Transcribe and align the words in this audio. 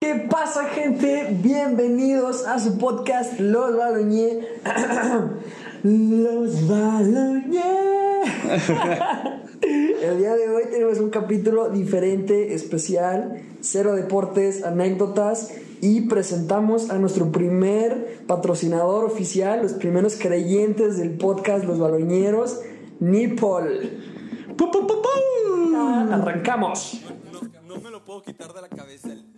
¿Qué 0.00 0.14
pasa, 0.30 0.66
gente? 0.66 1.36
Bienvenidos 1.42 2.46
a 2.46 2.60
su 2.60 2.78
podcast 2.78 3.40
Los 3.40 3.76
Baloñé. 3.76 4.46
Los 5.82 6.68
Baloñé. 6.68 8.22
El 9.60 10.18
día 10.18 10.36
de 10.36 10.48
hoy 10.50 10.62
tenemos 10.70 11.00
un 11.00 11.10
capítulo 11.10 11.68
diferente, 11.70 12.54
especial, 12.54 13.42
cero 13.60 13.96
deportes, 13.96 14.64
anécdotas 14.64 15.50
y 15.80 16.02
presentamos 16.02 16.90
a 16.90 16.98
nuestro 16.98 17.32
primer 17.32 18.20
patrocinador 18.28 19.04
oficial, 19.04 19.62
los 19.62 19.72
primeros 19.72 20.14
creyentes 20.14 20.96
del 20.98 21.18
podcast 21.18 21.64
Los 21.64 21.80
Baloñeros, 21.80 22.60
Nipol. 23.00 23.90
¡Pu, 24.56 24.70
pu, 24.70 24.86
pu, 24.86 25.02
pu! 25.02 25.76
Arrancamos. 26.12 27.02
No, 27.32 27.40
no 27.74 27.80
me 27.82 27.90
lo 27.90 28.04
puedo 28.04 28.22
quitar 28.22 28.52
de 28.52 28.62
la 28.62 28.68
cabeza. 28.68 29.08
el- 29.12 29.37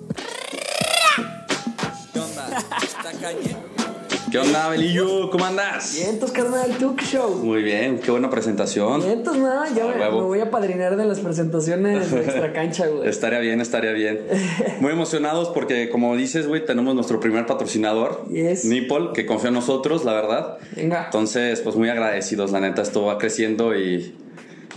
¿Qué 4.31 4.39
onda, 4.39 4.69
Belillo? 4.69 5.29
¿Cómo 5.29 5.45
andas? 5.45 5.93
Vientos, 5.95 6.31
carnal, 6.31 6.71
Tuk 6.77 7.01
Show. 7.01 7.35
Muy 7.43 7.61
bien, 7.61 7.99
qué 7.99 8.09
buena 8.09 8.29
presentación. 8.29 9.01
Vientos, 9.03 9.37
no, 9.37 9.75
ya 9.75 9.85
me, 9.85 10.09
voy 10.09 10.39
a 10.39 10.49
padrinar 10.49 10.95
de 10.95 11.05
las 11.05 11.19
presentaciones 11.19 12.09
de 12.11 12.21
extra 12.21 12.53
cancha, 12.53 12.87
güey. 12.87 13.09
Estaría 13.09 13.39
bien, 13.39 13.59
estaría 13.61 13.91
bien. 13.91 14.21
Muy 14.79 14.93
emocionados 14.93 15.49
porque, 15.49 15.89
como 15.89 16.15
dices, 16.15 16.47
güey, 16.47 16.65
tenemos 16.65 16.95
nuestro 16.95 17.19
primer 17.19 17.45
patrocinador, 17.45 18.25
Yes. 18.29 18.65
Nipol, 18.65 19.11
que 19.11 19.25
confía 19.25 19.49
en 19.49 19.55
nosotros, 19.55 20.05
la 20.05 20.13
verdad. 20.13 20.57
Venga. 20.75 21.05
Entonces, 21.05 21.59
pues 21.59 21.75
muy 21.75 21.89
agradecidos, 21.89 22.51
la 22.51 22.61
neta, 22.61 22.81
esto 22.81 23.03
va 23.03 23.17
creciendo 23.17 23.77
y, 23.77 24.15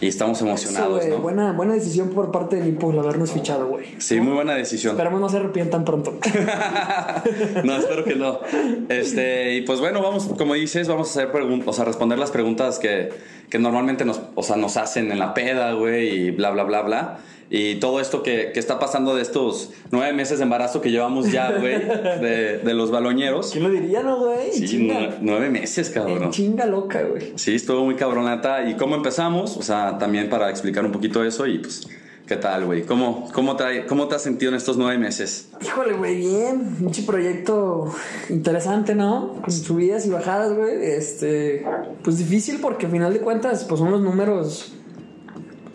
y 0.04 0.08
estamos 0.08 0.38
emocionados, 0.42 1.02
buena, 1.22 1.52
buena 1.52 1.72
decisión 1.72 2.10
por 2.10 2.30
parte 2.30 2.56
de 2.56 2.62
Nipol 2.64 2.98
habernos 2.98 3.32
fichado, 3.32 3.68
güey. 3.68 3.86
Sí, 3.96 4.20
muy 4.20 4.34
buena 4.34 4.54
decisión. 4.54 4.92
Esperamos 4.92 5.18
no 5.18 5.30
se 5.30 5.38
arrepientan 5.38 5.82
pronto. 5.86 6.18
no, 7.64 7.76
espero 7.78 8.04
que 8.04 8.14
no. 8.14 8.40
Este, 8.90 9.54
y 9.54 9.62
pues 9.62 9.80
bueno, 9.80 10.02
vamos, 10.02 10.26
como 10.36 10.52
dices, 10.52 10.88
vamos 10.88 11.08
a 11.08 11.10
hacer 11.10 11.32
preguntas, 11.32 11.68
o 11.68 11.72
sea, 11.72 11.86
responder 11.86 12.18
las 12.18 12.30
preguntas 12.30 12.78
que, 12.78 13.12
que 13.50 13.58
normalmente 13.58 14.04
nos, 14.04 14.20
o 14.34 14.42
sea, 14.42 14.56
nos 14.56 14.76
hacen 14.76 15.10
en 15.12 15.18
la 15.18 15.34
peda, 15.34 15.72
güey, 15.72 16.08
y 16.26 16.30
bla, 16.30 16.50
bla, 16.50 16.64
bla, 16.64 16.82
bla. 16.82 17.18
Y 17.50 17.76
todo 17.76 18.00
esto 18.00 18.22
que, 18.22 18.50
que 18.52 18.58
está 18.58 18.78
pasando 18.78 19.14
de 19.14 19.22
estos 19.22 19.70
nueve 19.90 20.12
meses 20.14 20.38
de 20.38 20.44
embarazo 20.44 20.80
que 20.80 20.90
llevamos 20.90 21.30
ya, 21.30 21.52
güey, 21.52 21.78
de, 22.20 22.58
de 22.58 22.74
los 22.74 22.90
baloñeros. 22.90 23.50
¿Quién 23.52 23.64
lo 23.64 23.70
diría, 23.70 24.02
no, 24.02 24.18
güey? 24.18 24.48
En 24.48 24.68
Sí, 24.68 24.90
nueve 25.20 25.50
meses, 25.50 25.88
en 25.88 25.94
cabrón. 25.94 26.30
chinga 26.30 26.66
loca, 26.66 27.02
güey. 27.02 27.34
Sí, 27.36 27.54
estuvo 27.54 27.84
muy 27.84 27.94
cabronata. 27.96 28.68
¿Y 28.68 28.74
cómo 28.74 28.96
empezamos? 28.96 29.56
O 29.58 29.62
sea, 29.62 29.98
también 29.98 30.30
para 30.30 30.48
explicar 30.50 30.84
un 30.84 30.90
poquito 30.92 31.22
eso 31.22 31.46
y 31.46 31.58
pues, 31.58 31.86
¿qué 32.26 32.36
tal, 32.36 32.64
güey? 32.66 32.82
¿Cómo, 32.84 33.28
cómo, 33.32 33.56
te, 33.56 33.86
¿Cómo 33.86 34.08
te 34.08 34.14
has 34.14 34.22
sentido 34.22 34.50
en 34.50 34.56
estos 34.56 34.76
nueve 34.76 34.98
meses? 34.98 35.48
Híjole, 35.62 35.92
güey, 35.94 36.16
bien. 36.16 36.76
Mucho 36.80 37.04
proyecto 37.06 37.92
interesante, 38.30 38.94
¿no? 38.94 39.34
Con 39.42 39.50
subidas 39.52 40.06
y 40.06 40.10
bajadas, 40.10 40.52
güey. 40.54 40.84
Este, 40.84 41.64
pues 42.02 42.18
difícil 42.18 42.58
porque 42.60 42.86
al 42.86 42.92
final 42.92 43.12
de 43.12 43.20
cuentas, 43.20 43.64
pues 43.64 43.78
son 43.80 43.90
los 43.90 44.00
números, 44.00 44.72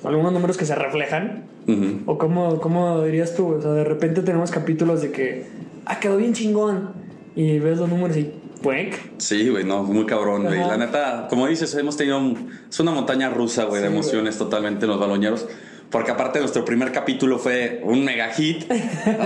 algunos 0.03 0.33
números 0.33 0.57
que 0.57 0.65
se 0.65 0.75
reflejan. 0.75 1.45
Ujú. 1.67 1.99
O 2.11 2.17
como, 2.17 2.59
cómo 2.59 3.03
dirías 3.03 3.35
tú, 3.35 3.55
o 3.55 3.61
sea, 3.61 3.71
de 3.71 3.83
repente 3.83 4.21
tenemos 4.21 4.49
capítulos 4.49 5.01
de 5.01 5.11
que, 5.11 5.45
ah, 5.85 5.99
quedó 5.99 6.17
bien 6.17 6.33
chingón. 6.33 6.93
Y 7.35 7.59
ves 7.59 7.77
los 7.77 7.87
números 7.87 8.17
y, 8.17 8.33
puenc. 8.63 8.95
Sí, 9.19 9.47
güey, 9.49 9.63
no, 9.63 9.83
muy 9.83 10.05
cabrón, 10.05 10.43
güey. 10.45 10.59
La 10.59 10.77
neta, 10.77 11.27
como 11.29 11.45
dices, 11.47 11.73
hemos 11.75 11.95
tenido. 11.95 12.17
un- 12.17 12.49
es 12.69 12.79
una 12.79 12.91
montaña 12.91 13.29
rusa, 13.29 13.65
güey, 13.65 13.81
de 13.81 13.87
Sí, 13.87 13.93
emociones 13.93 14.37
totalmente 14.37 14.85
en 14.85 14.91
los 14.91 14.99
baloñeros. 14.99 15.47
Porque 15.89 16.11
aparte 16.11 16.39
nuestro 16.39 16.63
primer 16.65 16.91
capítulo 16.91 17.39
fue 17.39 17.81
un 17.83 18.03
mega 18.05 18.29
hit. 18.29 18.71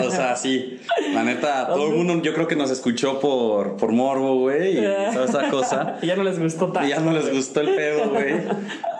O 0.05 0.09
sea, 0.09 0.35
sí. 0.37 0.79
La 1.13 1.23
neta, 1.23 1.67
todo 1.67 1.89
el 1.89 1.95
mundo 1.95 2.21
yo 2.21 2.33
creo 2.33 2.47
que 2.47 2.55
nos 2.55 2.71
escuchó 2.71 3.19
por, 3.19 3.75
por 3.75 3.91
morbo, 3.91 4.39
güey, 4.39 4.77
y 4.79 4.81
toda 5.13 5.25
esa 5.25 5.49
cosa. 5.49 5.97
Y 6.01 6.07
ya 6.07 6.15
no 6.15 6.23
les 6.23 6.39
gustó 6.39 6.69
Y 6.69 6.73
tanto. 6.73 6.89
ya 6.89 6.99
no 6.99 7.11
les 7.11 7.29
gustó 7.33 7.59
el 7.61 7.75
pedo, 7.75 8.09
güey. 8.11 8.35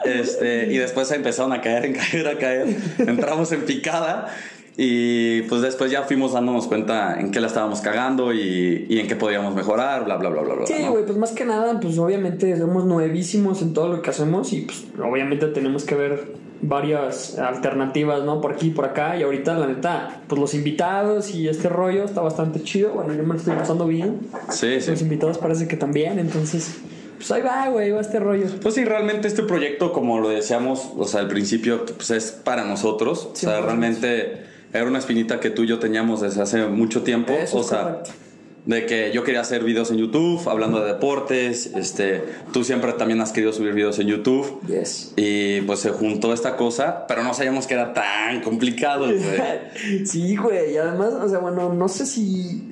Este, 0.06 0.74
y 0.74 0.78
después 0.78 1.10
empezaron 1.12 1.54
a 1.54 1.62
caer, 1.62 1.86
en 1.86 1.94
caer, 1.94 2.28
a 2.28 2.38
caer. 2.38 2.68
Entramos 2.98 3.52
en 3.54 3.62
picada. 3.62 4.28
Y 4.76 5.44
pues 5.44 5.62
después 5.62 5.92
ya 5.92 6.02
fuimos 6.04 6.34
dándonos 6.34 6.66
cuenta 6.68 7.20
en 7.20 7.30
qué 7.32 7.40
la 7.40 7.48
estábamos 7.48 7.82
cagando 7.82 8.34
y, 8.34 8.86
y 8.90 9.00
en 9.00 9.08
qué 9.08 9.16
podíamos 9.16 9.54
mejorar, 9.54 10.06
bla, 10.06 10.18
bla, 10.18 10.30
bla, 10.30 10.42
bla. 10.42 10.66
Sí, 10.66 10.74
¿no? 10.82 10.92
güey, 10.92 11.06
pues 11.06 11.18
más 11.18 11.32
que 11.32 11.46
nada, 11.46 11.80
pues 11.80 11.98
obviamente 12.00 12.58
somos 12.58 12.86
nuevísimos 12.86 13.62
en 13.62 13.74
todo 13.74 13.90
lo 13.90 14.02
que 14.02 14.10
hacemos 14.10 14.52
y 14.54 14.62
pues 14.62 14.86
obviamente 15.00 15.46
tenemos 15.48 15.84
que 15.84 15.94
ver 15.96 16.34
varias 16.66 17.38
alternativas, 17.38 18.24
¿no? 18.24 18.40
Por 18.42 18.54
aquí, 18.54 18.70
por 18.72 18.86
acá 18.86 19.18
y 19.18 19.24
ahorita 19.24 19.54
la 19.60 19.68
neta, 19.68 20.22
pues 20.28 20.40
los 20.42 20.54
invitados 20.54 21.36
y 21.36 21.48
este 21.50 21.70
rollo 21.70 22.06
está 22.06 22.22
bastante 22.22 22.64
chido, 22.64 22.92
bueno, 22.94 23.14
yo 23.14 23.22
me 23.24 23.34
lo 23.34 23.36
estoy 23.36 23.56
pasando 23.56 23.86
bien, 23.86 24.22
Sí, 24.50 24.80
sí. 24.82 24.90
los 24.92 25.02
invitados 25.02 25.38
parece 25.38 25.68
que 25.68 25.76
también, 25.76 26.20
entonces, 26.20 26.78
pues 27.18 27.30
ahí 27.32 27.42
va, 27.42 27.68
güey, 27.68 27.92
va 27.92 28.00
este 28.02 28.20
rollo. 28.20 28.46
Pues 28.62 28.76
sí, 28.76 28.86
realmente 28.86 29.28
este 29.28 29.44
proyecto, 29.44 29.92
como 29.94 30.20
lo 30.20 30.30
decíamos, 30.30 30.90
o 30.98 31.04
sea, 31.06 31.20
al 31.20 31.28
principio, 31.28 31.86
pues 31.86 32.12
es 32.12 32.32
para 32.32 32.64
nosotros. 32.64 33.30
O 33.34 33.36
sea, 33.36 33.60
100%. 33.60 33.64
realmente 33.66 34.53
era 34.74 34.86
una 34.86 35.00
espinita 35.00 35.40
que 35.40 35.52
tú 35.52 35.64
y 35.64 35.68
yo 35.68 35.80
teníamos 35.80 36.22
desde 36.22 36.42
hace 36.42 36.66
mucho 36.66 37.04
tiempo. 37.04 37.32
Eso 37.34 37.60
o 37.60 37.64
sea, 37.64 37.84
correcto. 37.84 38.12
de 38.66 38.86
que 38.88 39.12
yo 39.14 39.24
quería 39.24 39.42
hacer 39.42 39.64
videos 39.64 39.92
en 39.92 39.98
YouTube, 39.98 40.42
hablando 40.50 40.82
de 40.82 40.94
deportes. 40.94 41.68
Este, 41.76 42.24
tú 42.52 42.64
siempre 42.64 42.92
también 42.94 43.22
has 43.22 43.32
querido 43.32 43.54
subir 43.54 43.74
videos 43.74 44.00
en 44.00 44.08
YouTube. 44.08 44.62
Yes. 44.68 45.14
Y 45.16 45.62
pues 45.62 45.80
se 45.80 45.92
juntó 45.92 46.34
esta 46.34 46.58
cosa, 46.58 47.06
pero 47.08 47.24
no 47.24 47.36
sabíamos 47.36 47.68
que 47.68 47.76
era 47.76 47.94
tan 47.94 48.42
complicado, 48.42 49.06
güey. 49.06 49.20
Sí, 50.06 50.36
güey, 50.36 50.74
y 50.74 50.78
además, 50.78 51.14
o 51.14 51.30
sea, 51.30 51.38
bueno, 51.38 51.72
no 51.72 51.88
sé 51.88 52.08
si, 52.08 52.64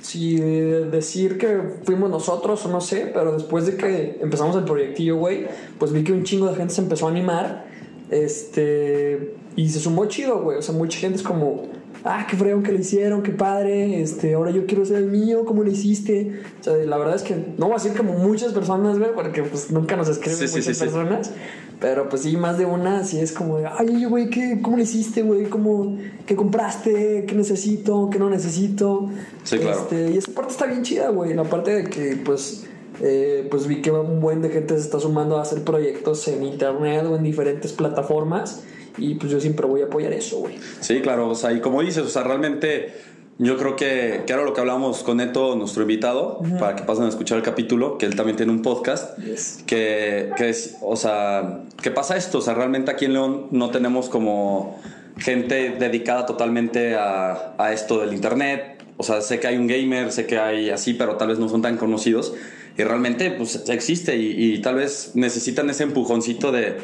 si 0.00 0.38
decir 0.38 1.38
que 1.38 1.60
fuimos 1.82 2.08
nosotros 2.08 2.64
o 2.66 2.68
no 2.68 2.80
sé, 2.80 3.10
pero 3.12 3.32
después 3.32 3.66
de 3.66 3.76
que 3.76 4.18
empezamos 4.20 4.54
el 4.54 4.62
proyectillo, 4.62 5.16
güey, 5.16 5.46
pues 5.76 5.92
vi 5.92 6.04
que 6.04 6.12
un 6.12 6.22
chingo 6.22 6.46
de 6.46 6.54
gente 6.54 6.72
se 6.72 6.82
empezó 6.82 7.08
a 7.08 7.10
animar, 7.10 7.66
este, 8.10 9.34
y 9.58 9.68
se 9.70 9.80
sumó 9.80 10.06
chido, 10.06 10.40
güey, 10.40 10.58
o 10.58 10.62
sea, 10.62 10.72
mucha 10.72 11.00
gente 11.00 11.16
es 11.16 11.24
como, 11.24 11.66
ah, 12.04 12.28
qué 12.30 12.36
fregón 12.36 12.62
que 12.62 12.70
le 12.70 12.78
hicieron, 12.78 13.24
qué 13.24 13.32
padre, 13.32 14.00
este, 14.00 14.34
ahora 14.34 14.52
yo 14.52 14.66
quiero 14.66 14.84
ser 14.84 14.98
el 14.98 15.06
mío, 15.06 15.44
¿cómo 15.44 15.64
lo 15.64 15.70
hiciste? 15.72 16.42
O 16.60 16.62
sea, 16.62 16.76
la 16.76 16.96
verdad 16.96 17.16
es 17.16 17.22
que 17.22 17.34
no 17.34 17.66
voy 17.66 17.72
a 17.72 17.82
decir 17.82 17.96
como 17.96 18.12
muchas 18.12 18.52
personas, 18.52 19.00
güey, 19.00 19.12
porque 19.16 19.42
pues 19.42 19.72
nunca 19.72 19.96
nos 19.96 20.08
escriben 20.08 20.38
Sí, 20.38 20.44
muchas 20.44 20.64
sí, 20.64 20.74
sí. 20.74 20.80
personas. 20.80 21.32
Pero 21.80 22.08
pues 22.08 22.22
sí, 22.22 22.36
más 22.36 22.56
de 22.56 22.66
una, 22.66 23.02
sí 23.02 23.18
es 23.18 23.32
como, 23.32 23.58
ay, 23.76 24.04
güey, 24.04 24.30
¿qué, 24.30 24.60
¿cómo 24.62 24.76
lo 24.76 24.82
hiciste, 24.84 25.22
güey? 25.22 25.46
¿Cómo, 25.46 25.98
¿Qué 26.24 26.36
compraste? 26.36 27.24
¿Qué 27.26 27.34
necesito? 27.34 28.10
¿Qué 28.12 28.20
no 28.20 28.30
necesito? 28.30 29.10
Sí, 29.42 29.58
claro. 29.58 29.80
Este, 29.80 30.12
y 30.12 30.18
esa 30.18 30.30
parte 30.30 30.52
está 30.52 30.66
bien 30.66 30.84
chida, 30.84 31.08
güey. 31.08 31.34
La 31.34 31.42
parte 31.42 31.82
de 31.82 31.90
que, 31.90 32.16
pues, 32.24 32.64
eh, 33.02 33.48
pues 33.50 33.66
vi 33.66 33.82
que 33.82 33.90
un 33.90 34.20
buen 34.20 34.40
de 34.40 34.50
gente 34.50 34.74
se 34.74 34.82
está 34.82 35.00
sumando 35.00 35.36
a 35.36 35.42
hacer 35.42 35.64
proyectos 35.64 36.28
en 36.28 36.44
internet 36.44 37.04
o 37.06 37.16
en 37.16 37.24
diferentes 37.24 37.72
plataformas. 37.72 38.62
Y 38.98 39.14
pues 39.14 39.32
yo 39.32 39.40
siempre 39.40 39.66
voy 39.66 39.82
a 39.82 39.86
apoyar 39.86 40.12
eso, 40.12 40.38
güey. 40.38 40.56
Sí, 40.80 41.00
claro, 41.00 41.28
o 41.30 41.34
sea, 41.34 41.52
y 41.52 41.60
como 41.60 41.80
dices, 41.82 42.02
o 42.04 42.08
sea, 42.08 42.22
realmente 42.24 42.92
yo 43.38 43.56
creo 43.56 43.76
que, 43.76 44.22
que 44.26 44.32
era 44.32 44.42
lo 44.42 44.52
que 44.52 44.60
hablamos 44.60 45.02
con 45.04 45.18
Neto, 45.18 45.54
nuestro 45.54 45.82
invitado, 45.82 46.40
para 46.58 46.74
que 46.74 46.82
pasen 46.82 47.04
a 47.04 47.08
escuchar 47.08 47.38
el 47.38 47.44
capítulo, 47.44 47.96
que 47.96 48.06
él 48.06 48.16
también 48.16 48.36
tiene 48.36 48.50
un 48.50 48.62
podcast, 48.62 49.16
Yes. 49.20 49.62
que, 49.66 50.30
que 50.36 50.48
es, 50.48 50.76
o 50.82 50.96
sea, 50.96 51.60
¿qué 51.80 51.90
pasa 51.92 52.16
esto? 52.16 52.38
O 52.38 52.40
sea, 52.40 52.54
realmente 52.54 52.90
aquí 52.90 53.04
en 53.04 53.12
León 53.12 53.46
no 53.52 53.70
tenemos 53.70 54.08
como 54.08 54.80
gente 55.18 55.76
dedicada 55.78 56.26
totalmente 56.26 56.94
a, 56.96 57.54
a 57.58 57.72
esto 57.72 58.00
del 58.00 58.12
internet. 58.12 58.82
O 58.96 59.04
sea, 59.04 59.20
sé 59.20 59.38
que 59.38 59.46
hay 59.46 59.56
un 59.56 59.68
gamer, 59.68 60.10
sé 60.10 60.26
que 60.26 60.38
hay 60.38 60.70
así, 60.70 60.94
pero 60.94 61.16
tal 61.16 61.28
vez 61.28 61.38
no 61.38 61.48
son 61.48 61.62
tan 61.62 61.76
conocidos. 61.76 62.34
Y 62.78 62.84
realmente, 62.84 63.32
pues 63.32 63.68
existe 63.68 64.16
y, 64.16 64.54
y 64.54 64.62
tal 64.62 64.76
vez 64.76 65.10
necesitan 65.14 65.68
ese 65.68 65.82
empujoncito 65.82 66.52
de. 66.52 66.76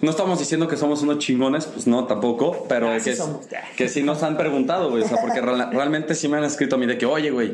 No 0.00 0.10
estamos 0.10 0.38
diciendo 0.38 0.66
que 0.66 0.76
somos 0.76 1.02
unos 1.02 1.18
chingones, 1.18 1.66
pues 1.66 1.86
no, 1.86 2.06
tampoco, 2.06 2.64
pero 2.68 2.88
Ah, 2.88 2.94
que, 3.04 3.14
sí 3.14 3.22
que 3.76 3.88
sí 3.88 4.02
nos 4.02 4.22
han 4.22 4.36
preguntado, 4.38 4.90
güey. 4.90 5.02
O 5.04 5.06
sea, 5.08 5.18
porque 5.20 5.40
real- 5.40 5.68
realmente 5.72 6.14
sí 6.14 6.26
me 6.26 6.38
han 6.38 6.44
escrito 6.44 6.76
a 6.76 6.78
mí 6.78 6.86
de 6.86 6.96
que, 6.98 7.06
oye, 7.06 7.30
güey, 7.30 7.52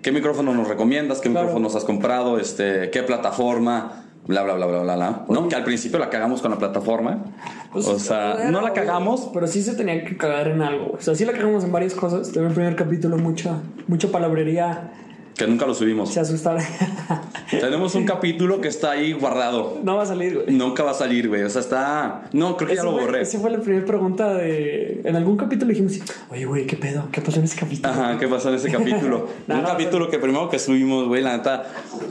¿qué 0.00 0.12
micrófono 0.12 0.54
nos 0.54 0.68
recomiendas? 0.68 1.18
¿Qué 1.20 1.28
Claro. 1.28 1.46
micrófonos 1.48 1.74
has 1.74 1.84
comprado? 1.84 2.38
Este, 2.38 2.88
¿Qué 2.90 3.02
plataforma? 3.02 4.04
Bla, 4.26 4.42
bla, 4.44 4.54
bla, 4.54 4.66
bla, 4.66 4.82
bla, 4.82 4.94
bla. 4.96 5.24
No, 5.28 5.48
que 5.48 5.56
al 5.56 5.64
principio 5.64 5.98
la 5.98 6.08
cagamos 6.08 6.40
con 6.40 6.52
la 6.52 6.58
plataforma. 6.58 7.24
Pues, 7.72 7.86
o 7.88 7.98
sea, 7.98 8.34
era 8.34 8.50
no 8.52 8.60
la 8.60 8.72
cagamos, 8.72 9.28
Pero 9.34 9.46
sí 9.48 9.60
se 9.62 9.74
tenía 9.74 10.04
que 10.04 10.16
cagar 10.16 10.46
en 10.48 10.62
algo. 10.62 10.92
O 10.96 11.00
sea, 11.02 11.14
sí 11.16 11.24
la 11.24 11.32
cagamos 11.32 11.64
en 11.64 11.72
varias 11.72 11.94
cosas. 11.94 12.28
También 12.28 12.46
el 12.48 12.54
primer 12.54 12.76
capítulo, 12.76 13.18
mucha, 13.18 13.56
mucha 13.88 14.08
palabrería 14.08 14.92
que 15.40 15.46
nunca 15.50 15.66
lo 15.66 15.74
subimos. 15.74 16.12
Se 16.12 16.20
asustaron. 16.20 16.62
Tenemos 17.50 17.94
un 17.94 18.04
capítulo 18.04 18.60
que 18.60 18.68
está 18.68 18.92
ahí 18.92 19.12
guardado. 19.12 19.78
no 19.82 19.96
va 19.96 20.02
a 20.02 20.06
salir, 20.06 20.34
güey. 20.34 20.56
Nunca 20.56 20.82
va 20.82 20.90
a 20.90 20.94
salir, 20.94 21.28
güey. 21.28 21.42
O 21.42 21.50
sea, 21.50 21.62
está. 21.62 22.28
No, 22.32 22.56
creo 22.56 22.68
que 22.68 22.76
ya 22.76 22.84
lo 22.84 22.92
fue- 22.92 23.00
borré. 23.02 23.22
Esa 23.22 23.38
fue 23.40 23.50
la 23.50 23.58
primera 23.58 23.84
pregunta 23.86 24.34
de. 24.34 25.00
En 25.04 25.16
algún 25.16 25.36
capítulo 25.36 25.70
dijimos, 25.70 25.98
oye, 26.30 26.44
güey, 26.44 26.66
¿qué 26.66 26.76
pedo? 26.76 27.08
¿Qué 27.10 27.20
pasó 27.22 27.38
en 27.38 27.44
ese 27.44 27.58
capítulo? 27.58 27.88
Ajá, 27.92 28.18
¿qué 28.18 28.28
pasó 28.28 28.50
en 28.50 28.56
ese 28.56 28.70
capítulo? 28.72 29.28
No, 29.46 29.54
un 29.56 29.62
no, 29.62 29.66
capítulo 29.68 30.10
que 30.10 30.18
primero 30.18 30.48
que 30.50 30.58
subimos, 30.58 31.08
güey, 31.08 31.22
la 31.22 31.36
neta. 31.38 31.64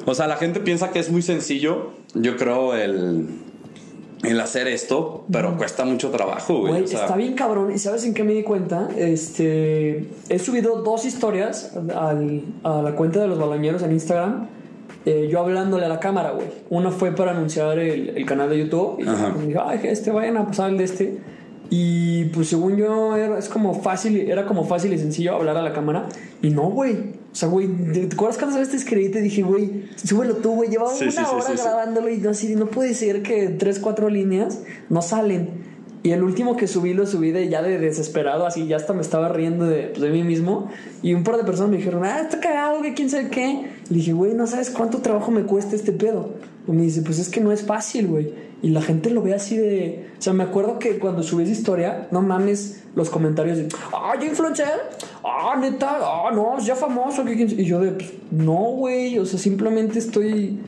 O 0.05 0.15
sea, 0.15 0.27
la 0.27 0.37
gente 0.37 0.59
piensa 0.59 0.89
que 0.91 0.99
es 0.99 1.09
muy 1.11 1.21
sencillo. 1.21 1.91
Yo 2.15 2.35
creo 2.35 2.73
el. 2.75 3.27
El 4.23 4.39
hacer 4.41 4.67
esto, 4.67 5.23
pero 5.31 5.55
cuesta 5.57 5.85
mucho 5.85 6.09
trabajo, 6.11 6.59
güey. 6.59 6.71
Güey, 6.73 6.83
o 6.83 6.87
sea, 6.87 7.01
está 7.03 7.15
bien 7.15 7.35
cabrón. 7.35 7.71
¿Y 7.73 7.79
sabes 7.79 8.03
en 8.05 8.13
qué 8.13 8.23
me 8.25 8.33
di 8.33 8.43
cuenta? 8.43 8.89
Este. 8.97 10.05
He 10.29 10.39
subido 10.39 10.81
dos 10.83 11.05
historias 11.05 11.73
al- 11.95 12.43
a 12.63 12.81
la 12.81 12.95
cuenta 12.95 13.21
de 13.21 13.27
los 13.27 13.39
baloñeros 13.39 13.81
en 13.83 13.91
Instagram. 13.93 14.47
eh, 15.05 15.29
yo 15.31 15.39
hablándole 15.39 15.85
a 15.85 15.89
la 15.89 15.99
cámara, 16.01 16.31
güey. 16.31 16.47
Una 16.69 16.91
fue 16.91 17.13
para 17.15 17.31
anunciar 17.31 17.79
el, 17.79 18.09
el 18.09 18.25
canal 18.25 18.49
de 18.49 18.59
YouTube. 18.59 18.99
Y 18.99 19.05
pues, 19.05 19.47
dije, 19.47 19.59
ay, 19.63 19.79
este, 19.83 20.11
vayan 20.11 20.35
a 20.37 20.45
pasar 20.45 20.69
el 20.71 20.77
de 20.77 20.83
este. 20.83 21.17
Y 21.69 22.25
pues 22.25 22.49
según 22.49 22.75
yo, 22.75 23.15
era, 23.15 23.37
es 23.39 23.47
como 23.47 23.73
fácil, 23.81 24.17
era 24.29 24.45
como 24.45 24.65
fácil 24.65 24.91
y 24.91 24.97
sencillo 24.97 25.35
hablar 25.35 25.55
a 25.55 25.61
la 25.61 25.71
cámara. 25.71 26.07
Y 26.41 26.49
no, 26.49 26.63
güey. 26.63 26.97
O 27.31 27.35
sea, 27.35 27.47
güey, 27.47 27.67
¿te 27.67 28.15
acuerdas 28.15 28.37
cuando 28.37 28.55
sabes 28.55 28.69
te 28.69 28.77
escribí? 28.77 29.09
Te 29.09 29.21
dije, 29.21 29.43
güey, 29.43 29.85
súbelo 30.03 30.37
tú, 30.37 30.55
güey. 30.55 30.69
Llevaba 30.69 30.93
Sí, 30.93 31.03
una 31.03 31.11
sí, 31.11 31.21
hora 31.31 31.45
sí, 31.45 31.53
grabándolo 31.61 32.09
y 32.09 32.17
no, 32.17 32.31
así, 32.31 32.55
no 32.55 32.67
puede 32.67 32.93
ser 32.93 33.21
que 33.21 33.49
tres, 33.49 33.79
cuatro 33.79 34.09
líneas 34.09 34.59
no 34.89 35.01
salen. 35.01 35.69
Y 36.01 36.11
el 36.11 36.23
último 36.23 36.55
que 36.55 36.67
subí 36.67 36.93
lo 36.93 37.05
subí 37.05 37.31
de 37.31 37.49
ya 37.49 37.61
de 37.61 37.77
desesperado, 37.77 38.45
así 38.45 38.67
ya 38.67 38.77
hasta 38.77 38.93
me 38.93 39.01
estaba 39.01 39.27
riendo 39.29 39.65
de, 39.65 39.89
pues, 39.89 40.01
de 40.01 40.09
mí 40.09 40.23
mismo. 40.23 40.69
Y 41.03 41.13
un 41.13 41.23
par 41.23 41.37
de 41.37 41.43
personas 41.43 41.71
me 41.71 41.77
dijeron, 41.77 42.03
ah, 42.05 42.21
está 42.21 42.39
cagado, 42.39 42.81
que 42.81 42.93
quién 42.93 43.09
sabe 43.09 43.29
qué. 43.29 43.67
Le 43.89 43.95
dije, 43.97 44.13
güey, 44.13 44.33
no 44.33 44.47
sabes 44.47 44.69
cuánto 44.69 44.99
trabajo 44.99 45.29
me 45.29 45.43
cuesta 45.43 45.75
este 45.75 45.91
pedo. 45.91 46.35
Y 46.67 46.71
me 46.71 46.83
dice, 46.83 47.01
pues 47.01 47.19
es 47.19 47.29
que 47.29 47.41
no 47.41 47.51
es 47.51 47.63
fácil, 47.63 48.07
güey. 48.07 48.33
Y 48.61 48.69
la 48.69 48.81
gente 48.81 49.09
lo 49.09 49.21
ve 49.21 49.33
así 49.33 49.57
de. 49.57 50.09
O 50.17 50.21
sea, 50.21 50.33
me 50.33 50.43
acuerdo 50.43 50.79
que 50.79 50.99
cuando 50.99 51.23
subí 51.23 51.43
esa 51.43 51.53
historia, 51.53 52.07
no 52.11 52.21
mames 52.21 52.83
los 52.95 53.09
comentarios 53.09 53.57
de, 53.57 53.69
ah, 53.93 54.13
ya 54.19 54.27
influencer, 54.27 54.67
ah, 55.23 55.55
neta, 55.59 55.99
ah, 56.01 56.29
no, 56.33 56.59
ya 56.59 56.75
famoso. 56.75 57.23
que 57.23 57.35
quién 57.35 57.49
sabe". 57.49 57.61
Y 57.61 57.65
yo 57.65 57.79
de, 57.79 57.91
pues, 57.91 58.13
no, 58.31 58.55
güey, 58.75 59.17
o 59.17 59.25
sea, 59.25 59.39
simplemente 59.39 59.99
estoy 59.99 60.59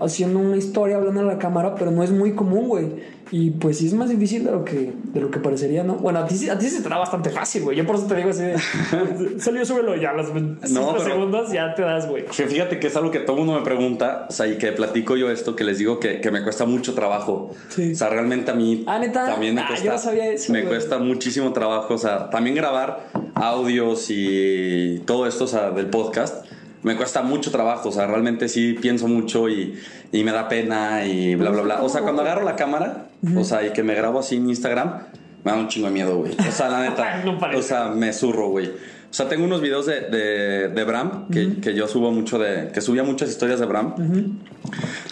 haciendo 0.00 0.40
una 0.40 0.56
historia 0.56 0.96
hablando 0.96 1.20
a 1.20 1.24
la 1.24 1.38
cámara, 1.38 1.74
pero 1.76 1.90
no 1.90 2.02
es 2.02 2.10
muy 2.10 2.32
común, 2.32 2.68
güey. 2.68 3.15
Y 3.32 3.50
pues 3.50 3.78
sí 3.78 3.88
es 3.88 3.94
más 3.94 4.08
difícil 4.08 4.44
de 4.44 4.52
lo 4.52 4.64
que, 4.64 4.92
de 5.12 5.20
lo 5.20 5.30
que 5.32 5.40
parecería, 5.40 5.82
¿no? 5.82 5.94
Bueno, 5.96 6.20
a 6.20 6.26
ti, 6.26 6.48
a 6.48 6.56
ti 6.56 6.68
se 6.68 6.80
te 6.80 6.88
da 6.88 6.98
bastante 6.98 7.30
fácil, 7.30 7.64
güey. 7.64 7.76
Yo 7.76 7.84
por 7.84 7.96
eso 7.96 8.06
te 8.06 8.14
digo 8.14 8.30
así 8.30 8.42
de, 8.42 8.56
salió, 9.40 9.64
súbelo 9.66 9.96
ya, 9.96 10.12
las 10.12 10.28
5 10.28 10.56
pero- 10.62 11.00
segundos 11.00 11.50
ya 11.52 11.74
te 11.74 11.82
das, 11.82 12.08
güey. 12.08 12.24
Que 12.26 12.46
Fíjate 12.46 12.78
que 12.78 12.86
es 12.86 12.94
algo 12.96 13.10
que 13.10 13.18
todo 13.18 13.36
mundo 13.38 13.54
me 13.54 13.62
pregunta, 13.62 14.26
o 14.28 14.32
sea, 14.32 14.46
y 14.46 14.58
que 14.58 14.70
platico 14.70 15.16
yo 15.16 15.28
esto, 15.30 15.56
que 15.56 15.64
les 15.64 15.78
digo 15.78 15.98
que, 15.98 16.20
que 16.20 16.30
me 16.30 16.42
cuesta 16.44 16.66
mucho 16.66 16.94
trabajo. 16.94 17.50
Sí. 17.68 17.92
O 17.92 17.96
sea, 17.96 18.10
realmente 18.10 18.52
a 18.52 18.54
mí 18.54 18.84
Ah, 18.86 18.98
¿neta? 19.00 19.26
también 19.26 19.56
me 19.56 19.62
Ah, 19.62 19.66
cuesta, 19.68 19.84
yo 19.86 19.92
no 19.92 19.98
sabía 19.98 20.26
eso, 20.28 20.52
me 20.52 20.60
güey. 20.60 20.68
cuesta 20.74 20.98
muchísimo 20.98 21.52
trabajo, 21.52 21.94
o 21.94 21.98
sea, 21.98 22.30
también 22.30 22.54
grabar 22.54 23.08
audios 23.34 24.06
y 24.10 25.02
todo 25.04 25.26
esto, 25.26 25.44
o 25.44 25.48
sea, 25.48 25.70
del 25.72 25.86
podcast, 25.90 26.44
me 26.86 26.94
cuesta 26.94 27.20
mucho 27.20 27.50
trabajo, 27.50 27.88
o 27.88 27.92
sea, 27.92 28.06
realmente 28.06 28.48
sí 28.48 28.74
pienso 28.80 29.08
mucho 29.08 29.48
y, 29.48 29.76
y 30.12 30.22
me 30.22 30.30
da 30.30 30.48
pena 30.48 31.04
y 31.04 31.34
bla, 31.34 31.50
bla, 31.50 31.62
bla. 31.62 31.82
O 31.82 31.88
sea, 31.88 32.02
cuando 32.02 32.22
agarro 32.22 32.44
la 32.44 32.54
cámara, 32.54 33.08
o 33.36 33.42
sea, 33.42 33.66
y 33.66 33.72
que 33.72 33.82
me 33.82 33.92
grabo 33.96 34.20
así 34.20 34.36
en 34.36 34.48
Instagram, 34.48 35.00
me 35.42 35.50
da 35.50 35.58
un 35.58 35.66
chingo 35.66 35.88
de 35.88 35.92
miedo, 35.92 36.16
güey. 36.16 36.36
O 36.38 36.52
sea, 36.52 36.68
la 36.68 36.88
neta, 36.88 37.22
No 37.24 37.40
o 37.58 37.62
sea, 37.62 37.88
me 37.88 38.12
zurro, 38.12 38.50
güey. 38.50 38.70
O 39.10 39.14
sea, 39.16 39.28
tengo 39.28 39.44
unos 39.44 39.60
videos 39.60 39.86
de, 39.86 40.00
de, 40.02 40.68
de 40.68 40.84
Bram, 40.84 41.28
que, 41.28 41.60
que 41.60 41.74
yo 41.74 41.88
subo 41.88 42.10
mucho 42.10 42.38
de... 42.38 42.70
Que 42.72 42.80
subía 42.80 43.02
muchas 43.02 43.30
historias 43.30 43.60
de 43.60 43.66
Bram. 43.66 43.94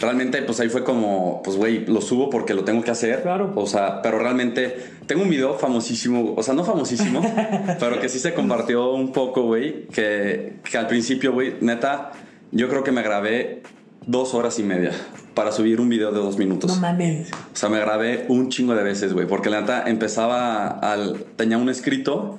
Realmente, 0.01 0.43
pues 0.43 0.61
ahí 0.61 0.69
fue 0.69 0.85
como... 0.85 1.43
Pues, 1.43 1.57
güey, 1.57 1.87
lo 1.87 2.01
subo 2.01 2.29
porque 2.29 2.55
lo 2.55 2.65
tengo 2.65 2.83
que 2.83 2.91
hacer. 2.91 3.23
Claro. 3.23 3.53
O 3.57 3.67
sea, 3.67 4.03
pero 4.03 4.19
realmente... 4.19 4.93
Tengo 5.07 5.23
un 5.23 5.31
video 5.31 5.55
famosísimo, 5.55 6.35
o 6.37 6.43
sea, 6.43 6.55
no 6.55 6.65
famosísimo, 6.65 7.21
pero 7.79 8.01
que 8.01 8.09
sí 8.09 8.19
se 8.19 8.33
compartió 8.33 8.93
un 8.93 9.13
poco, 9.13 9.43
güey. 9.43 9.87
Que, 9.89 10.57
que 10.69 10.79
al 10.79 10.87
principio, 10.87 11.33
güey, 11.33 11.57
neta, 11.61 12.13
yo 12.53 12.69
creo 12.69 12.83
que 12.85 12.93
me 12.93 13.03
grabé 13.03 13.63
dos 14.07 14.35
horas 14.35 14.59
y 14.59 14.63
media 14.63 14.93
para 15.35 15.53
subir 15.53 15.81
un 15.81 15.89
video 15.89 16.13
de 16.13 16.19
dos 16.19 16.39
minutos. 16.39 16.75
No 16.75 16.81
mames. 16.81 17.31
O 17.33 17.57
sea, 17.57 17.69
me 17.69 17.81
grabé 17.81 18.27
un 18.29 18.49
chingo 18.49 18.75
de 18.75 18.83
veces, 18.83 19.13
güey. 19.13 19.27
Porque 19.27 19.51
la 19.51 19.61
neta 19.61 19.85
empezaba 19.87 20.69
al. 20.69 21.25
Tenía 21.37 21.59
un 21.59 21.69
escrito 21.69 22.39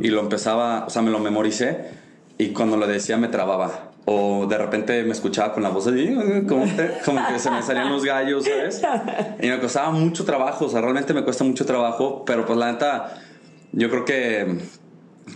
y 0.00 0.08
lo 0.08 0.20
empezaba. 0.20 0.84
O 0.86 0.90
sea, 0.90 1.02
me 1.02 1.10
lo 1.10 1.18
memoricé. 1.18 1.90
Y 2.38 2.48
cuando 2.48 2.76
lo 2.76 2.86
decía 2.86 3.16
me 3.16 3.28
trababa. 3.28 3.92
O 4.04 4.46
de 4.46 4.56
repente 4.56 5.02
me 5.02 5.12
escuchaba 5.12 5.52
con 5.52 5.64
la 5.64 5.70
voz 5.70 5.88
así, 5.88 6.14
como, 6.48 6.64
como 7.04 7.26
que 7.26 7.38
se 7.40 7.50
me 7.50 7.60
salían 7.60 7.90
los 7.90 8.04
gallos, 8.04 8.44
¿sabes? 8.44 8.80
Y 9.42 9.48
me 9.48 9.58
costaba 9.58 9.90
mucho 9.90 10.24
trabajo. 10.24 10.66
O 10.66 10.68
sea, 10.68 10.80
realmente 10.80 11.12
me 11.12 11.24
cuesta 11.24 11.42
mucho 11.42 11.66
trabajo. 11.66 12.24
Pero 12.24 12.46
pues 12.46 12.56
la 12.58 12.70
neta, 12.70 13.14
yo 13.72 13.90
creo 13.90 14.04
que 14.04 14.58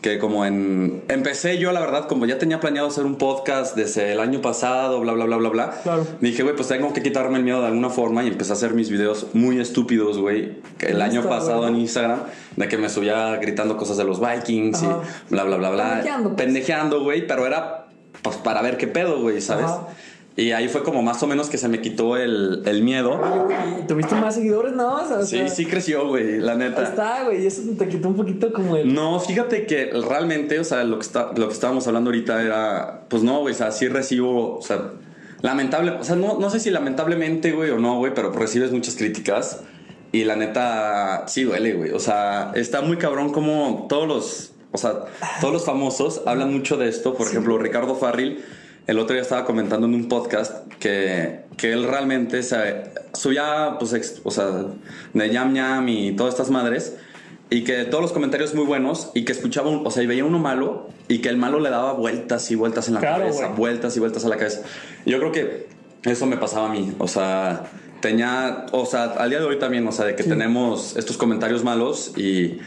que 0.03 0.19
como 0.21 0.47
en 0.47 1.03
empecé 1.09 1.59
yo 1.59 1.73
la 1.73 1.81
verdad 1.81 2.07
como 2.07 2.25
ya 2.25 2.39
tenía 2.39 2.61
planeado 2.61 2.87
hacer 2.89 3.05
un 3.05 3.17
podcast 3.17 3.75
desde 3.77 4.13
el 4.13 4.21
año 4.21 4.41
pasado 4.41 5.01
bla 5.01 5.13
bla 5.13 5.25
bla 5.25 5.37
bla 5.37 5.49
bla 5.49 5.71
Claro. 5.83 6.07
dije 6.21 6.45
güey 6.45 6.55
pues 6.55 6.69
tengo 6.69 6.93
que 6.93 7.03
quitarme 7.03 7.39
el 7.39 7.45
miedo 7.45 7.61
de 7.61 7.67
alguna 7.67 7.91
forma 7.91 8.23
y 8.23 8.29
empecé 8.29 8.53
a 8.53 8.55
hacer 8.55 8.73
mis 8.73 8.89
videos 8.89 9.27
muy 9.35 9.59
estúpidos 9.61 10.17
güey 10.19 10.59
el 10.81 11.03
año 11.03 11.29
pasado 11.29 11.67
en 11.67 11.75
Instagram 11.77 12.21
de 12.57 12.69
que 12.69 12.79
me 12.79 12.89
subía 12.89 13.37
gritando 13.37 13.77
cosas 13.77 13.97
de 13.97 14.05
los 14.05 14.21
Vikings 14.21 14.83
Ajá. 14.83 15.01
y 15.29 15.33
bla 15.35 15.43
bla 15.45 15.57
bla 15.57 15.71
bla 15.71 15.85
Pendejeando, 15.95 16.29
pues. 16.31 16.37
pendejeando 16.45 17.03
güey 17.03 17.27
pero 17.27 17.47
era 17.47 17.87
pues 18.23 18.37
para 18.37 18.63
ver 18.63 18.77
qué 18.77 18.87
pedo 18.87 19.21
güey 19.21 19.41
sabes 19.41 19.65
Ajá. 19.67 19.89
Y 20.37 20.53
ahí 20.53 20.69
fue 20.69 20.83
como 20.83 21.03
más 21.03 21.23
o 21.23 21.27
menos 21.27 21.51
que 21.51 21.59
se 21.59 21.69
me 21.69 21.81
quitó 21.81 22.17
el, 22.17 22.63
el 22.65 22.83
miedo 22.83 23.21
¿Y 23.81 23.87
tuviste 23.87 24.15
más 24.15 24.37
seguidores? 24.37 24.73
No, 24.73 24.95
o 24.95 25.07
sea, 25.07 25.23
sí 25.25 25.49
sí 25.49 25.67
creció 25.67 26.09
güey 26.09 26.39
la 26.39 26.55
neta 26.55 26.83
está, 26.83 27.25
güey. 27.25 27.47
Eso 27.47 27.63
te 27.79 27.89
quitó 27.89 28.09
un 28.09 28.17
poquito 28.17 28.53
como 28.53 28.77
el. 28.77 28.93
No, 28.93 29.19
fíjate 29.21 29.67
que 29.67 29.91
realmente, 30.09 30.59
o 30.59 30.65
sea, 30.65 30.85
lo 30.85 30.99
que, 30.99 31.07
está, 31.07 31.33
lo 31.37 31.49
que 31.49 31.55
estábamos 31.55 31.87
hablando 31.87 32.11
ahorita 32.11 32.43
era, 32.43 33.05
pues 33.09 33.23
no, 33.23 33.41
güey, 33.41 33.55
o 33.55 33.57
sea, 33.57 33.71
sí 33.71 33.89
recibo, 33.89 34.59
o 34.59 34.63
sea, 34.63 34.93
lamentable, 35.43 35.93
o 35.93 36.05
sea, 36.05 36.17
no, 36.17 36.39
no 36.39 36.51
sé 36.51 36.61
si 36.61 36.71
lamentablemente, 36.71 37.53
güey, 37.53 37.71
o 37.71 37.79
no, 37.79 37.99
güey, 37.99 38.15
pero 38.15 38.33
recibes 38.33 38.73
muchas 38.73 38.97
críticas 38.97 39.63
y 40.13 40.25
la 40.25 40.37
neta, 40.37 41.25
sí 41.29 41.45
duele, 41.45 41.75
güey, 41.75 41.93
o 41.93 42.01
sea, 42.01 42.53
está 42.55 42.83
muy 42.83 42.97
cabrón 42.97 43.33
como 43.33 43.87
todos 43.89 44.09
los, 44.09 44.53
o 44.73 44.79
sea, 44.79 45.05
todos 45.41 45.53
los 45.53 45.65
famosos 45.65 46.23
hablan 46.27 46.53
mucho 46.53 46.77
de 46.77 46.89
esto, 46.89 47.15
por 47.15 47.29
ejemplo, 47.29 47.59
Ricardo 47.59 47.95
Farril. 47.95 48.45
El 48.91 48.99
otro 48.99 49.15
día 49.15 49.23
estaba 49.23 49.45
comentando 49.45 49.87
en 49.87 49.95
un 49.95 50.09
podcast 50.09 50.67
que, 50.81 51.43
que 51.57 51.73
él 51.73 51.85
realmente 51.85 52.43
se 52.43 52.57
subía, 53.13 53.77
pues, 53.79 53.93
ex- 53.93 54.21
o 54.25 54.33
sea, 54.33 54.47
de 55.15 55.31
Yam 55.31 55.55
Yam 55.55 55.89
y 55.89 56.11
todas 56.17 56.35
estas 56.35 56.51
madres, 56.51 56.97
y 57.51 57.63
que 57.63 57.85
todos 57.85 58.03
los 58.03 58.11
comentarios 58.13 58.53
muy 58.53 58.65
buenos, 58.65 59.13
y 59.15 59.25
que 59.25 59.31
escuchaba, 59.31 59.71
un- 59.71 59.87
o 59.87 59.93
sea, 59.93 60.03
y 60.03 60.09
veía 60.09 60.25
uno 60.25 60.41
malo, 60.41 60.89
y 61.07 61.19
que 61.19 61.29
el 61.29 61.37
malo 61.37 61.61
le 61.61 61.71
daba 61.71 61.93
vueltas 61.93 62.51
y 62.51 62.57
vueltas 62.57 62.89
en 62.89 62.95
la 62.95 63.01
Claro, 63.01 63.19
cabeza, 63.27 63.47
vueltas 63.51 63.97
y 63.97 64.01
vueltas 64.01 64.25
a 64.25 64.29
la 64.29 64.37
cabeza. 64.37 64.63
Y 65.05 65.13
yo 65.13 65.21
creo 65.21 65.31
que 65.31 65.69
eso 66.03 66.27
me 66.27 66.37
pasaba 66.37 66.67
a 66.69 66.73
mí, 66.73 66.93
o 66.99 67.07
sea, 67.07 67.67
tenía, 68.01 68.67
o 68.73 68.87
sea, 68.87 69.05
al 69.05 69.31
día 69.31 69.39
de 69.39 69.45
hoy 69.45 69.61
también, 69.61 69.87
o 69.87 69.93
sea, 69.93 70.05
de 70.07 70.17
que 70.17 70.25
tenemos 70.25 70.97
estos 70.97 71.17
comentarios 71.17 71.63
malos 71.63 72.13
y... 72.19 72.59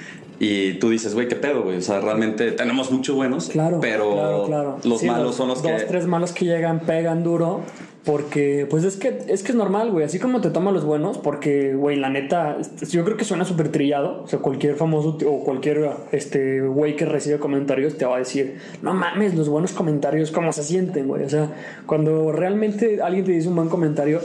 Y 0.43 0.73
tú 0.75 0.89
dices, 0.89 1.13
güey, 1.13 1.27
qué 1.27 1.35
pedo, 1.35 1.63
güey. 1.63 1.77
O 1.77 1.81
sea, 1.81 2.00
realmente 2.01 2.51
tenemos 2.51 2.91
muchos 2.91 3.15
buenos, 3.15 3.50
Claro, 3.50 3.79
pero 3.79 4.12
claro, 4.13 4.43
claro. 4.45 4.77
los 4.83 5.00
Sí, 5.00 5.07
malos 5.07 5.35
son 5.35 5.47
los 5.47 5.62
dos, 5.63 5.71
que. 5.71 5.88
tres 5.88 6.05
malos 6.05 6.31
que 6.33 6.45
llegan, 6.45 6.81
pegan 6.81 7.23
duro. 7.23 7.62
Porque, 8.05 8.67
pues 8.69 8.83
es 8.83 8.97
que 8.97 9.19
es 9.29 9.43
que 9.43 9.53
es 9.53 9.55
normal, 9.57 9.89
güey. 9.89 10.03
Así 10.03 10.19
como 10.19 10.41
te 10.41 10.50
toman 10.50 10.73
los 10.73 10.83
buenos, 10.83 11.17
porque, 11.17 11.73
güey, 11.73 11.95
la 11.95 12.09
neta, 12.09 12.57
este, 12.59 12.85
yo 12.88 13.05
creo 13.05 13.15
que 13.15 13.23
suena 13.23 13.45
súper 13.45 13.69
trillado. 13.69 14.23
O 14.23 14.27
sea, 14.27 14.39
cualquier 14.39 14.75
famoso 14.75 15.17
o 15.25 15.43
cualquier 15.45 15.89
este 16.12 16.59
güey 16.59 16.97
que 16.97 17.05
recibe 17.05 17.39
comentarios 17.39 17.97
te 17.97 18.03
va 18.03 18.17
a 18.17 18.19
decir, 18.19 18.57
no 18.81 18.93
mames, 18.93 19.35
los 19.35 19.47
buenos 19.47 19.71
comentarios, 19.71 20.31
¿cómo 20.31 20.51
se 20.51 20.63
sienten, 20.63 21.07
güey? 21.07 21.23
O 21.23 21.29
sea, 21.29 21.50
cuando 21.85 22.33
realmente 22.33 23.01
alguien 23.01 23.23
te 23.23 23.31
dice 23.31 23.47
un 23.47 23.55
buen 23.55 23.69
comentario, 23.69 24.19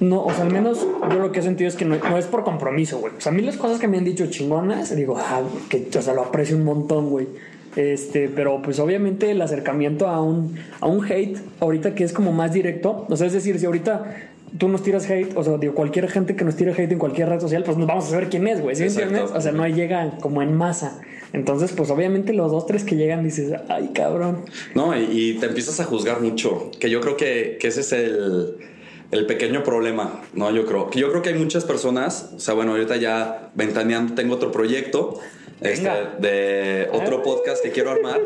no, 0.00 0.24
o 0.24 0.32
sea, 0.32 0.44
al 0.44 0.52
menos 0.52 0.86
yo 1.10 1.18
lo 1.18 1.32
que 1.32 1.40
he 1.40 1.42
sentido 1.42 1.68
es 1.68 1.74
que 1.74 1.84
no, 1.84 1.96
no 1.96 2.18
es 2.18 2.26
por 2.26 2.44
compromiso, 2.44 2.98
güey. 2.98 3.14
O 3.16 3.20
sea, 3.20 3.32
a 3.32 3.34
mí 3.34 3.42
las 3.42 3.56
cosas 3.56 3.80
que 3.80 3.88
me 3.88 3.98
han 3.98 4.04
dicho 4.04 4.26
chingonas, 4.26 4.94
digo, 4.94 5.16
ah, 5.18 5.42
que, 5.68 5.88
o 5.96 6.02
sea, 6.02 6.14
lo 6.14 6.22
aprecio 6.22 6.56
un 6.56 6.64
montón, 6.64 7.10
güey. 7.10 7.26
Este, 7.74 8.28
pero 8.28 8.62
pues 8.62 8.78
obviamente 8.78 9.30
el 9.30 9.40
acercamiento 9.42 10.08
a 10.08 10.22
un, 10.22 10.56
a 10.80 10.86
un 10.86 11.04
hate, 11.04 11.38
ahorita 11.60 11.94
que 11.94 12.04
es 12.04 12.12
como 12.12 12.32
más 12.32 12.52
directo, 12.52 13.06
o 13.08 13.16
sea, 13.16 13.26
es 13.26 13.32
decir, 13.32 13.58
si 13.58 13.66
ahorita 13.66 14.30
tú 14.56 14.68
nos 14.68 14.82
tiras 14.82 15.08
hate, 15.08 15.36
o 15.36 15.44
sea, 15.44 15.58
digo, 15.58 15.74
cualquier 15.74 16.08
gente 16.08 16.34
que 16.34 16.44
nos 16.44 16.56
tire 16.56 16.72
hate 16.72 16.92
en 16.92 16.98
cualquier 16.98 17.28
red 17.28 17.40
social, 17.40 17.64
pues 17.64 17.76
nos 17.76 17.86
vamos 17.86 18.06
a 18.06 18.10
saber 18.10 18.28
quién 18.28 18.46
es, 18.46 18.60
güey, 18.60 18.74
¿sí 18.76 18.84
entiendes? 18.84 19.30
O 19.34 19.40
sea, 19.40 19.52
no 19.52 19.66
llega 19.66 20.16
como 20.20 20.42
en 20.42 20.56
masa. 20.56 21.00
Entonces, 21.32 21.72
pues 21.72 21.90
obviamente 21.90 22.32
los 22.32 22.50
dos, 22.50 22.66
tres 22.66 22.84
que 22.84 22.96
llegan 22.96 23.22
dices, 23.22 23.52
ay, 23.68 23.90
cabrón. 23.92 24.44
No, 24.74 24.98
y, 24.98 25.04
y 25.10 25.34
te 25.34 25.46
empiezas 25.46 25.78
a 25.78 25.84
juzgar 25.84 26.22
mucho. 26.22 26.70
Que 26.80 26.88
yo 26.88 27.00
creo 27.00 27.18
que, 27.18 27.58
que 27.60 27.68
ese 27.68 27.82
es 27.82 27.92
el, 27.92 28.56
el 29.10 29.26
pequeño 29.26 29.62
problema, 29.64 30.20
¿no? 30.34 30.50
Yo 30.50 30.66
creo. 30.66 30.90
Yo 30.92 31.10
creo 31.10 31.22
que 31.22 31.30
hay 31.30 31.34
muchas 31.38 31.64
personas, 31.64 32.30
o 32.36 32.40
sea, 32.40 32.54
bueno, 32.54 32.72
ahorita 32.72 32.96
ya 32.96 33.50
ventaneando, 33.54 34.14
tengo 34.14 34.34
otro 34.34 34.52
proyecto 34.52 35.18
este, 35.60 35.90
de 36.20 36.88
otro 36.92 37.22
podcast 37.22 37.62
que 37.62 37.70
quiero 37.70 37.90
armar. 37.90 38.20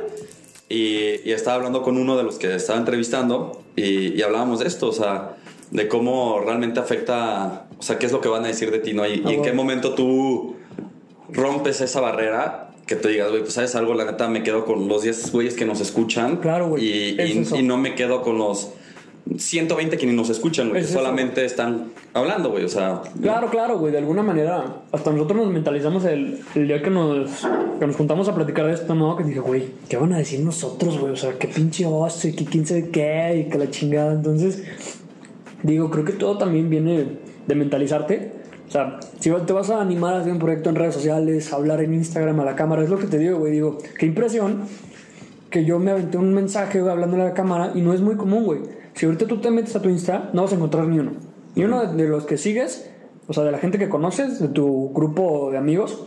y, 0.68 1.20
y 1.24 1.32
estaba 1.32 1.56
hablando 1.56 1.82
con 1.82 1.98
uno 1.98 2.16
de 2.16 2.24
los 2.24 2.36
que 2.38 2.54
estaba 2.54 2.78
entrevistando 2.78 3.62
y, 3.76 4.14
y 4.18 4.22
hablábamos 4.22 4.58
de 4.60 4.66
esto, 4.66 4.88
o 4.88 4.92
sea, 4.92 5.36
de 5.70 5.88
cómo 5.88 6.40
realmente 6.40 6.80
afecta, 6.80 7.66
o 7.78 7.82
sea, 7.82 7.98
qué 7.98 8.06
es 8.06 8.12
lo 8.12 8.20
que 8.20 8.28
van 8.28 8.44
a 8.44 8.48
decir 8.48 8.70
de 8.70 8.78
ti, 8.78 8.92
¿no? 8.92 9.06
Y, 9.06 9.22
y 9.24 9.34
en 9.34 9.40
Ah, 9.40 9.42
qué 9.44 9.52
momento 9.52 9.94
tú 9.94 10.56
rompes 11.30 11.80
esa 11.80 12.00
barrera 12.00 12.70
que 12.86 12.96
te 12.96 13.08
digas, 13.08 13.30
güey, 13.30 13.42
pues 13.42 13.54
sabes 13.54 13.74
algo, 13.74 13.94
la 13.94 14.04
neta 14.04 14.28
me 14.28 14.42
quedo 14.42 14.64
con 14.64 14.88
los 14.88 15.02
10 15.02 15.32
güeyes 15.32 15.54
que 15.54 15.64
nos 15.64 15.80
escuchan. 15.80 16.38
Claro, 16.38 16.68
güey, 16.68 17.20
es 17.20 17.52
y 17.52 17.62
no 17.62 17.78
me 17.78 17.94
quedo 17.94 18.22
con 18.22 18.36
los 18.38 18.70
120 19.36 19.96
que 19.96 20.06
ni 20.06 20.14
nos 20.14 20.30
escuchan, 20.30 20.70
güey, 20.70 20.82
Es 20.82 20.88
que 20.88 20.94
solamente 20.94 21.44
están 21.44 21.92
hablando, 22.12 22.50
güey, 22.50 22.64
o 22.64 22.68
sea. 22.68 23.02
Claro, 23.20 23.48
claro, 23.50 23.78
güey, 23.78 23.92
de 23.92 23.98
alguna 23.98 24.22
manera. 24.22 24.82
Hasta 24.90 25.10
nosotros 25.12 25.44
nos 25.44 25.52
mentalizamos 25.52 26.04
el, 26.04 26.40
el 26.54 26.66
día 26.66 26.82
que 26.82 26.90
nos, 26.90 27.46
que 27.78 27.86
nos 27.86 27.96
juntamos 27.96 28.28
a 28.28 28.34
platicar 28.34 28.66
de 28.66 28.74
esto, 28.74 28.94
¿no? 28.94 29.16
Que 29.16 29.24
dije, 29.24 29.40
güey, 29.40 29.70
¿qué 29.88 29.96
van 29.96 30.12
a 30.12 30.18
decir 30.18 30.40
nosotros, 30.40 30.98
güey? 30.98 31.12
O 31.12 31.16
sea, 31.16 31.38
qué 31.38 31.48
pinche 31.48 31.86
oso 31.86 32.28
y 32.28 32.32
que 32.32 32.44
quién 32.44 32.66
sabe 32.66 32.90
qué 32.90 33.44
y 33.46 33.50
que 33.50 33.58
la 33.58 33.70
chingada. 33.70 34.12
Entonces, 34.12 34.64
digo, 35.62 35.90
creo 35.90 36.04
que 36.04 36.12
todo 36.12 36.36
también 36.38 36.68
viene 36.68 37.06
de 37.46 37.54
mentalizarte. 37.54 38.32
O 38.68 38.70
sea, 38.72 39.00
si 39.20 39.30
te 39.30 39.52
vas 39.52 39.70
a 39.70 39.80
animar 39.80 40.14
a 40.14 40.20
hacer 40.20 40.32
un 40.32 40.38
proyecto 40.38 40.70
en 40.70 40.76
redes 40.76 40.94
sociales, 40.94 41.52
a 41.52 41.56
hablar 41.56 41.82
en 41.82 41.94
Instagram 41.94 42.40
a 42.40 42.44
la 42.44 42.56
cámara, 42.56 42.82
es 42.82 42.90
lo 42.90 42.98
que 42.98 43.06
te 43.06 43.18
digo, 43.18 43.38
güey. 43.38 43.52
Digo, 43.52 43.78
qué 43.98 44.06
impresión 44.06 44.62
que 45.50 45.64
yo 45.64 45.78
me 45.78 45.90
aventé 45.90 46.16
un 46.16 46.32
mensaje 46.32 46.80
güey, 46.80 46.90
hablándole 46.90 47.22
a 47.22 47.26
la 47.26 47.34
cámara 47.34 47.72
y 47.74 47.82
no 47.82 47.92
es 47.92 48.00
muy 48.00 48.16
común, 48.16 48.44
güey. 48.44 48.60
Si 48.94 49.06
ahorita 49.06 49.26
tú 49.26 49.38
te 49.38 49.50
metes 49.50 49.74
a 49.76 49.82
tu 49.82 49.88
Insta, 49.88 50.30
no 50.32 50.42
vas 50.42 50.52
a 50.52 50.56
encontrar 50.56 50.86
ni 50.86 50.98
uno. 50.98 51.12
Ni 51.54 51.64
uno 51.64 51.86
de, 51.86 52.02
de 52.02 52.08
los 52.08 52.24
que 52.24 52.36
sigues, 52.36 52.90
o 53.26 53.32
sea, 53.32 53.44
de 53.44 53.52
la 53.52 53.58
gente 53.58 53.78
que 53.78 53.88
conoces, 53.88 54.40
de 54.40 54.48
tu 54.48 54.92
grupo 54.92 55.50
de 55.50 55.58
amigos, 55.58 56.04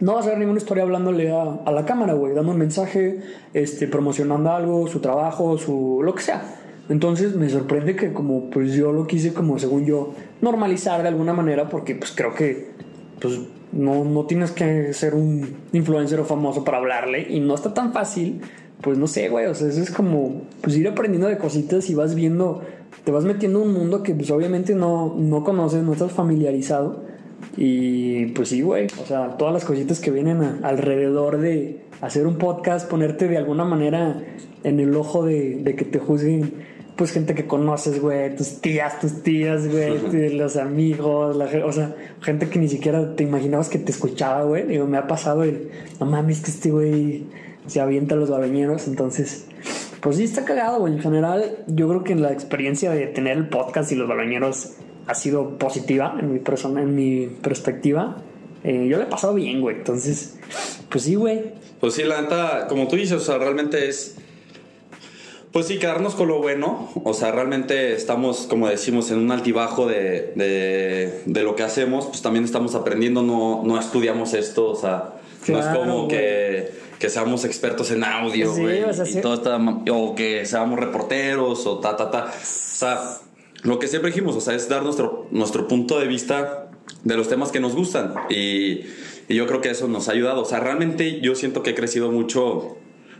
no 0.00 0.14
vas 0.14 0.26
a 0.26 0.30
ver 0.30 0.38
ninguna 0.38 0.58
historia 0.58 0.82
hablándole 0.82 1.32
a, 1.32 1.60
a 1.64 1.72
la 1.72 1.84
cámara, 1.84 2.14
güey, 2.14 2.34
dando 2.34 2.52
un 2.52 2.58
mensaje, 2.58 3.20
este, 3.52 3.86
promocionando 3.86 4.50
algo, 4.50 4.86
su 4.88 5.00
trabajo, 5.00 5.56
su 5.58 6.00
lo 6.02 6.14
que 6.14 6.22
sea. 6.22 6.42
Entonces 6.88 7.34
me 7.34 7.48
sorprende 7.48 7.96
que 7.96 8.12
como 8.12 8.50
pues 8.50 8.74
yo 8.74 8.92
lo 8.92 9.06
quise 9.06 9.32
como 9.32 9.58
según 9.58 9.86
yo 9.86 10.12
normalizar 10.42 11.02
de 11.02 11.08
alguna 11.08 11.32
manera 11.32 11.68
porque 11.70 11.94
pues 11.94 12.12
creo 12.14 12.34
que 12.34 12.72
pues 13.20 13.40
no, 13.72 14.04
no 14.04 14.26
tienes 14.26 14.50
que 14.50 14.92
ser 14.92 15.14
un 15.14 15.56
influencer 15.72 16.20
o 16.20 16.24
famoso 16.24 16.62
para 16.62 16.78
hablarle 16.78 17.26
y 17.30 17.40
no 17.40 17.54
está 17.54 17.72
tan 17.72 17.92
fácil, 17.92 18.42
pues 18.84 18.98
no 18.98 19.06
sé, 19.08 19.28
güey, 19.30 19.46
o 19.46 19.54
sea, 19.54 19.66
eso 19.68 19.80
es 19.82 19.90
como 19.90 20.42
pues 20.60 20.76
ir 20.76 20.86
aprendiendo 20.86 21.26
de 21.26 21.38
cositas 21.38 21.88
y 21.90 21.94
vas 21.94 22.14
viendo, 22.14 22.62
te 23.04 23.10
vas 23.10 23.24
metiendo 23.24 23.62
en 23.62 23.68
un 23.68 23.74
mundo 23.74 24.02
que 24.04 24.14
pues 24.14 24.30
obviamente 24.30 24.74
no, 24.74 25.14
no 25.18 25.42
conoces, 25.42 25.82
no 25.82 25.94
estás 25.94 26.12
familiarizado 26.12 27.02
y 27.56 28.26
pues 28.26 28.48
sí, 28.50 28.62
güey, 28.62 28.86
o 29.02 29.06
sea, 29.06 29.36
todas 29.38 29.54
las 29.54 29.64
cositas 29.64 30.00
que 30.00 30.10
vienen 30.10 30.42
a- 30.42 30.58
alrededor 30.62 31.38
de 31.38 31.80
hacer 32.00 32.26
un 32.26 32.36
podcast, 32.36 32.88
ponerte 32.88 33.26
de 33.28 33.38
alguna 33.38 33.64
manera 33.64 34.22
en 34.64 34.80
el 34.80 34.94
ojo 34.96 35.24
de, 35.24 35.56
de 35.62 35.74
que 35.74 35.84
te 35.84 35.98
juzguen 35.98 36.52
pues 36.96 37.10
gente 37.10 37.34
que 37.34 37.44
conoces, 37.46 38.00
güey, 38.00 38.36
tus 38.36 38.60
tías, 38.60 39.00
tus 39.00 39.22
tías, 39.24 39.66
güey, 39.68 40.32
los 40.36 40.56
amigos, 40.56 41.34
la, 41.36 41.46
o 41.66 41.72
sea, 41.72 41.96
gente 42.20 42.48
que 42.48 42.58
ni 42.60 42.68
siquiera 42.68 43.16
te 43.16 43.24
imaginabas 43.24 43.68
que 43.68 43.78
te 43.80 43.90
escuchaba, 43.90 44.44
güey. 44.44 44.64
Digo, 44.68 44.86
me 44.86 44.96
ha 44.98 45.06
pasado 45.08 45.42
el, 45.42 45.70
no 45.98 46.06
mames, 46.06 46.40
que 46.40 46.52
este 46.52 46.70
güey 46.70 47.24
se 47.66 47.80
avienta 47.80 48.14
a 48.14 48.18
los 48.18 48.30
babeñeros, 48.30 48.86
entonces, 48.86 49.46
pues 50.00 50.16
sí 50.16 50.24
está 50.24 50.44
cagado, 50.44 50.80
güey. 50.80 50.94
En 50.94 51.00
general, 51.00 51.58
yo 51.66 51.88
creo 51.88 52.04
que 52.04 52.14
la 52.14 52.32
experiencia 52.32 52.90
de 52.90 53.06
tener 53.06 53.36
el 53.36 53.48
podcast 53.48 53.90
y 53.92 53.94
los 53.94 54.08
babeñeros 54.08 54.72
ha 55.06 55.14
sido 55.14 55.58
positiva 55.58 56.16
en 56.18 56.32
mi 56.32 56.38
persona, 56.38 56.82
en 56.82 56.94
mi 56.94 57.26
perspectiva. 57.26 58.16
Eh, 58.62 58.86
yo 58.88 58.96
le 58.96 59.04
he 59.04 59.06
pasado 59.06 59.34
bien, 59.34 59.60
güey. 59.60 59.76
Entonces, 59.76 60.38
pues 60.88 61.04
sí, 61.04 61.14
güey. 61.14 61.52
Pues 61.80 61.94
sí, 61.94 62.02
la 62.02 62.22
neta, 62.22 62.66
como 62.68 62.88
tú 62.88 62.96
dices, 62.96 63.16
o 63.16 63.20
sea, 63.20 63.38
realmente 63.38 63.88
es. 63.88 64.16
Pues 65.52 65.66
sí, 65.66 65.78
quedarnos 65.78 66.14
con 66.14 66.28
lo 66.28 66.38
bueno. 66.38 66.90
O 67.04 67.14
sea, 67.14 67.30
realmente 67.30 67.92
estamos, 67.92 68.46
como 68.48 68.68
decimos, 68.68 69.10
en 69.10 69.18
un 69.18 69.30
altibajo 69.30 69.86
de, 69.86 70.32
de, 70.34 71.22
de 71.26 71.42
lo 71.42 71.54
que 71.54 71.62
hacemos. 71.62 72.06
Pues 72.06 72.22
también 72.22 72.44
estamos 72.44 72.74
aprendiendo, 72.74 73.22
no, 73.22 73.62
no 73.64 73.78
estudiamos 73.78 74.34
esto. 74.34 74.68
O 74.70 74.74
sea, 74.74 75.14
no 75.46 75.58
es 75.58 75.64
Claro, 75.64 75.80
como 75.80 76.08
que, 76.08 76.72
que 77.04 77.10
seamos 77.10 77.44
expertos 77.44 77.90
en 77.90 78.02
audio, 78.02 78.54
Sí, 78.54 78.62
o 78.64 78.92
sea, 78.94 79.04
y 79.04 79.12
sí. 79.12 79.20
todo 79.20 79.34
está- 79.34 79.58
o 79.92 80.14
que 80.14 80.46
seamos 80.46 80.80
reporteros 80.80 81.66
o 81.66 81.78
ta, 81.80 81.96
ta, 81.96 82.10
ta. 82.10 82.24
O 82.24 82.30
sea, 82.42 82.98
lo 83.62 83.78
que 83.78 83.88
siempre 83.88 84.10
dijimos, 84.10 84.34
o 84.36 84.40
sea, 84.40 84.54
es 84.54 84.68
dar 84.70 84.82
nuestro, 84.82 85.26
nuestro 85.30 85.68
punto 85.68 86.00
de 86.00 86.06
vista 86.06 86.70
de 87.02 87.16
los 87.16 87.28
temas 87.28 87.52
que 87.52 87.60
nos 87.60 87.74
gustan. 87.76 88.14
Y, 88.30 88.80
y 89.28 89.34
yo 89.34 89.46
creo 89.46 89.60
que 89.60 89.68
eso 89.70 89.86
nos 89.86 90.08
ha 90.08 90.12
ayudado. 90.12 90.40
O 90.40 90.44
sea, 90.46 90.60
realmente 90.60 91.20
yo 91.20 91.34
siento 91.34 91.62
que 91.62 91.70
he 91.70 91.74
crecido 91.74 92.10
mucho 92.10 92.76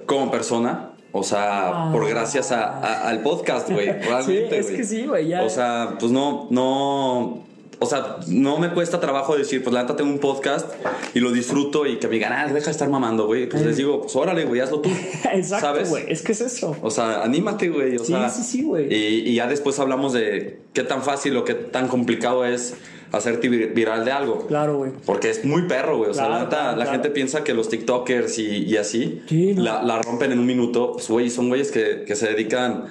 como 0.06 0.30
persona. 0.30 0.90
O 1.12 1.22
sea, 1.22 1.90
por 1.92 2.08
gracias 2.08 2.50
a- 2.52 2.64
a- 2.78 3.08
al 3.08 3.20
podcast, 3.22 3.70
güey. 3.70 3.86
Realmente, 4.00 4.56
Ah. 4.56 4.60
es 4.60 4.66
que 4.70 4.84
sí, 4.84 5.04
güey. 5.06 5.32
O 5.34 5.48
sea, 5.50 5.96
pues 6.00 6.10
no, 6.10 6.48
no. 6.50 7.44
O 7.80 7.86
sea, 7.86 8.18
no 8.28 8.58
me 8.58 8.70
cuesta 8.72 9.00
trabajo 9.00 9.36
decir, 9.36 9.62
pues 9.62 9.74
la 9.74 9.82
neta 9.82 9.96
tengo 9.96 10.10
un 10.10 10.18
podcast 10.18 10.66
y 11.14 11.20
lo 11.20 11.32
disfruto 11.32 11.86
y 11.86 11.96
que 11.98 12.06
me 12.08 12.14
digan, 12.14 12.32
ah, 12.32 12.46
deja 12.46 12.66
de 12.66 12.70
estar 12.70 12.88
mamando, 12.88 13.26
güey. 13.26 13.48
Pues 13.48 13.64
les 13.66 13.76
digo, 13.76 14.02
pues 14.02 14.14
órale, 14.16 14.44
güey, 14.44 14.60
hazlo 14.60 14.80
tú. 14.80 14.88
Exacto, 15.32 15.66
¿Sabes? 15.66 15.90
güey. 15.90 16.04
Es 16.08 16.22
que 16.22 16.32
es 16.32 16.40
eso. 16.40 16.76
O 16.82 16.90
sea, 16.90 17.22
anímate, 17.22 17.68
güey. 17.68 17.96
O 17.96 18.04
Sí, 18.04 18.12
sea, 18.12 18.28
sí, 18.30 18.42
sí, 18.42 18.62
güey. 18.62 18.92
Y, 18.92 19.28
y 19.30 19.34
ya 19.34 19.46
después 19.46 19.78
hablamos 19.80 20.12
de 20.12 20.60
qué 20.72 20.82
tan 20.82 21.02
fácil 21.02 21.36
o 21.36 21.44
qué 21.44 21.54
tan 21.54 21.88
complicado 21.88 22.44
es 22.44 22.74
hacerte 23.12 23.48
vir- 23.50 23.74
viral 23.74 24.04
de 24.04 24.12
algo. 24.12 24.46
Claro, 24.46 24.78
güey. 24.78 24.92
Porque 25.04 25.30
es 25.30 25.44
muy 25.44 25.62
perro, 25.68 25.98
güey. 25.98 26.10
O 26.10 26.14
sea, 26.14 26.26
Claro, 26.26 26.38
la, 26.38 26.44
neta, 26.44 26.56
claro, 26.56 26.70
la 26.78 26.84
claro. 26.84 26.90
gente 26.92 27.10
piensa 27.10 27.44
que 27.44 27.54
los 27.54 27.68
TikTokers 27.68 28.38
y, 28.38 28.64
y 28.64 28.76
así 28.76 29.22
Sí, 29.28 29.52
no. 29.54 29.62
la, 29.62 29.82
la 29.82 30.00
rompen 30.02 30.32
en 30.32 30.38
un 30.38 30.46
minuto. 30.46 30.92
Pues, 30.94 31.08
güey, 31.08 31.30
son 31.30 31.48
güeyes 31.48 31.70
que, 31.70 32.04
que 32.06 32.16
se 32.16 32.26
dedican 32.28 32.86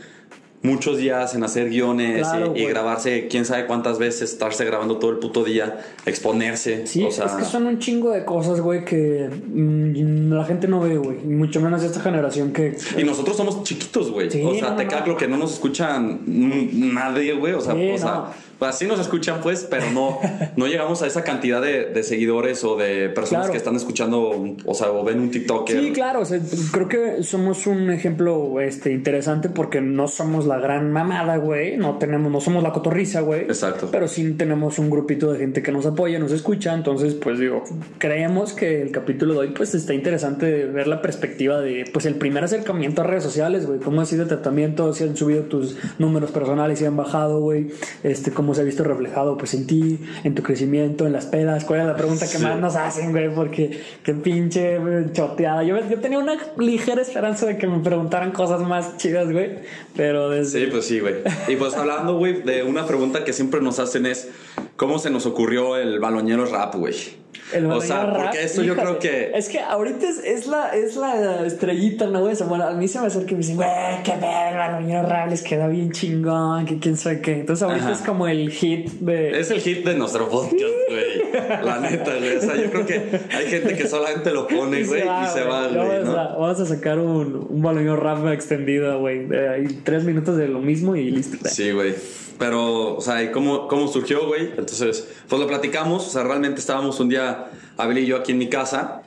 muchos 0.63 0.97
días 0.97 1.35
en 1.35 1.43
hacer 1.43 1.69
guiones 1.69 2.27
Claro, 2.27 2.53
y, 2.55 2.65
grabarse 2.65 3.27
quién 3.27 3.45
sabe 3.45 3.65
cuántas 3.67 3.99
veces, 3.99 4.31
estarse 4.31 4.65
grabando 4.65 4.97
todo 4.97 5.11
el 5.11 5.17
puto 5.17 5.43
día, 5.43 5.79
exponerse. 6.05 6.87
Sí, 6.87 7.03
o 7.03 7.11
sea, 7.11 7.25
es 7.25 7.33
que 7.33 7.45
son 7.45 7.67
un 7.67 7.79
chingo 7.79 8.11
de 8.11 8.25
cosas, 8.25 8.61
güey, 8.61 8.85
que 8.85 9.29
mm, 9.29 10.31
la 10.31 10.45
gente 10.45 10.67
no 10.67 10.79
ve, 10.79 10.97
güey. 10.97 11.17
Y 11.23 11.27
mucho 11.27 11.61
menos 11.61 11.83
esta 11.83 11.99
generación 11.99 12.53
que. 12.53 12.75
Y 12.97 13.03
nosotros 13.03 13.37
somos 13.37 13.63
chiquitos, 13.63 14.09
güey. 14.09 14.31
Sí, 14.31 14.41
o 14.41 14.53
sea, 14.55 14.71
no, 14.71 14.75
te 14.77 14.85
no, 14.85 15.05
no. 15.05 15.17
que 15.17 15.27
no 15.27 15.37
nos 15.37 15.53
escuchan 15.53 16.21
nadie, 16.25 17.33
güey. 17.33 17.53
O 17.53 17.61
sea, 17.61 17.73
Sí, 17.73 17.91
o 17.91 17.97
sea. 17.97 18.25
Pues 18.59 18.75
sí 18.75 18.85
nos 18.85 18.99
escuchan, 18.99 19.39
pues, 19.41 19.67
pero 19.69 19.89
no, 19.91 20.19
no 20.55 20.67
llegamos 20.67 21.01
a 21.01 21.07
esa 21.07 21.23
cantidad 21.23 21.61
de, 21.61 21.85
de 21.85 22.03
seguidores 22.03 22.63
o 22.63 22.75
de 22.77 23.09
personas 23.09 23.43
Claro. 23.43 23.51
que 23.51 23.57
están 23.57 23.75
escuchando, 23.75 24.55
o 24.65 24.73
sea, 24.73 24.91
o 24.91 25.03
ven 25.03 25.19
un 25.19 25.31
TikToker. 25.31 25.79
Sí, 25.81 25.91
claro, 25.91 26.21
o 26.21 26.25
sea, 26.25 26.39
creo 26.71 26.87
que 26.87 27.23
somos 27.23 27.67
un 27.67 27.89
ejemplo 27.89 28.59
este, 28.61 28.91
interesante 28.91 29.49
porque 29.49 29.81
no 29.81 30.07
somos 30.07 30.45
la 30.45 30.57
gran 30.59 30.91
mamada, 30.91 31.37
güey, 31.37 31.77
no 31.77 31.97
tenemos, 31.97 32.31
no 32.31 32.39
somos 32.41 32.63
la 32.63 32.71
cotorriza, 32.71 33.21
güey. 33.21 33.41
Exacto. 33.41 33.89
Pero 33.91 34.07
sí 34.07 34.31
tenemos 34.33 34.79
un 34.79 34.89
grupito 34.89 35.31
de 35.31 35.39
gente 35.39 35.61
que 35.63 35.71
nos 35.71 35.85
apoya, 35.85 36.19
nos 36.19 36.31
escucha, 36.31 36.73
entonces, 36.73 37.15
pues 37.15 37.39
digo, 37.39 37.63
creemos 37.97 38.53
que 38.53 38.81
el 38.81 38.91
capítulo 38.91 39.33
de 39.33 39.39
hoy, 39.39 39.47
pues 39.55 39.73
está 39.75 39.93
interesante 39.93 40.65
ver 40.65 40.87
la 40.87 41.01
perspectiva 41.01 41.59
de, 41.59 41.85
pues 41.91 42.05
el 42.05 42.15
primer 42.15 42.43
acercamiento 42.43 43.01
a 43.01 43.05
redes 43.05 43.23
sociales, 43.23 43.65
güey, 43.65 43.79
cómo 43.79 44.01
ha 44.01 44.05
sido 44.05 44.23
el 44.23 44.27
tratamiento, 44.29 44.93
si 44.93 45.03
han 45.05 45.15
subido 45.17 45.43
tus 45.43 45.77
números 45.99 46.31
personales, 46.31 46.79
si 46.79 46.85
han 46.85 46.97
bajado, 46.97 47.39
güey, 47.39 47.69
este, 48.03 48.31
cómo 48.31 48.42
se 48.55 48.61
ha 48.61 48.63
visto 48.63 48.83
reflejado, 48.83 49.37
pues 49.37 49.53
en 49.53 49.67
ti, 49.67 49.99
en 50.23 50.33
tu 50.33 50.41
crecimiento, 50.41 51.05
en 51.05 51.13
las 51.13 51.25
pedas, 51.27 51.63
cuál 51.65 51.81
es 51.81 51.85
la 51.85 51.95
pregunta 51.95 52.25
que 52.25 52.37
Sí. 52.37 52.43
más 52.43 52.59
nos 52.59 52.75
hacen, 52.75 53.11
güey, 53.11 53.33
porque 53.33 53.79
qué 54.03 54.13
pinche 54.13 54.79
choteada. 55.13 55.63
Yo, 55.63 55.77
yo 55.87 55.99
tenía 55.99 56.17
una 56.19 56.35
ligera 56.57 57.01
esperanza 57.01 57.45
de 57.45 57.57
que 57.57 57.67
me 57.67 57.79
preguntaran 57.79 58.31
cosas 58.31 58.61
más 58.61 58.97
chidas, 58.97 59.31
güey, 59.31 59.59
pero 59.95 60.29
desde... 60.29 60.65
Sí, 60.65 60.71
pues 60.71 60.85
sí, 60.85 60.99
güey. 60.99 61.15
Y 61.47 61.55
pues 61.55 61.75
hablando, 61.75 62.17
güey, 62.17 62.41
de 62.41 62.63
una 62.63 62.85
pregunta 62.87 63.23
que 63.23 63.33
siempre 63.33 63.61
nos 63.61 63.79
hacen 63.79 64.05
es, 64.05 64.29
¿cómo 64.75 64.99
se 64.99 65.09
nos 65.09 65.25
ocurrió 65.25 65.77
el 65.77 65.99
baloñero 65.99 66.45
rap, 66.45 66.75
güey? 66.75 67.23
El 67.53 67.65
o 67.67 67.81
sea, 67.81 67.97
Balonero 67.97 68.23
porque 68.23 68.43
eso 68.43 68.63
yo 68.63 68.75
creo 68.75 68.99
que... 68.99 69.31
Es 69.35 69.49
que 69.49 69.59
ahorita 69.59 70.07
es, 70.07 70.17
es 70.19 70.47
la, 70.47 70.69
es 70.69 70.95
la 70.95 71.45
estrellita, 71.45 72.07
¿no, 72.07 72.21
güey? 72.21 72.33
O 72.33 72.35
sea, 72.35 72.47
Bueno, 72.47 72.65
a 72.65 72.71
mí 72.71 72.87
se 72.87 72.99
me 72.99 73.07
acerca 73.07 73.31
y 73.31 73.33
me 73.33 73.39
dicen, 73.39 73.57
güey, 73.57 73.67
qué 74.03 74.11
ver, 74.11 74.53
el 74.53 74.57
balonero 74.57 75.07
rap 75.07 75.29
les 75.29 75.43
queda 75.43 75.67
bien 75.67 75.91
chingón, 75.91 76.65
que 76.65 76.79
quién 76.79 76.97
sabe 76.97 77.21
qué. 77.21 77.33
Entonces 77.33 77.63
ahorita 77.63 77.85
Ajá. 77.85 77.95
es 77.95 78.01
como 78.01 78.27
el 78.27 78.49
hit 78.49 78.89
de... 78.93 79.39
Es 79.39 79.51
el 79.51 79.61
hit 79.61 79.85
de 79.85 79.95
nuestro 79.95 80.29
podcast, 80.29 80.73
güey. 80.89 81.63
La 81.63 81.79
neta, 81.79 82.15
güey. 82.17 82.37
O 82.37 82.41
sea, 82.41 82.55
yo 82.55 82.71
creo 82.71 82.85
que 82.85 83.19
hay 83.31 83.47
gente 83.47 83.75
que 83.75 83.87
solamente 83.87 84.31
lo 84.31 84.47
pone, 84.47 84.83
güey, 84.83 85.01
y 85.01 85.27
se 85.33 85.43
va, 85.43 85.67
güey. 85.67 86.03
¿no? 86.03 86.17
a, 86.17 86.35
vamos 86.35 86.59
a 86.59 86.65
sacar 86.65 86.97
un, 86.97 87.47
un 87.49 87.61
balonero 87.61 87.97
rap 87.97 88.25
extendido, 88.27 88.99
güey. 88.99 89.27
Ahí 89.35 89.67
tres 89.83 90.03
minutos 90.03 90.37
de 90.37 90.47
lo 90.47 90.59
mismo 90.59 90.95
y 90.95 91.11
listo. 91.11 91.37
Sí, 91.47 91.71
güey. 91.71 91.93
Pero, 92.39 92.95
o 92.95 93.01
sea, 93.01 93.21
¿y 93.23 93.31
cómo, 93.31 93.67
cómo 93.67 93.87
surgió, 93.87 94.27
güey? 94.27 94.42
Entonces, 94.57 95.07
pues 95.27 95.41
lo 95.41 95.47
platicamos. 95.47 96.07
O 96.07 96.09
sea, 96.09 96.23
realmente 96.23 96.59
estábamos 96.59 96.99
un 96.99 97.09
día, 97.09 97.45
Abel 97.77 97.97
y 97.99 98.05
yo 98.05 98.17
aquí 98.17 98.31
en 98.31 98.37
mi 98.37 98.49
casa. 98.49 99.01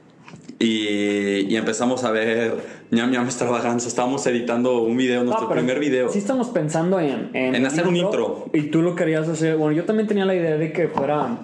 Y, 0.59 1.52
y 1.52 1.57
empezamos 1.57 2.02
a 2.05 2.11
ver 2.11 2.55
ñam 2.90 3.11
ñam 3.11 3.26
extravaganza. 3.26 3.88
Estábamos 3.88 4.26
editando 4.26 4.81
un 4.83 4.97
video, 4.97 5.23
nuestro 5.23 5.50
primer 5.50 5.78
video. 5.78 6.09
Sí 6.09 6.19
estamos 6.19 6.49
pensando 6.49 6.99
en... 6.99 7.31
En 7.35 7.66
hacer 7.66 7.87
un 7.87 7.97
intro. 7.97 8.47
Y 8.55 8.62
tú 8.62 8.81
lo 8.81 8.95
querías 8.95 9.28
hacer... 9.28 9.57
Bueno, 9.57 9.76
yo 9.76 9.85
también 9.85 10.07
tenía 10.09 10.25
la 10.25 10.35
idea 10.35 10.57
de 10.57 10.73
que 10.73 10.88
fuera 10.88 11.38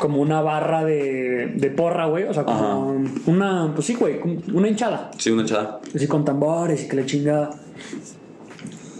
como 0.00 0.22
una 0.22 0.40
barra 0.40 0.84
de, 0.84 1.52
de 1.56 1.70
porra, 1.70 2.06
güey. 2.06 2.24
O 2.24 2.32
sea, 2.32 2.44
como 2.44 3.04
una, 3.26 3.72
pues 3.74 3.86
sí, 3.86 3.94
güey, 3.94 4.18
una 4.54 4.68
hinchada. 4.68 5.10
Sí, 5.18 5.30
una 5.30 5.42
echada. 5.42 5.80
Así 5.94 6.06
con 6.06 6.24
tambores 6.24 6.84
y 6.84 6.88
que 6.88 6.96
la 6.96 7.04
chingada. 7.04 7.50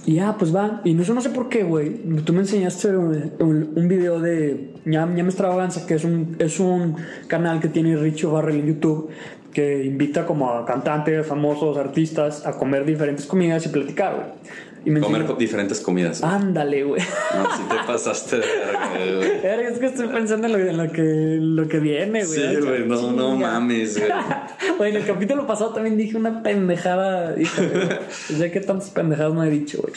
Y 0.08 0.14
ya, 0.14 0.36
pues 0.38 0.54
va. 0.56 0.80
Y 0.84 0.94
no, 0.94 1.02
eso 1.02 1.12
no 1.12 1.20
sé 1.20 1.28
por 1.28 1.50
qué, 1.50 1.64
güey. 1.64 1.90
Tú 2.24 2.32
me 2.32 2.38
enseñaste 2.40 2.96
un, 2.96 3.32
un- 3.40 3.72
un 3.76 3.88
video 3.88 4.20
de 4.20 4.70
Ñam 4.86 5.14
Ñam 5.14 5.26
Extravaganza, 5.26 5.86
que 5.86 5.94
es 5.96 6.04
un, 6.04 6.34
es 6.38 6.58
un 6.60 6.96
canal 7.26 7.60
que 7.60 7.68
tiene 7.68 7.94
Richo 7.94 8.32
Barrel 8.32 8.56
en 8.60 8.66
YouTube, 8.68 9.10
que 9.52 9.84
invita 9.84 10.24
como 10.24 10.50
a 10.50 10.64
cantantes, 10.64 11.26
famosos, 11.26 11.76
artistas 11.76 12.46
a 12.46 12.52
comer 12.52 12.86
diferentes 12.86 13.26
comidas 13.26 13.66
y 13.66 13.68
platicar, 13.68 14.14
güey. 14.14 14.26
Y 14.88 14.90
me 14.90 15.00
Comer 15.00 15.20
enseñó- 15.22 15.36
diferentes 15.38 15.80
comidas. 15.80 16.22
Ándale, 16.22 16.82
güey. 16.82 17.02
No, 17.34 17.56
si 17.56 17.62
te 17.64 17.74
pasaste 17.86 18.36
de 18.36 18.46
verga, 18.46 18.90
güey. 19.16 19.66
Es 19.66 19.78
que 19.78 19.86
estoy 19.86 20.08
pensando 20.08 20.46
en 20.46 20.52
lo, 20.54 20.58
en 20.58 20.76
lo 20.78 20.90
que, 20.90 21.36
lo 21.38 21.68
que 21.68 21.78
viene, 21.78 22.24
güey. 22.24 22.38
Sí, 22.40 22.56
güey, 22.62 22.86
no, 22.88 23.12
no 23.12 23.36
mames, 23.36 23.98
güey. 23.98 24.10
Güey, 24.78 24.90
en 24.92 24.96
el 24.96 25.06
capítulo 25.06 25.46
pasado 25.46 25.74
también 25.74 25.96
dije 25.98 26.16
una 26.16 26.42
pendejada. 26.42 27.38
Híjole, 27.38 27.98
ya 28.38 28.50
que 28.50 28.60
tantas 28.60 28.88
pendejadas 28.90 29.34
no 29.34 29.44
he 29.44 29.50
dicho, 29.50 29.78
güey. 29.82 29.92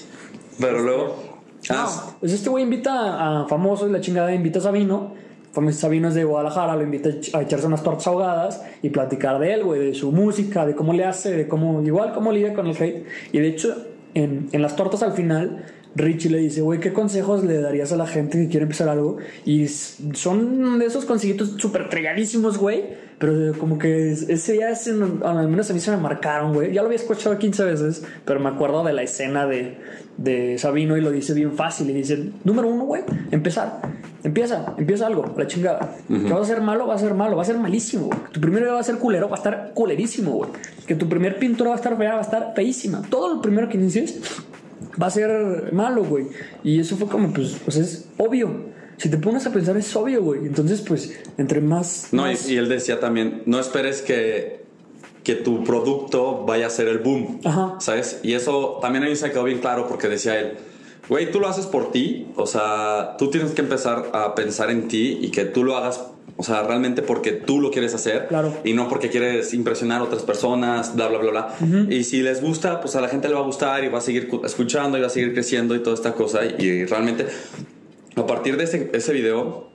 Pero 0.59 0.79
luego. 0.81 1.23
Ah, 1.69 1.87
No, 2.11 2.17
pues 2.19 2.33
este 2.33 2.49
güey 2.49 2.63
invita 2.65 3.43
a 3.43 3.47
famosos 3.47 3.89
y 3.89 3.93
la 3.93 4.01
chingada 4.01 4.33
invita 4.33 4.59
a 4.59 4.63
Sabino. 4.63 5.13
Sabino 5.71 6.07
es 6.09 6.15
de 6.15 6.23
Guadalajara, 6.23 6.75
lo 6.75 6.83
invita 6.83 7.09
a 7.33 7.41
echarse 7.41 7.67
unas 7.67 7.83
tortas 7.83 8.07
ahogadas 8.07 8.61
y 8.81 8.89
platicar 8.89 9.37
de 9.39 9.53
él, 9.53 9.63
güey, 9.63 9.79
de 9.87 9.93
su 9.93 10.11
música, 10.11 10.65
de 10.65 10.75
cómo 10.75 10.93
le 10.93 11.05
hace, 11.05 11.31
de 11.31 11.47
cómo, 11.47 11.81
igual 11.81 12.13
cómo 12.13 12.31
lidia 12.31 12.53
con 12.53 12.67
el 12.67 12.75
hate. 12.81 13.05
Y 13.33 13.39
de 13.39 13.47
hecho, 13.47 13.75
en, 14.13 14.49
en 14.51 14.61
las 14.61 14.75
tortas 14.75 15.03
al 15.03 15.13
final, 15.13 15.65
Richie 15.95 16.29
le 16.31 16.37
dice, 16.37 16.61
güey, 16.61 16.79
¿qué 16.79 16.93
consejos 16.93 17.43
le 17.43 17.59
darías 17.61 17.91
a 17.91 17.97
la 17.97 18.07
gente 18.07 18.37
que 18.39 18.47
quiere 18.47 18.63
empezar 18.63 18.87
algo? 18.89 19.17
Y 19.45 19.67
son 19.67 20.79
de 20.79 20.85
esos 20.85 21.05
consejitos 21.05 21.55
súper 21.57 21.89
trilladísimos, 21.89 22.57
güey. 22.57 23.11
Pero 23.19 23.37
de- 23.37 23.51
como 23.57 23.77
que 23.77 24.11
es- 24.11 24.27
ese 24.29 24.53
día, 24.53 24.71
ese, 24.71 24.91
al 25.23 25.47
menos 25.47 25.69
a 25.69 25.73
mí 25.73 25.79
se 25.79 25.91
me 25.91 25.97
marcaron, 25.97 26.53
güey. 26.53 26.73
Ya 26.73 26.81
lo 26.81 26.87
había 26.87 26.97
escuchado 26.97 27.37
15 27.37 27.63
veces, 27.65 28.03
pero 28.25 28.39
me 28.39 28.49
acuerdo 28.49 28.83
de 28.83 28.93
la 28.93 29.03
escena 29.03 29.45
de, 29.45 29.77
de 30.17 30.57
Sabino 30.57 30.97
y 30.97 31.01
lo 31.01 31.11
dice 31.11 31.33
bien 31.35 31.51
fácil. 31.51 31.89
Y 31.91 31.93
dice, 31.93 32.31
número 32.43 32.67
uno, 32.67 32.85
güey, 32.85 33.03
empezar. 33.29 33.81
Empieza, 34.23 34.73
empieza 34.77 35.05
algo, 35.07 35.35
la 35.37 35.45
chingada. 35.45 35.95
Que 36.07 36.33
va 36.33 36.41
a 36.41 36.45
ser 36.45 36.61
malo, 36.61 36.87
va 36.87 36.95
a 36.95 36.99
ser 36.99 37.13
malo, 37.13 37.35
va 37.35 37.41
a 37.43 37.45
ser 37.45 37.57
malísimo, 37.59 38.07
güey. 38.07 38.19
Tu 38.31 38.39
primero 38.41 38.65
día 38.65 38.73
va 38.73 38.79
a 38.79 38.83
ser 38.83 38.95
culero, 38.97 39.27
va 39.29 39.35
a 39.35 39.37
estar 39.37 39.71
culerísimo, 39.75 40.31
güey. 40.31 40.49
Que 40.87 40.95
tu 40.95 41.07
primer 41.09 41.37
pintura 41.37 41.69
va 41.71 41.75
a 41.75 41.79
estar 41.79 41.95
fea, 41.97 42.13
va 42.13 42.19
a 42.19 42.23
estar 42.23 42.53
feísima. 42.55 43.03
Todo 43.09 43.35
lo 43.35 43.41
primero 43.41 43.67
que 43.69 43.77
inicies 43.77 44.19
va 45.01 45.07
a 45.07 45.11
ser 45.11 45.71
malo, 45.73 46.03
güey. 46.03 46.27
Y 46.63 46.79
eso 46.79 46.95
fue 46.97 47.07
como, 47.07 47.31
pues, 47.33 47.57
pues 47.63 47.77
es 47.77 48.05
obvio. 48.17 48.71
Si 48.97 49.09
te 49.09 49.17
pones 49.17 49.45
a 49.47 49.51
pensar, 49.51 49.75
es 49.77 49.95
obvio, 49.95 50.21
güey. 50.23 50.41
Entonces, 50.45 50.81
pues, 50.81 51.19
entre 51.37 51.59
más. 51.61 52.09
No, 52.11 52.27
y, 52.27 52.31
más- 52.33 52.49
y 52.49 52.57
él 52.57 52.69
decía 52.69 52.99
también, 52.99 53.41
no 53.45 53.59
esperes 53.59 54.01
que, 54.01 54.61
que 55.23 55.35
tu 55.35 55.63
producto 55.63 56.45
vaya 56.45 56.67
a 56.67 56.69
ser 56.69 56.87
el 56.87 56.99
boom, 56.99 57.39
Ajá. 57.43 57.75
¿sabes? 57.79 58.19
Y 58.23 58.33
eso 58.33 58.77
también 58.81 59.03
a 59.05 59.07
mí 59.07 59.15
se 59.15 59.31
quedó 59.31 59.43
bien 59.43 59.59
claro 59.59 59.87
porque 59.87 60.07
decía 60.07 60.39
él, 60.39 60.53
güey, 61.09 61.31
tú 61.31 61.39
lo 61.39 61.47
haces 61.47 61.65
por 61.65 61.91
ti, 61.91 62.27
o 62.35 62.45
sea, 62.45 63.15
tú 63.17 63.29
tienes 63.31 63.51
que 63.51 63.61
empezar 63.61 64.11
a 64.13 64.35
pensar 64.35 64.69
en 64.69 64.87
ti 64.87 65.17
y 65.21 65.29
que 65.31 65.45
tú 65.45 65.63
lo 65.63 65.75
hagas, 65.77 66.01
o 66.37 66.43
sea, 66.43 66.63
realmente 66.63 67.01
porque 67.03 67.31
tú 67.33 67.59
lo 67.61 67.69
quieres 67.71 67.93
hacer 67.93 68.27
Claro. 68.27 68.53
y 68.63 68.73
no 68.73 68.87
porque 68.89 69.09
quieres 69.09 69.53
impresionar 69.53 70.01
a 70.01 70.03
otras 70.05 70.23
personas, 70.23 70.95
bla, 70.95 71.07
bla, 71.07 71.19
bla, 71.19 71.31
bla. 71.31 71.55
Y 71.89 72.03
si 72.03 72.21
les 72.21 72.41
gusta, 72.41 72.81
pues 72.81 72.95
a 72.95 73.01
la 73.01 73.07
gente 73.09 73.27
le 73.27 73.35
va 73.35 73.41
a 73.41 73.43
gustar 73.43 73.83
y 73.83 73.89
va 73.89 73.99
a 73.99 74.01
seguir 74.01 74.27
cu- 74.27 74.41
escuchando 74.45 74.97
y 74.97 75.01
va 75.01 75.07
a 75.07 75.09
seguir 75.11 75.33
creciendo 75.33 75.75
y 75.75 75.79
toda 75.83 75.95
esta 75.95 76.13
cosa 76.13 76.41
y, 76.45 76.55
y 76.63 76.85
realmente 76.85 77.27
a 78.15 78.25
partir 78.25 78.57
de 78.57 78.63
ese, 78.63 78.89
ese 78.93 79.13
video, 79.13 79.69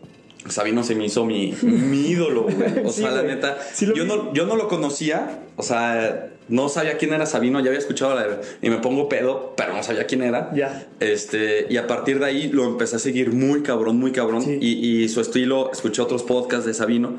Sabino 0.48 0.82
se 0.82 0.94
me 0.94 1.04
hizo 1.06 1.24
mi, 1.24 1.54
mi 1.62 2.08
ídolo, 2.08 2.42
güey. 2.44 2.84
O 2.84 2.90
Sí, 2.90 3.02
sea, 3.02 3.10
la 3.12 3.22
neta, 3.22 3.58
Sí 3.72 3.86
yo, 3.86 3.92
vi. 3.94 4.04
no, 4.04 4.32
yo 4.32 4.46
no 4.46 4.56
lo 4.56 4.68
conocía, 4.68 5.40
o 5.56 5.62
sea, 5.62 6.30
no 6.48 6.68
sabía 6.68 6.96
quién 6.96 7.12
era 7.12 7.26
Sabino, 7.26 7.60
ya 7.60 7.66
había 7.66 7.78
escuchado 7.78 8.14
la 8.14 8.40
y 8.62 8.70
me 8.70 8.78
pongo 8.78 9.08
pedo, 9.08 9.54
pero 9.56 9.74
no 9.74 9.82
sabía 9.82 10.06
quién 10.06 10.22
era. 10.22 10.52
Ya. 10.54 10.86
Este, 11.00 11.66
y 11.68 11.76
a 11.76 11.86
partir 11.86 12.18
de 12.18 12.26
ahí 12.26 12.48
lo 12.48 12.64
empecé 12.64 12.96
a 12.96 12.98
seguir 12.98 13.32
muy 13.32 13.62
cabrón, 13.62 13.98
muy 13.98 14.12
cabrón. 14.12 14.42
Sí. 14.42 14.58
Y, 14.60 15.02
y 15.02 15.08
su 15.08 15.20
estilo, 15.20 15.70
escuché 15.72 16.02
otros 16.02 16.22
podcasts 16.22 16.66
de 16.66 16.74
Sabino. 16.74 17.18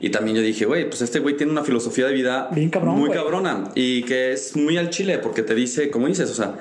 Y 0.00 0.10
también 0.10 0.36
yo 0.36 0.42
dije, 0.42 0.64
güey, 0.64 0.88
pues 0.88 1.02
este 1.02 1.18
güey 1.18 1.36
tiene 1.36 1.52
una 1.52 1.62
filosofía 1.62 2.06
de 2.06 2.14
vida 2.14 2.48
Bien 2.52 2.70
cabrón, 2.70 2.98
muy 2.98 3.10
cabrona. 3.10 3.70
Y 3.74 4.02
que 4.04 4.32
es 4.32 4.56
muy 4.56 4.78
al 4.78 4.88
chile, 4.88 5.18
porque 5.18 5.42
te 5.42 5.54
dice, 5.54 5.90
como 5.90 6.06
dices, 6.06 6.30
o 6.30 6.34
sea, 6.34 6.54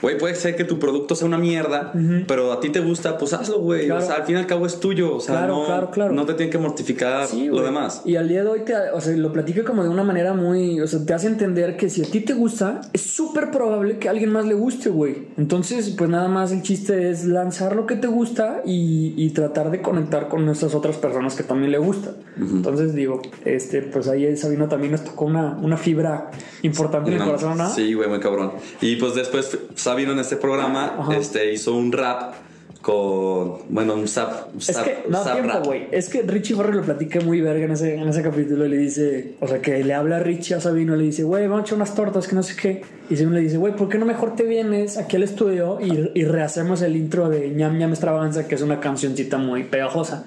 güey, 0.00 0.18
puede 0.18 0.34
ser 0.34 0.56
que 0.56 0.64
tu 0.64 0.78
producto 0.78 1.14
sea 1.14 1.26
una 1.26 1.38
mierda, 1.38 1.92
pero 2.26 2.52
a 2.52 2.60
ti 2.60 2.70
te 2.70 2.80
gusta, 2.80 3.16
pues 3.18 3.32
hazlo, 3.32 3.60
güey. 3.60 3.86
Claro. 3.86 4.02
O 4.02 4.06
sea, 4.06 4.16
al 4.16 4.24
fin 4.24 4.36
y 4.36 4.38
al 4.38 4.46
cabo 4.46 4.66
es 4.66 4.78
tuyo. 4.80 5.14
O 5.16 5.20
sea, 5.20 5.36
Claro, 5.36 5.58
no, 5.60 5.66
claro, 5.66 5.90
claro. 5.90 6.12
no 6.14 6.24
te 6.26 6.34
tienen 6.34 6.50
que 6.50 6.58
mortificar 6.58 7.26
Sí, 7.26 7.46
lo 7.46 7.62
demás. 7.62 8.02
Y 8.04 8.16
al 8.16 8.28
día 8.28 8.42
de 8.42 8.48
hoy, 8.48 8.60
te, 8.60 8.74
o 8.92 9.00
sea, 9.00 9.16
lo 9.16 9.32
platica 9.32 9.64
como 9.64 9.82
de 9.82 9.88
una 9.88 10.02
manera 10.04 10.34
muy. 10.34 10.80
O 10.80 10.86
sea, 10.86 11.04
te 11.04 11.14
hace 11.14 11.26
entender 11.26 11.76
que 11.76 11.88
si 11.90 12.02
a 12.02 12.06
ti 12.06 12.20
te 12.20 12.34
gusta, 12.34 12.80
es 12.92 13.02
súper 13.02 13.50
probable 13.50 13.98
que 13.98 14.08
a 14.08 14.10
alguien 14.10 14.30
más 14.32 14.46
le 14.46 14.54
guste, 14.54 14.88
güey. 14.90 15.28
Entonces, 15.36 15.90
pues 15.96 16.10
nada 16.10 16.28
más 16.28 16.52
el 16.52 16.62
chiste 16.62 17.10
es 17.10 17.24
lanzar 17.24 17.74
lo 17.76 17.86
que 17.86 17.96
te 17.96 18.06
gusta 18.06 18.62
y, 18.64 19.14
y 19.16 19.30
tratar 19.30 19.70
de 19.70 19.82
conectar 19.82 20.28
con 20.28 20.48
esas 20.48 20.74
otras 20.74 20.96
personas 20.96 21.34
que 21.34 21.42
también 21.42 21.72
le 21.72 21.78
gustan. 21.78 22.14
Entonces, 22.38 22.94
digo, 22.94 23.22
este, 23.44 23.82
pues 23.82 24.08
ahí 24.08 24.36
Sabino 24.36 24.68
también 24.68 24.92
nos 24.92 25.04
tocó 25.04 25.24
una, 25.24 25.56
una 25.62 25.76
fibra 25.76 26.30
importante 26.62 27.10
en 27.10 27.16
el 27.18 27.24
corazón, 27.24 27.56
¿no? 27.58 27.68
Sí, 27.70 27.94
güey, 27.94 28.08
muy 28.08 28.20
cabrón. 28.20 28.52
Y 28.80 28.96
pues 28.96 29.14
después 29.14 29.58
Sabino 29.86 30.12
en 30.12 30.18
este 30.18 30.36
programa 30.36 30.96
Ajá. 30.98 31.16
este, 31.16 31.52
hizo 31.52 31.74
un 31.74 31.90
rap 31.92 32.34
con, 32.82 33.62
bueno, 33.68 33.94
un 33.94 34.06
zap, 34.06 34.52
un 34.54 34.58
Es 34.60 34.68
zap- 34.76 34.84
que, 34.84 35.02
un 35.06 35.12
no, 35.12 35.24
zap 35.24 35.32
tiempo, 35.34 35.52
rap. 35.54 35.64
güey. 35.66 35.88
Es 35.90 36.08
que 36.08 36.22
Richie 36.22 36.54
Barry 36.54 36.72
lo 36.76 36.82
platica 36.82 37.20
muy 37.20 37.40
verga 37.40 37.64
en 37.64 37.72
ese, 37.72 37.96
en 37.96 38.08
ese 38.08 38.22
capítulo. 38.22 38.64
Y 38.64 38.68
le 38.68 38.76
dice, 38.76 39.34
o 39.40 39.48
sea, 39.48 39.60
que 39.60 39.82
le 39.82 39.92
habla 39.92 40.16
a 40.18 40.20
Richie 40.20 40.54
a 40.54 40.60
Sabino. 40.60 40.94
Le 40.94 41.02
dice, 41.04 41.24
güey, 41.24 41.48
vamos 41.48 41.62
a 41.62 41.66
echar 41.66 41.76
unas 41.76 41.94
tortas, 41.96 42.28
que 42.28 42.36
no 42.36 42.44
sé 42.44 42.54
qué. 42.54 42.82
Y 43.10 43.16
Sabino 43.16 43.34
le 43.34 43.40
dice, 43.40 43.56
güey, 43.56 43.74
¿por 43.74 43.88
qué 43.88 43.98
no 43.98 44.06
mejor 44.06 44.36
te 44.36 44.44
vienes 44.44 44.98
aquí 44.98 45.16
al 45.16 45.24
estudio 45.24 45.78
y, 45.80 46.10
y 46.14 46.24
rehacemos 46.26 46.80
el 46.82 46.94
intro 46.96 47.28
de 47.28 47.48
ñam 47.50 47.76
ñam 47.76 47.90
extravaganza, 47.90 48.46
que 48.46 48.54
es 48.54 48.62
una 48.62 48.78
cancioncita 48.78 49.36
muy 49.36 49.64
pegajosa? 49.64 50.24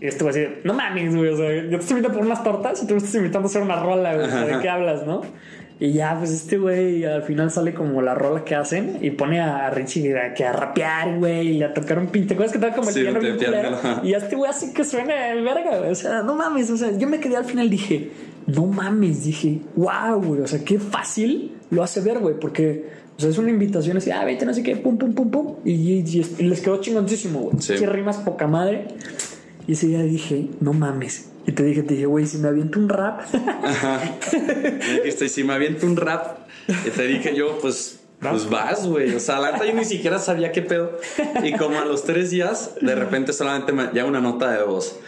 Y 0.00 0.06
este 0.06 0.24
güey 0.24 0.44
así, 0.44 0.54
no 0.64 0.72
mames, 0.72 1.14
güey. 1.14 1.28
O 1.30 1.36
sea, 1.36 1.52
yo 1.62 1.68
te 1.70 1.76
estoy 1.76 1.96
invitando 1.98 2.18
por 2.18 2.26
unas 2.26 2.42
tortas 2.42 2.82
y 2.82 2.86
tú 2.86 2.92
me 2.94 2.98
estás 2.98 3.14
invitando 3.16 3.48
a 3.48 3.50
hacer 3.50 3.60
una 3.62 3.82
rola, 3.82 4.14
güey. 4.14 4.26
¿De 4.54 4.60
qué 4.62 4.68
hablas, 4.70 5.06
no? 5.06 5.20
Y 5.78 5.92
ya, 5.92 6.16
pues 6.18 6.30
este 6.30 6.56
güey 6.56 7.04
al 7.04 7.22
final 7.22 7.50
sale 7.50 7.74
como 7.74 8.00
la 8.00 8.14
rola 8.14 8.44
que 8.44 8.54
hacen 8.54 8.98
y 9.02 9.10
pone 9.10 9.40
a 9.40 9.68
Richie 9.68 10.18
a, 10.18 10.32
que 10.32 10.42
a 10.44 10.52
rapear, 10.52 11.18
güey, 11.18 11.58
y 11.58 11.62
a 11.62 11.74
tocar 11.74 11.98
un 11.98 12.06
pinte. 12.06 12.34
¿Te 12.34 12.38
que 12.38 12.44
estaba 12.46 12.74
como 12.74 12.88
el 12.88 12.94
Sí, 12.94 13.02
piano 13.02 13.20
bien 13.20 13.36
piano. 13.36 13.76
Y 14.02 14.14
a 14.14 14.18
este 14.18 14.36
güey 14.36 14.50
así 14.50 14.72
que 14.72 14.84
suena 14.84 15.32
el 15.32 15.44
verga, 15.44 15.78
güey. 15.78 15.90
O 15.90 15.94
sea, 15.94 16.22
no 16.22 16.34
mames. 16.34 16.70
O 16.70 16.78
sea, 16.78 16.96
yo 16.96 17.06
me 17.06 17.20
quedé 17.20 17.36
al 17.36 17.44
final 17.44 17.68
dije, 17.68 18.10
no 18.46 18.64
mames. 18.64 19.24
Dije, 19.24 19.60
wow, 19.74 20.18
güey. 20.22 20.40
O 20.40 20.46
sea, 20.46 20.64
qué 20.64 20.78
fácil 20.78 21.52
lo 21.70 21.82
hace 21.82 22.00
ver, 22.00 22.20
güey. 22.20 22.40
Porque, 22.40 22.86
o 23.18 23.20
sea, 23.20 23.28
es 23.28 23.36
una 23.36 23.50
invitación 23.50 23.98
así, 23.98 24.10
ah, 24.10 24.24
vete, 24.24 24.46
no 24.46 24.54
sé 24.54 24.62
qué, 24.62 24.76
pum, 24.76 24.96
pum, 24.96 25.12
pum, 25.12 25.30
pum. 25.30 25.54
Y, 25.66 25.72
y- 25.72 26.26
y 26.38 26.42
les 26.44 26.60
quedó 26.62 26.80
chingoncísimo, 26.80 27.40
güey. 27.40 27.56
Sí. 27.60 27.74
Qué 27.78 27.84
rimas 27.86 28.16
poca 28.16 28.46
madre. 28.46 28.86
Y 29.66 29.72
ese 29.72 29.88
día 29.88 30.00
dije, 30.00 30.48
no 30.60 30.72
mames. 30.72 31.32
Y 31.46 31.52
te 31.52 31.62
dije, 31.62 31.82
te 31.82 31.94
dije, 31.94 32.06
güey, 32.06 32.26
si 32.26 32.38
me 32.38 32.48
aviento 32.48 32.78
un 32.78 32.88
rap. 32.88 33.20
Me 34.32 34.94
dijiste, 34.96 35.28
si 35.28 35.44
me 35.44 35.54
aviento 35.54 35.86
un 35.86 35.96
rap, 35.96 36.38
y 36.68 36.90
te 36.90 37.06
dije 37.06 37.34
yo, 37.36 37.58
pues, 37.60 38.00
pues 38.20 38.50
vas, 38.50 38.86
güey. 38.86 39.14
O 39.14 39.20
sea, 39.20 39.38
la 39.38 39.52
neta 39.52 39.64
yo 39.64 39.74
ni 39.74 39.84
siquiera 39.84 40.18
sabía 40.18 40.50
qué 40.50 40.62
pedo. 40.62 40.98
Y 41.44 41.52
como 41.52 41.78
a 41.78 41.84
los 41.84 42.04
tres 42.04 42.30
días, 42.30 42.72
de 42.80 42.94
repente 42.94 43.32
solamente 43.32 43.72
me 43.72 43.84
llega 43.92 44.06
una 44.06 44.20
nota 44.20 44.50
de 44.50 44.64
voz. 44.64 44.98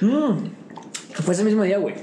Fue 1.24 1.34
ese 1.34 1.42
mismo 1.44 1.64
día, 1.64 1.78
güey. 1.78 1.94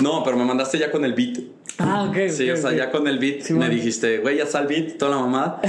No, 0.00 0.22
pero 0.24 0.36
me 0.36 0.44
mandaste 0.44 0.78
ya 0.78 0.90
con 0.90 1.04
el 1.04 1.12
beat. 1.14 1.38
Ah, 1.78 2.06
ok. 2.08 2.30
Sí, 2.30 2.50
o 2.50 2.56
sea, 2.56 2.72
ya 2.72 2.90
con 2.90 3.06
el 3.08 3.18
beat 3.18 3.42
Sí, 3.42 3.52
me 3.52 3.60
bueno. 3.60 3.74
dijiste, 3.74 4.18
güey, 4.18 4.36
ya 4.38 4.44
está 4.44 4.60
el 4.60 4.68
beat, 4.68 4.98
toda 4.98 5.12
la 5.12 5.18
mamada. 5.18 5.60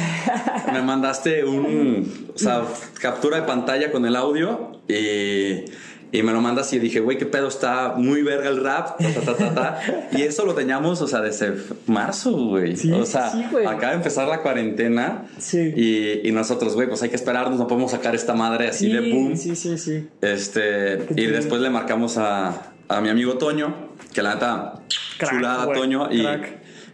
me 0.71 0.81
mandaste 0.81 1.43
un, 1.43 2.29
o 2.33 2.37
sea, 2.37 2.63
captura 2.99 3.37
de 3.37 3.43
pantalla 3.43 3.91
con 3.91 4.05
el 4.05 4.15
audio 4.15 4.79
y, 4.87 5.65
y 6.13 6.23
me 6.23 6.31
lo 6.31 6.39
mandas 6.39 6.71
y 6.71 6.79
dije, 6.79 7.01
güey, 7.01 7.17
qué 7.17 7.25
pedo, 7.25 7.49
está 7.49 7.95
muy 7.97 8.21
verga 8.21 8.47
el 8.49 8.63
rap, 8.63 8.97
ta, 8.97 9.13
ta, 9.13 9.21
ta, 9.21 9.35
ta, 9.35 9.53
ta. 9.53 9.79
Y 10.17 10.21
eso 10.21 10.45
lo 10.45 10.53
teníamos, 10.53 11.01
o 11.01 11.07
sea, 11.07 11.19
desde 11.19 11.53
marzo, 11.87 12.31
güey. 12.31 12.77
Sí, 12.77 12.91
o 12.91 13.05
sea, 13.05 13.31
sí, 13.31 13.43
acaba 13.67 13.89
de 13.89 13.95
empezar 13.95 14.27
la 14.27 14.41
cuarentena 14.41 15.25
Sí. 15.39 15.73
y, 15.75 16.27
y 16.27 16.31
nosotros, 16.31 16.75
güey, 16.75 16.87
pues 16.87 17.01
hay 17.03 17.09
que 17.09 17.15
esperarnos, 17.15 17.59
no 17.59 17.67
podemos 17.67 17.91
sacar 17.91 18.13
esta 18.15 18.33
madre 18.33 18.67
así 18.69 18.85
Sí, 18.85 18.91
de 18.93 19.11
boom. 19.11 19.35
sí, 19.35 19.55
sí, 19.55 19.77
sí. 19.77 20.07
Este, 20.21 20.99
Qué 21.13 21.21
y 21.21 21.25
después 21.25 21.61
le 21.61 21.69
marcamos 21.71 22.17
a, 22.17 22.73
a 22.87 23.01
mi 23.01 23.09
amigo 23.09 23.33
Toño, 23.39 23.73
que 24.13 24.21
la 24.21 24.35
neta, 24.35 24.73
chulada 25.19 25.73
Toño, 25.73 26.09
y 26.11 26.25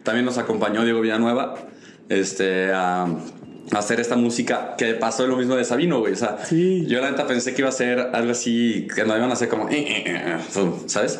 también 0.03 0.25
nos 0.25 0.38
acompañó 0.38 0.84
Diego 0.86 1.01
Villanueva, 1.01 1.55
este, 2.08 2.71
a, 2.71 3.03
a 3.03 3.08
hacer 3.71 3.99
esta 3.99 4.15
música 4.15 4.75
que 4.77 4.93
pasó 4.95 5.27
lo 5.27 5.36
mismo 5.38 5.55
de 5.55 5.63
Sabino, 5.63 5.99
güey. 5.99 6.13
O 6.13 6.15
sea, 6.15 6.38
Sí. 6.45 6.86
yo 6.88 7.01
la 7.01 7.12
neta 7.12 7.27
pensé 7.27 7.53
que 7.53 7.62
iba 7.62 7.69
a 7.69 7.73
ser 7.73 7.99
algo 8.13 8.32
así, 8.32 8.88
que 8.95 9.03
no 9.05 9.15
iban 9.15 9.29
a 9.29 9.34
hacer 9.34 9.47
como, 9.49 9.69
eh, 9.69 9.77
eh, 9.77 10.03
eh, 10.08 10.71
¿sabes? 10.88 11.19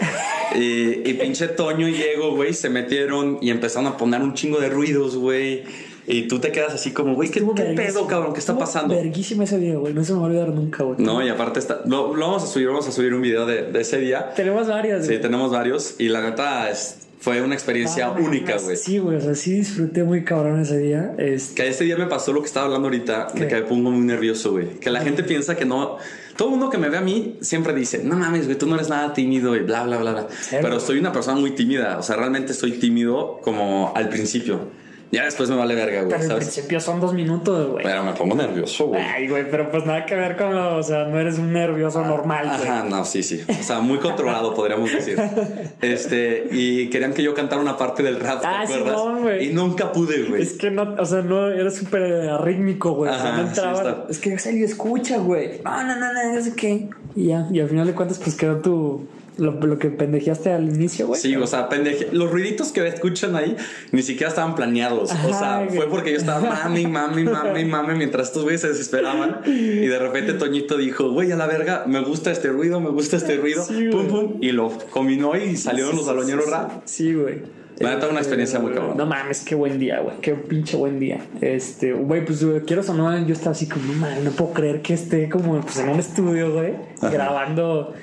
y, 0.56 1.08
y 1.10 1.14
pinche 1.20 1.48
Toño 1.50 1.88
y 1.88 1.94
Diego, 1.94 2.36
güey, 2.36 2.54
se 2.54 2.70
metieron 2.70 3.38
y 3.42 3.50
empezaron 3.52 3.88
a 3.88 3.98
poner 3.98 4.22
un 4.22 4.34
chingo 4.34 4.60
de 4.60 4.70
ruidos, 4.70 5.16
güey. 5.16 5.64
Y 6.08 6.24
tú 6.28 6.40
te 6.40 6.52
quedas 6.52 6.74
así 6.74 6.90
como, 6.92 7.14
güey, 7.14 7.30
¿qué, 7.30 7.40
qué 7.56 7.64
pedo, 7.76 8.08
cabrón? 8.08 8.34
¿Qué 8.34 8.40
está 8.40 8.58
pasando? 8.58 8.96
Verguísima 8.96 9.44
ese 9.44 9.60
día, 9.60 9.76
güey. 9.76 9.94
No 9.94 10.04
se 10.04 10.14
me 10.14 10.18
va 10.20 10.26
a 10.26 10.28
olvidar 10.30 10.50
nunca, 10.50 10.84
güey. 10.84 10.96
No, 11.00 11.24
y 11.24 11.30
aparte 11.30 11.60
está. 11.60 11.82
Lo, 11.86 12.16
lo 12.16 12.26
vamos 12.28 12.44
a 12.44 12.48
subir, 12.48 12.66
vamos 12.68 12.88
a 12.88 12.92
subir 12.92 13.14
un 13.14 13.22
video 13.22 13.46
de, 13.46 13.64
de 13.72 13.82
ese 13.82 14.00
día. 14.00 14.32
Tenemos 14.36 14.68
varias, 14.68 15.06
Sí, 15.06 15.20
tenemos 15.20 15.52
varios. 15.52 15.94
Y 16.00 16.10
la 16.10 16.22
neta 16.22 16.68
es- 16.72 17.02
fue 17.20 17.42
una 17.42 17.54
experiencia 17.54 18.08
Ah, 18.08 18.12
única, 18.20 18.58
güey. 18.58 18.78
Sí, 18.78 18.98
güey. 18.98 19.18
O 19.18 19.22
sea, 19.22 19.36
sí 19.36 19.52
disfruté 19.54 20.04
muy 20.04 20.24
cabrón 20.24 20.62
ese 20.62 20.78
día. 20.78 21.14
Este, 21.18 21.56
Que 21.64 21.70
ese 21.70 21.84
día 21.84 21.98
me 21.98 22.06
pasó 22.08 22.32
lo 22.32 22.40
que 22.42 22.48
estaba 22.48 22.66
hablando 22.68 22.88
ahorita, 22.88 23.28
de 23.34 23.42
¿Qué? 23.42 23.48
que 23.48 23.56
me 23.56 23.62
pongo 23.64 23.92
muy 23.92 24.06
nervioso, 24.06 24.52
güey. 24.52 24.80
Que 24.80 24.90
la 24.90 25.02
gente 25.02 25.24
piensa 25.24 25.56
que 25.56 25.66
no. 25.66 25.98
Todo 26.38 26.48
el 26.48 26.52
mundo 26.54 26.70
que 26.70 26.78
me 26.78 26.88
ve 26.88 26.98
a 26.98 27.02
mí 27.02 27.36
siempre 27.42 27.74
dice, 27.74 28.02
no 28.02 28.16
mames, 28.16 28.46
güey, 28.46 28.58
tú 28.58 28.66
no 28.66 28.76
eres 28.76 28.88
nada 28.88 29.12
tímido 29.14 29.58
y 29.58 29.60
bla, 29.60 29.84
bla, 29.84 29.98
bla, 29.98 30.12
bla. 30.14 30.28
Pero 30.50 30.80
soy 30.80 30.98
una 30.98 31.12
persona 31.12 31.38
muy 31.38 31.52
tímida. 31.52 31.98
O 32.00 32.04
sea, 32.04 32.16
realmente 32.16 32.54
soy 32.54 32.72
tímido 32.74 33.42
como 33.44 33.92
al 33.94 34.08
principio. 34.08 34.62
Ya 35.12 35.26
después 35.26 35.50
me 35.50 35.56
vale 35.56 35.74
verga, 35.74 36.04
güey, 36.04 36.19
pero 36.19 36.34
al 36.34 36.38
principio 36.39 36.80
son 36.80 37.00
dos 37.02 37.13
minutos, 37.15 37.72
güey. 37.72 37.84
Pero 37.84 38.04
me 38.04 38.13
pongo 38.13 38.36
nervioso, 38.36 38.88
güey. 38.88 39.02
Ay, 39.02 39.28
güey, 39.28 39.50
pero 39.50 39.72
pues 39.72 39.84
nada 39.86 40.06
que 40.06 40.13
ver 40.15 40.38
con, 40.38 40.56
o 40.56 40.84
sea, 40.84 41.06
no 41.06 41.19
eres 41.19 41.39
un 41.39 41.52
nervioso 41.52 42.04
normal, 42.06 42.45
güey. 42.45 42.69
Ajá, 42.69 42.84
no, 42.88 43.04
sí, 43.06 43.24
sí. 43.24 43.41
O 43.50 43.63
sea, 43.63 43.80
muy 43.80 43.98
controlado, 43.98 44.54
podríamos 44.54 44.91
decir. 44.91 45.17
Este, 45.82 46.48
y 46.52 46.89
querían 46.89 47.13
que 47.13 47.24
yo 47.24 47.34
cantara 47.34 47.62
una 47.62 47.78
parte 47.78 48.04
del 48.04 48.19
rap, 48.19 48.41
¿te 48.41 48.48
Ah, 48.48 48.62
acuerdas? 48.62 48.89
Simón, 49.00 49.22
güey. 49.22 49.50
y 49.50 49.54
nunca 49.54 49.91
pude, 49.91 50.24
güey. 50.26 50.41
Es 50.43 50.54
que 50.54 50.69
no, 50.72 50.95
o 51.00 51.06
sea, 51.06 51.22
no, 51.22 51.50
era 51.50 51.72
súper 51.72 52.04
arrítmico, 52.30 52.91
güey. 52.91 53.10
O 53.12 53.13
sea, 53.13 53.30
Ajá, 53.34 53.41
no 53.41 53.48
entraba. 53.48 54.06
sí 54.08 54.12
es 54.12 54.19
que 54.19 54.38
Celio 54.39 54.65
escucha, 54.65 55.17
güey. 55.17 55.62
No, 55.63 55.84
no, 55.84 55.95
no, 55.95 56.13
no, 56.13 56.34
no 56.36 56.41
sé 56.41 56.54
qué. 56.56 56.89
Y 57.15 57.28
ya, 57.28 57.48
y 57.52 57.60
al 57.60 57.69
final 57.69 57.88
de 57.88 57.93
cuentas, 57.93 58.19
pues 58.19 58.36
quedó 58.36 58.58
tu. 58.58 59.08
Lo, 59.39 59.54
lo 59.54 59.80
que 59.80 59.89
pendejeaste 59.89 60.52
al 60.52 60.69
inicio, 60.69 61.08
güey. 61.08 61.19
Sí, 61.19 61.36
o 61.36 61.47
sea, 61.47 61.69
pendeje. 61.69 62.10
Los 62.12 62.32
ruiditos 62.32 62.71
que 62.71 62.86
escuchan 62.88 63.36
ahí 63.36 63.56
ni 63.91 64.02
siquiera 64.04 64.30
estaban 64.30 64.56
planeados. 64.56 65.12
o 65.12 65.30
sea, 65.30 65.67
fue 65.73 65.88
porque 65.89 66.12
yo 66.12 66.17
estaba 66.17 66.41
mami, 66.41 66.88
mami, 66.88 67.23
mami, 67.23 67.65
mami, 67.65 67.95
mientras 67.95 68.28
estos 68.28 68.43
güeyes 68.43 68.62
se 68.62 68.69
desesperaban. 68.69 69.41
Y 69.45 69.88
de 69.88 69.99
repente 69.99 70.34
Toñito 70.34 70.78
dijo, 70.78 71.12
güey, 71.12 71.32
a 71.32 71.36
la 71.36 71.47
verga, 71.47 71.86
me 71.88 72.02
gusta 72.02 72.32
este 72.32 72.49
ruido, 72.49 72.80
me 72.80 72.89
gusta 72.89 73.17
este 73.17 73.38
ruido. 73.38 73.63
Sí, 73.63 73.89
pum, 73.91 74.08
pum. 74.08 74.38
Y 74.41 74.52
lo 74.52 74.69
combinó 74.91 75.36
y 75.36 75.58
salieron 75.58 75.95
los 75.95 76.06
baloneros 76.06 76.49
rap. 76.49 76.82
Sí, 76.86 77.13
güey. 77.13 77.60
Neta, 77.80 78.10
una 78.10 78.19
experiencia 78.19 78.60
muy 78.60 78.73
cabrón. 78.73 78.97
No 78.97 79.06
mames, 79.06 79.41
qué 79.41 79.56
buen 79.56 79.80
día, 79.80 80.02
güey. 80.02 80.17
Qué 80.21 80.34
pinche 80.34 80.75
buen 80.75 80.99
día. 80.99 81.21
Este, 81.39 81.93
güey, 81.93 82.25
pues 82.25 82.45
quiero 82.65 82.84
no, 82.93 83.25
yo 83.25 83.34
estaba 83.34 83.52
así 83.52 83.67
como, 83.67 83.86
no 83.86 83.93
mames, 83.93 84.23
no 84.23 84.32
puedo 84.32 84.54
creer 84.54 84.82
que 84.82 84.93
esté 84.93 85.30
como 85.30 85.62
pues, 85.62 85.80
en 85.80 85.89
un 85.89 85.99
estudio, 85.99 86.52
güey, 86.52 86.73
grabando 87.02 87.93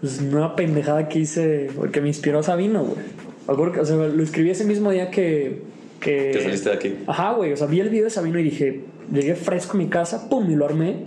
pues 0.00 0.20
una 0.20 0.54
pendejada 0.54 1.08
que 1.08 1.20
hice, 1.20 1.70
porque 1.76 2.00
me 2.00 2.08
inspiró 2.08 2.42
Sabino, 2.42 2.84
güey. 2.84 2.98
O 3.80 3.84
sea, 3.84 3.96
lo 3.96 4.22
escribí 4.22 4.50
ese 4.50 4.64
mismo 4.64 4.90
día 4.90 5.10
que. 5.10 5.62
Que, 6.00 6.30
Que 6.32 6.42
saliste 6.42 6.68
de 6.68 6.76
aquí. 6.76 6.94
Ajá, 7.06 7.32
güey. 7.32 7.52
O 7.52 7.56
sea, 7.56 7.66
vi 7.66 7.80
el 7.80 7.88
video 7.88 8.04
de 8.04 8.10
Sabino 8.10 8.38
y 8.38 8.44
dije, 8.44 8.82
llegué 9.12 9.34
fresco 9.34 9.72
a 9.72 9.78
mi 9.78 9.88
casa, 9.88 10.28
pum, 10.28 10.48
y 10.50 10.54
lo 10.54 10.64
armé. 10.64 11.06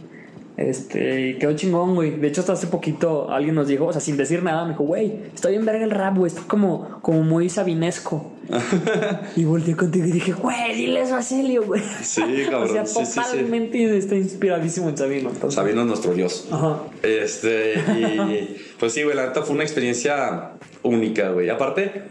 Este, 0.58 1.38
quedó 1.40 1.54
chingón, 1.56 1.96
güey. 1.96 2.12
De 2.20 2.28
hecho, 2.28 2.42
hasta 2.42 2.54
hace 2.54 2.68
poquito 2.68 3.32
alguien 3.32 3.56
nos 3.56 3.68
dijo, 3.68 3.86
o 3.86 3.92
sea, 3.92 4.02
sin 4.02 4.18
decir 4.18 4.44
nada, 4.44 4.64
me 4.64 4.72
dijo, 4.72 4.84
güey, 4.84 5.14
está 5.34 5.50
bien 5.50 5.66
verga 5.66 5.84
el 5.84 5.92
rap, 5.92 6.18
güey. 6.18 6.32
Está 6.32 6.44
como, 6.48 7.00
como 7.02 7.24
muy 7.24 7.50
sabinesco. 7.50 8.32
y 9.36 9.44
volteé 9.46 9.76
contigo 9.76 10.06
y 10.06 10.12
dije, 10.12 10.34
güey, 10.34 10.76
dile 10.76 11.02
eso 11.02 11.16
a 11.16 11.22
Celio, 11.22 11.64
güey. 11.64 11.82
Sí, 12.04 12.22
o 12.48 12.52
cabrón. 12.52 12.70
sea, 12.74 12.86
sí, 12.86 13.06
sí, 13.06 13.06
sí. 13.06 13.20
totalmente 13.22 13.98
está 13.98 14.16
inspiradísimo 14.16 14.90
en 14.90 14.98
Sabino. 14.98 15.30
entonces- 15.30 15.56
Sabino 15.56 15.82
es 15.82 15.88
nuestro 15.88 16.14
Dios. 16.14 16.48
Ajá. 16.52 16.80
Este, 17.02 17.76
y 17.76 18.58
pues 18.80 18.94
sí, 18.94 19.04
güey, 19.04 19.16
la 19.16 19.28
neta 19.28 19.44
fue 19.44 19.56
una 19.56 19.64
experiencia 19.64 20.52
única, 20.84 21.30
güey. 21.30 21.50
Aparte, 21.50 22.04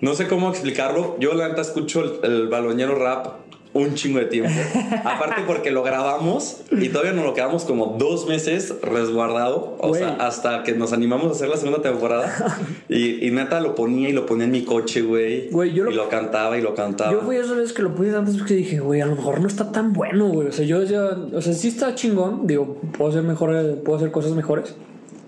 no 0.00 0.14
sé 0.14 0.26
cómo 0.26 0.48
explicarlo. 0.50 1.16
Yo, 1.20 1.34
la 1.34 1.48
neta, 1.48 1.60
escucho 1.60 2.02
el, 2.02 2.30
el 2.32 2.48
balonero 2.48 2.96
rap 2.96 3.41
un 3.74 3.94
chingo 3.94 4.18
de 4.18 4.26
tiempo. 4.26 4.50
Aparte, 5.04 5.42
porque 5.46 5.70
lo 5.70 5.82
grabamos 5.82 6.58
y 6.70 6.90
todavía 6.90 7.12
nos 7.12 7.24
lo 7.24 7.32
quedamos 7.32 7.64
como 7.64 7.96
dos 7.98 8.26
meses 8.28 8.74
resguardado. 8.82 9.76
O 9.80 9.88
Güey. 9.88 10.02
sea, 10.02 10.16
hasta 10.20 10.62
que 10.62 10.72
nos 10.74 10.92
animamos 10.92 11.28
a 11.28 11.30
hacer 11.30 11.48
la 11.48 11.56
segunda 11.56 11.80
temporada. 11.82 12.30
Y, 12.88 13.26
y 13.26 13.30
neta 13.30 13.58
lo 13.60 13.74
ponía 13.74 14.10
y 14.10 14.12
lo 14.12 14.26
ponía 14.26 14.44
en 14.44 14.50
mi 14.50 14.64
coche, 14.64 15.00
güey. 15.00 15.48
Güey, 15.48 15.72
yo 15.72 15.84
lo- 15.84 15.90
Y 15.90 15.94
lo 15.94 16.10
cantaba 16.10 16.58
y 16.58 16.60
lo 16.60 16.74
cantaba. 16.74 17.10
Yo 17.12 17.20
fui 17.22 17.36
esas 17.36 17.56
veces 17.56 17.72
que 17.72 17.80
lo 17.82 17.94
puse 17.94 18.14
antes 18.14 18.36
porque 18.36 18.52
dije, 18.54 18.80
güey, 18.80 19.00
a 19.00 19.06
lo 19.06 19.16
mejor 19.16 19.40
no 19.40 19.46
está 19.48 19.72
tan 19.72 19.94
bueno, 19.94 20.26
güey. 20.28 20.48
O 20.48 20.52
sea, 20.52 20.66
yo 20.66 20.78
decía, 20.80 21.00
o 21.32 21.40
sea, 21.40 21.54
sí 21.54 21.68
está 21.68 21.94
chingón. 21.94 22.46
Digo, 22.46 22.76
puedo 22.98 23.10
hacer 23.10 23.22
mejores, 23.22 23.76
puedo 23.82 23.96
hacer 23.96 24.10
cosas 24.10 24.32
mejores. 24.32 24.74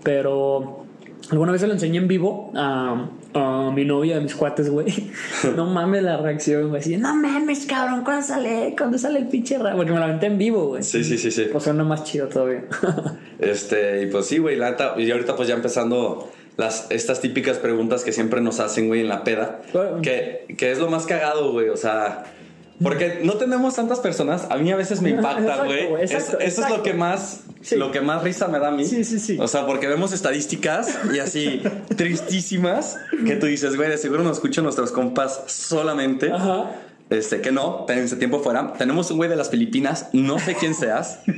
Pero 0.02 0.84
alguna 1.30 1.52
vez 1.52 1.62
se 1.62 1.66
lo 1.66 1.72
enseñé 1.72 1.98
en 1.98 2.08
vivo 2.08 2.52
a, 2.54 3.08
a 3.34 3.70
mi 3.74 3.84
novia, 3.84 4.20
mis 4.20 4.34
cuates, 4.34 4.70
güey. 4.70 5.10
No 5.56 5.66
mames 5.66 6.02
la 6.02 6.16
reacción, 6.16 6.68
güey. 6.68 6.80
Así, 6.80 6.96
no 6.96 7.14
mames, 7.14 7.66
cabrón, 7.66 8.04
¿cuándo 8.04 8.24
sale, 8.26 8.74
¿cuándo 8.78 8.96
sale 8.96 9.18
el 9.18 9.26
pinche 9.28 9.58
rap? 9.58 9.76
Porque 9.76 9.92
me 9.92 9.98
la 9.98 10.04
aventé 10.06 10.26
en 10.26 10.38
vivo, 10.38 10.68
güey. 10.68 10.82
Sí, 10.82 11.02
sí, 11.04 11.18
sí, 11.18 11.30
sí. 11.30 11.46
O 11.52 11.60
sea, 11.60 11.72
no 11.72 11.84
más 11.84 12.04
chido 12.04 12.28
todavía. 12.28 12.64
Este, 13.38 14.02
y 14.02 14.06
pues 14.06 14.26
sí, 14.26 14.38
güey, 14.38 14.56
la 14.56 14.70
neta, 14.70 14.94
y 14.96 15.10
ahorita 15.10 15.34
pues 15.36 15.48
ya 15.48 15.54
empezando 15.54 16.30
las, 16.56 16.86
estas 16.90 17.20
típicas 17.20 17.58
preguntas 17.58 18.04
que 18.04 18.12
siempre 18.12 18.40
nos 18.40 18.60
hacen, 18.60 18.86
güey, 18.86 19.00
en 19.00 19.08
la 19.08 19.24
peda, 19.24 19.60
Bueno. 19.72 20.00
que, 20.02 20.46
que 20.56 20.70
es 20.70 20.78
lo 20.78 20.88
más 20.88 21.04
cagado, 21.04 21.52
güey, 21.52 21.68
o 21.68 21.76
sea, 21.76 22.24
porque 22.82 23.20
no 23.22 23.34
tenemos 23.34 23.76
tantas 23.76 24.00
personas, 24.00 24.46
a 24.50 24.56
mí 24.56 24.70
a 24.72 24.76
veces 24.76 25.00
me 25.00 25.10
impacta, 25.16 25.64
güey, 25.64 25.92
exacto, 26.02 26.38
eso 26.40 26.62
es 26.64 26.70
lo 26.70 26.82
que 26.82 26.92
más, 26.94 27.40
Sí. 27.62 27.76
lo 27.76 27.90
que 27.92 28.00
más 28.02 28.22
risa 28.22 28.46
me 28.48 28.58
da 28.58 28.68
a 28.68 28.70
mí, 28.72 28.84
Sí, 28.84 29.04
sí, 29.04 29.18
sí. 29.18 29.38
o 29.40 29.48
sea, 29.48 29.64
porque 29.66 29.86
vemos 29.86 30.12
estadísticas 30.12 30.98
y 31.14 31.18
así 31.18 31.62
tristísimas, 31.96 32.96
que 33.26 33.36
tú 33.36 33.46
dices, 33.46 33.76
güey, 33.76 33.88
de 33.88 33.98
seguro 33.98 34.22
nos 34.22 34.36
escuchan 34.36 34.64
nuestros 34.64 34.92
compas 34.92 35.40
solamente, 35.46 36.30
Ajá. 36.30 36.72
Este, 37.10 37.40
que 37.40 37.52
no, 37.52 37.84
tenemos 37.86 38.18
tiempo 38.18 38.40
fuera. 38.40 38.72
Tenemos 38.74 39.10
un 39.10 39.18
güey 39.18 39.28
de 39.30 39.36
las 39.36 39.50
Filipinas, 39.50 40.08
no 40.12 40.38
sé 40.38 40.54
quién 40.54 40.74
seas. 40.74 41.20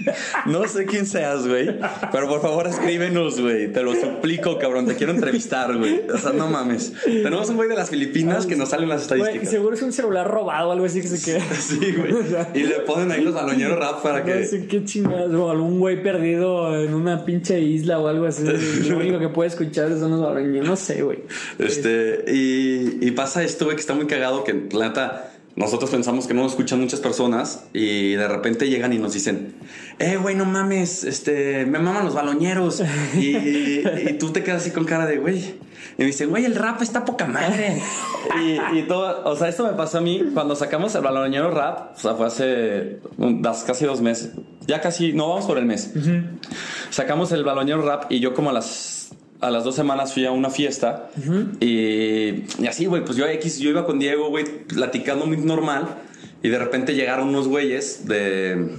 No 0.46 0.66
sé 0.68 0.86
quién 0.86 1.06
seas, 1.06 1.46
güey. 1.48 1.78
Pero 2.12 2.28
por 2.28 2.40
favor, 2.40 2.66
escríbenos, 2.68 3.40
güey. 3.40 3.72
Te 3.72 3.82
lo 3.82 3.94
suplico, 3.94 4.58
cabrón. 4.58 4.86
Te 4.86 4.94
quiero 4.94 5.12
entrevistar, 5.12 5.76
güey. 5.76 6.02
O 6.12 6.18
sea, 6.18 6.32
no 6.32 6.46
mames. 6.46 6.92
Tenemos 7.04 7.48
un 7.50 7.56
güey 7.56 7.68
de 7.68 7.74
las 7.74 7.90
Filipinas 7.90 8.46
que 8.46 8.54
nos 8.54 8.68
salen 8.68 8.88
las 8.88 9.08
Güey, 9.08 9.20
estadísticas. 9.20 9.50
seguro 9.50 9.74
es 9.74 9.82
un 9.82 9.92
celular 9.92 10.28
robado 10.30 10.68
o 10.68 10.72
algo 10.72 10.84
así 10.86 11.00
que 11.00 11.08
se 11.08 11.24
queda. 11.24 11.44
Sí, 11.54 11.78
güey. 11.96 12.14
Y 12.54 12.66
le 12.66 12.80
ponen 12.80 13.10
ahí 13.10 13.22
los 13.22 13.34
baloñeros 13.34 13.78
rap 13.78 14.02
para 14.02 14.20
No 14.20 14.26
que. 14.26 14.44
sé 14.44 14.66
qué 14.66 14.84
chingados, 14.84 15.34
o 15.34 15.50
algún 15.50 15.80
güey 15.80 16.00
perdido 16.02 16.80
en 16.80 16.94
una 16.94 17.24
pinche 17.24 17.60
isla 17.60 17.98
o 17.98 18.06
algo 18.06 18.26
así. 18.26 18.44
Lo 18.88 18.96
único 18.98 19.18
que 19.18 19.28
puede 19.28 19.48
escuchar 19.48 19.88
son 19.98 20.12
los 20.12 20.20
baloñeros. 20.20 20.68
No 20.68 20.76
sé, 20.76 21.02
güey. 21.02 21.24
Este, 21.58 22.24
y, 22.28 22.98
y 23.04 23.10
pasa 23.12 23.42
esto, 23.42 23.64
güey, 23.64 23.76
que 23.76 23.80
está 23.80 23.94
muy 23.94 24.06
cagado, 24.06 24.44
que 24.44 24.68
la 24.72 24.88
neta, 24.88 25.32
nosotros 25.56 25.88
pensamos 25.90 26.26
que 26.26 26.34
no 26.34 26.42
nos 26.42 26.52
escuchan 26.52 26.80
muchas 26.80 27.00
personas 27.00 27.64
y 27.72 28.12
de 28.12 28.28
repente 28.28 28.68
llegan 28.68 28.92
y 28.92 28.98
nos 28.98 29.14
dicen, 29.14 29.54
eh, 29.98 30.18
güey, 30.18 30.34
no 30.34 30.44
mames, 30.44 31.02
este, 31.04 31.64
me 31.64 31.78
maman 31.78 32.04
los 32.04 32.14
baloñeros. 32.14 32.82
Y, 33.16 33.36
y 33.36 34.16
tú 34.18 34.30
te 34.32 34.42
quedas 34.42 34.62
así 34.62 34.70
con 34.70 34.84
cara 34.84 35.06
de, 35.06 35.16
güey. 35.16 35.54
Y 35.98 36.02
me 36.02 36.06
dicen, 36.06 36.28
güey, 36.28 36.44
el 36.44 36.54
rap 36.54 36.82
está 36.82 37.06
poca 37.06 37.26
madre. 37.26 37.80
y, 38.38 38.78
y 38.78 38.82
todo, 38.82 39.24
o 39.24 39.34
sea, 39.34 39.48
esto 39.48 39.64
me 39.66 39.72
pasó 39.72 39.98
a 39.98 40.00
mí 40.02 40.30
cuando 40.34 40.54
sacamos 40.54 40.94
el 40.94 41.00
balonero 41.00 41.50
rap, 41.50 41.96
o 41.96 41.98
sea, 41.98 42.14
fue 42.14 42.26
hace 42.26 42.98
casi 43.66 43.86
dos 43.86 44.02
meses. 44.02 44.32
Ya 44.66 44.82
casi, 44.82 45.14
no, 45.14 45.28
vamos 45.30 45.46
por 45.46 45.56
el 45.56 45.64
mes. 45.64 45.92
Sacamos 46.90 47.32
el 47.32 47.44
balonero 47.44 47.80
rap 47.80 48.10
y 48.10 48.20
yo 48.20 48.34
como 48.34 48.50
a 48.50 48.52
las 48.52 48.95
a 49.40 49.50
las 49.50 49.64
dos 49.64 49.74
semanas 49.74 50.14
fui 50.14 50.24
a 50.24 50.30
una 50.30 50.50
fiesta 50.50 51.10
y, 51.60 52.44
y 52.58 52.66
así, 52.68 52.86
güey, 52.86 53.04
pues 53.04 53.16
yo 53.16 53.26
X, 53.26 53.58
yo 53.58 53.70
iba 53.70 53.84
con 53.84 53.98
Diego, 53.98 54.28
güey, 54.28 54.44
platicando 54.66 55.26
muy 55.26 55.36
normal 55.36 55.86
y 56.42 56.48
de 56.48 56.58
repente 56.58 56.94
llegaron 56.94 57.28
unos 57.28 57.48
güeyes 57.48 58.06
de, 58.06 58.76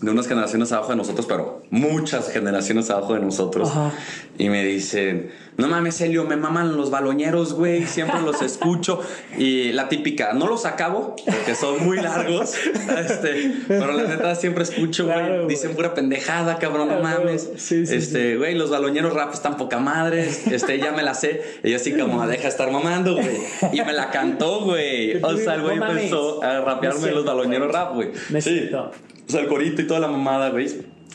de 0.00 0.10
unas 0.10 0.28
generaciones 0.28 0.70
abajo 0.72 0.90
de 0.90 0.96
nosotros, 0.96 1.26
pero 1.26 1.62
muchas 1.70 2.30
generaciones 2.30 2.88
abajo 2.90 3.14
de 3.14 3.20
nosotros. 3.20 3.68
Ajá. 3.68 3.92
Y 4.38 4.48
me 4.48 4.64
dicen, 4.64 5.30
no 5.56 5.66
mames, 5.66 6.00
Helio, 6.00 6.24
me 6.24 6.36
maman 6.36 6.76
los 6.76 6.90
baloñeros, 6.90 7.54
güey, 7.54 7.84
siempre 7.86 8.20
los 8.20 8.40
escucho. 8.42 9.00
Y 9.36 9.72
la 9.72 9.88
típica, 9.88 10.32
no 10.32 10.46
los 10.46 10.66
acabo 10.66 11.16
porque 11.24 11.56
son 11.56 11.84
muy 11.84 11.96
largos, 11.96 12.54
este, 12.98 13.52
pero 13.66 13.92
la 13.92 14.04
neta 14.04 14.34
siempre 14.36 14.62
escucho, 14.62 15.06
güey, 15.06 15.16
Claro, 15.18 15.46
dicen 15.48 15.74
pura 15.74 15.94
pendejada, 15.94 16.58
cabrón, 16.58 16.88
no 16.88 17.00
mames. 17.00 17.50
sí, 17.56 17.84
sí, 17.84 17.94
este, 17.96 18.36
güey, 18.36 18.54
los 18.54 18.70
baloñeros 18.70 19.12
rap 19.14 19.34
están 19.34 19.56
poca 19.56 19.78
madre, 19.80 20.28
este, 20.50 20.78
ya 20.78 20.92
me 20.92 21.02
la 21.02 21.14
sé. 21.14 21.42
Y 21.64 21.70
yo 21.70 21.76
así 21.76 21.92
como, 21.92 22.24
deja 22.28 22.42
de 22.44 22.48
estar 22.48 22.70
mamando, 22.70 23.14
güey. 23.14 23.38
Y 23.72 23.82
me 23.82 23.92
la 23.92 24.10
cantó, 24.10 24.60
güey. 24.64 25.20
O 25.22 25.36
sea, 25.36 25.54
el 25.54 25.62
güey 25.62 25.78
No 25.78 25.90
empezó 25.90 26.42
a 26.42 26.60
rapearme 26.60 27.08
es 27.08 27.14
los 27.14 27.24
baloñeros 27.24 27.68
güey. 27.68 27.72
rap, 27.72 27.94
güey. 27.94 28.10
Sí. 28.40 28.40
cierto. 28.42 28.92
O 29.28 29.30
sea, 29.30 29.40
el 29.42 29.48
corito 29.48 29.82
y 29.82 29.86
toda 29.86 30.00
la 30.00 30.08
mamada, 30.08 30.50
güey. 30.50 30.68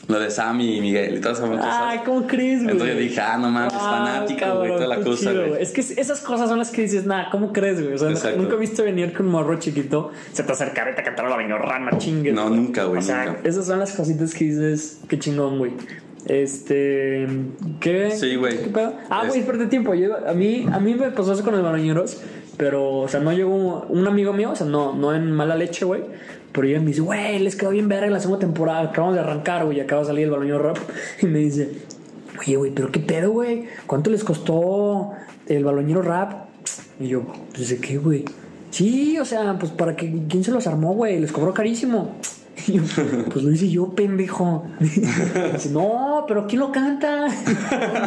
Lo 0.06 0.18
de 0.20 0.30
Sammy 0.30 0.76
y 0.76 0.80
Miguel 0.82 1.16
y 1.16 1.20
todas 1.20 1.38
esas 1.38 1.48
cosas. 1.48 1.64
Ay, 1.66 2.00
¿cómo 2.04 2.26
crees, 2.26 2.58
güey? 2.62 2.72
Entonces 2.72 2.94
yo 2.94 3.00
dije, 3.00 3.20
ah, 3.22 3.38
no 3.38 3.48
mames, 3.50 3.72
Ah, 3.74 3.78
fanático, 4.04 4.58
güey, 4.58 4.68
toda 4.72 4.86
la 4.86 5.00
cosa, 5.00 5.32
güey. 5.32 5.62
Es 5.62 5.70
que 5.72 5.80
esas 5.80 6.20
cosas 6.20 6.50
son 6.50 6.58
las 6.58 6.70
que 6.70 6.82
dices, 6.82 7.06
nada, 7.06 7.28
¿cómo 7.30 7.54
crees, 7.54 7.80
güey? 7.82 7.94
O 7.94 7.98
sea, 7.98 8.10
Exacto. 8.10 8.38
nunca 8.42 8.56
viste 8.56 8.82
venir 8.82 9.14
con 9.14 9.24
un 9.26 9.32
morro 9.32 9.58
chiquito, 9.58 10.10
se 10.32 10.42
te 10.42 10.52
acercara 10.52 10.90
y 10.90 10.94
te 10.94 11.02
cantara 11.02 11.30
la 11.30 11.58
rana 11.58 11.96
chingue. 11.96 12.32
No, 12.32 12.50
nunca, 12.50 12.84
güey, 12.84 12.98
O 12.98 13.02
sea, 13.02 13.24
nunca. 13.24 13.40
esas 13.48 13.64
son 13.66 13.78
las 13.78 13.92
cositas 13.94 14.34
que 14.34 14.44
dices, 14.44 15.00
qué 15.08 15.18
chingón, 15.18 15.56
güey. 15.56 15.72
Este, 16.26 17.26
¿qué? 17.80 18.10
Sí, 18.10 18.36
güey. 18.36 18.58
Ah, 19.08 19.22
Es- 19.22 19.28
güey, 19.28 19.40
espérate 19.40 19.66
tiempo. 19.66 19.94
Yo, 19.94 20.16
a 20.28 20.34
mí, 20.34 20.66
a 20.70 20.80
mí 20.80 20.94
me 20.94 21.10
pasó 21.12 21.32
eso 21.32 21.42
con 21.44 21.54
los 21.54 21.62
baloñeros, 21.62 22.20
pero, 22.58 22.98
o 22.98 23.08
sea, 23.08 23.20
no 23.20 23.32
llegó 23.32 23.86
un 23.88 24.06
amigo 24.06 24.32
mío, 24.34 24.50
o 24.50 24.56
sea, 24.56 24.66
no, 24.66 24.94
no 24.94 25.14
en 25.14 25.30
mala 25.32 25.56
leche, 25.56 25.84
güey. 25.86 26.02
Pero 26.54 26.68
ella 26.68 26.78
me 26.78 26.86
dice, 26.86 27.00
güey, 27.00 27.40
les 27.40 27.56
quedó 27.56 27.70
bien 27.70 27.88
verga 27.88 28.08
la 28.08 28.20
segunda 28.20 28.38
temporada. 28.38 28.82
Acabamos 28.82 29.16
de 29.16 29.20
arrancar, 29.20 29.64
güey, 29.64 29.80
acaba 29.80 30.02
de 30.02 30.06
salir 30.06 30.24
el 30.24 30.30
baloñero 30.30 30.60
rap. 30.60 30.78
Y 31.20 31.26
me 31.26 31.40
dice, 31.40 31.68
oye, 32.40 32.56
güey, 32.56 32.70
pero 32.70 32.92
qué 32.92 33.00
pedo, 33.00 33.32
güey. 33.32 33.64
¿Cuánto 33.88 34.08
les 34.08 34.22
costó 34.22 35.10
el 35.48 35.64
baloñero 35.64 36.00
rap? 36.00 36.44
Y 37.00 37.08
yo, 37.08 37.22
pues 37.52 37.70
de 37.70 37.78
qué, 37.78 37.98
güey. 37.98 38.24
Sí, 38.70 39.18
o 39.18 39.24
sea, 39.24 39.58
pues 39.58 39.72
para 39.72 39.96
que. 39.96 40.12
¿Quién 40.28 40.44
se 40.44 40.52
los 40.52 40.68
armó, 40.68 40.94
güey? 40.94 41.18
Les 41.18 41.32
cobró 41.32 41.52
carísimo. 41.52 42.14
Y 42.66 42.72
yo, 42.72 42.82
pues 43.30 43.44
lo 43.44 43.52
hice 43.52 43.68
yo, 43.68 43.90
pendejo. 43.94 44.64
Dice, 44.80 45.70
no, 45.70 46.24
pero 46.26 46.46
¿quién 46.46 46.60
lo 46.60 46.72
canta? 46.72 47.26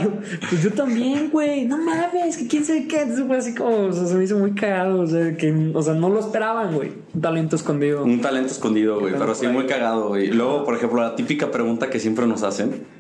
Yo, 0.04 0.12
pues 0.50 0.64
yo 0.64 0.74
también, 0.74 1.30
güey. 1.30 1.66
No 1.66 1.78
mames, 1.78 2.38
que 2.38 2.48
quién 2.48 2.66
sabe 2.66 2.88
qué. 2.88 3.02
Entonces 3.02 3.26
fue 3.28 3.38
así 3.38 3.54
como, 3.54 3.88
o 3.88 3.94
sea, 3.94 4.08
se 4.08 4.16
me 4.16 4.24
hizo 4.24 4.38
muy 4.38 4.54
cagado. 4.54 5.02
O 5.02 5.08
sea, 5.08 5.36
que, 5.38 5.72
o 5.74 5.82
sea 5.82 5.94
no 5.94 6.10
lo 6.10 6.20
esperaban, 6.20 6.74
güey. 6.74 6.92
Un 7.14 7.22
talento 7.22 7.56
escondido. 7.56 8.04
Un 8.04 8.22
talento 8.22 8.52
escondido, 8.52 9.00
güey, 9.00 9.14
pero 9.18 9.36
sí 9.36 9.48
muy 9.48 9.66
cagado, 9.66 10.10
güey. 10.10 10.28
Luego, 10.28 10.64
por 10.66 10.76
ejemplo, 10.76 11.02
la 11.02 11.16
típica 11.16 11.52
pregunta 11.52 11.90
que 11.90 12.00
siempre 12.00 12.26
nos 12.26 12.44
hacen 12.44 12.97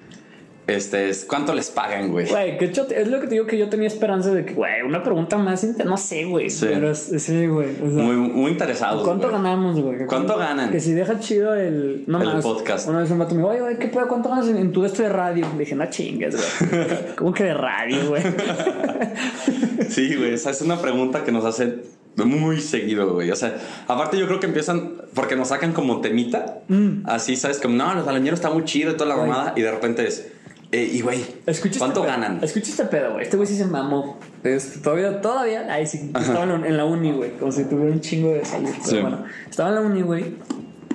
este 0.67 1.09
es 1.09 1.25
¿cuánto 1.25 1.53
les 1.53 1.69
pagan, 1.71 2.11
güey? 2.11 2.27
Güey, 2.29 2.57
que 2.57 2.65
hecho, 2.65 2.85
es 2.89 3.07
lo 3.07 3.19
que 3.21 3.27
te 3.27 3.35
digo 3.35 3.45
que 3.47 3.57
yo 3.57 3.69
tenía 3.69 3.87
esperanza 3.87 4.33
de 4.33 4.45
que, 4.45 4.53
güey, 4.53 4.81
una 4.85 5.01
pregunta 5.01 5.37
más, 5.37 5.63
no 5.63 5.97
sé, 5.97 6.25
güey. 6.25 6.49
Sí. 6.49 6.65
Pero 6.69 6.93
sí, 6.93 7.47
güey. 7.47 7.69
o 7.75 7.89
sea, 7.93 8.03
Muy, 8.03 8.15
muy 8.15 8.51
interesados. 8.51 9.03
¿Cuánto 9.03 9.29
güey. 9.29 9.41
ganamos, 9.41 9.79
güey? 9.79 10.05
¿Cuánto 10.05 10.37
ganan? 10.37 10.69
Que 10.71 10.79
si 10.79 10.91
deja 10.93 11.19
chido 11.19 11.55
el. 11.55 12.03
No 12.07 12.21
El 12.21 12.27
más. 12.27 12.43
podcast. 12.43 12.87
Una 12.89 12.99
vez 12.99 13.09
un 13.11 13.19
vato 13.19 13.33
me 13.33 13.41
dijo, 13.41 13.49
oye, 13.51 13.61
güey, 13.61 13.79
¿qué 13.79 13.87
pedo? 13.87 14.07
¿Cuánto 14.07 14.29
ganas 14.29 14.47
en, 14.49 14.57
en 14.57 14.71
tu 14.71 14.83
esto 14.85 15.03
de 15.03 15.09
radio? 15.09 15.47
Le 15.53 15.59
dije, 15.59 15.75
no 15.75 15.85
chingues, 15.89 16.35
güey. 16.35 16.85
¿Cómo 17.15 17.33
que 17.33 17.45
de 17.45 17.53
radio, 17.53 18.09
güey? 18.09 18.23
Sí, 19.89 20.15
güey, 20.15 20.33
esa 20.33 20.49
es 20.51 20.61
una 20.61 20.79
pregunta 20.81 21.23
que 21.23 21.31
nos 21.31 21.45
hacen 21.45 21.81
muy 22.17 22.59
seguido, 22.59 23.13
güey. 23.13 23.31
O 23.31 23.35
sea, 23.35 23.57
aparte 23.87 24.17
yo 24.17 24.27
creo 24.27 24.39
que 24.39 24.47
empiezan 24.47 24.93
porque 25.13 25.35
nos 25.35 25.49
sacan 25.49 25.71
como 25.73 26.01
temita. 26.01 26.59
Así, 27.05 27.35
¿sabes? 27.35 27.59
Como, 27.59 27.75
no, 27.75 27.93
los 27.93 28.05
baloñeros 28.05 28.39
está 28.39 28.49
muy 28.49 28.63
chido 28.65 28.91
y 28.91 28.97
toda 28.97 29.09
la 29.09 29.15
Mm. 29.15 29.27
Mamada. 29.27 29.53
Y 29.55 29.61
de 29.61 29.71
repente 29.71 30.05
es, 30.07 30.27
eh, 30.71 30.89
y 30.93 31.01
güey, 31.01 31.23
Escucha 31.45 31.79
¿cuánto 31.79 32.01
este 32.01 32.11
pedo. 32.11 32.21
ganan? 32.21 32.43
Escucha 32.43 32.69
este 32.71 32.85
pedo, 32.85 33.11
güey. 33.13 33.23
Este 33.23 33.37
güey 33.37 33.47
sí 33.47 33.55
se 33.55 33.65
mamó. 33.65 34.19
Este, 34.43 34.79
todavía, 34.79 35.21
todavía. 35.21 35.71
Ahí 35.73 35.87
sí, 35.87 36.11
estaba 36.19 36.43
en 36.43 36.77
la, 36.77 36.85
uni, 36.85 37.11
güey. 37.13 37.31
Como 37.37 37.51
si 37.51 37.63
tuviera 37.65 37.91
un 37.91 38.01
chingo 38.01 38.29
de 38.33 38.43
salud. 38.45 38.69
Pero 38.71 38.83
Sí. 38.85 38.99
bueno, 39.01 39.23
estaba 39.49 39.69
en 39.69 39.75
la 39.75 39.81
uni, 39.81 40.01
güey. 40.01 40.35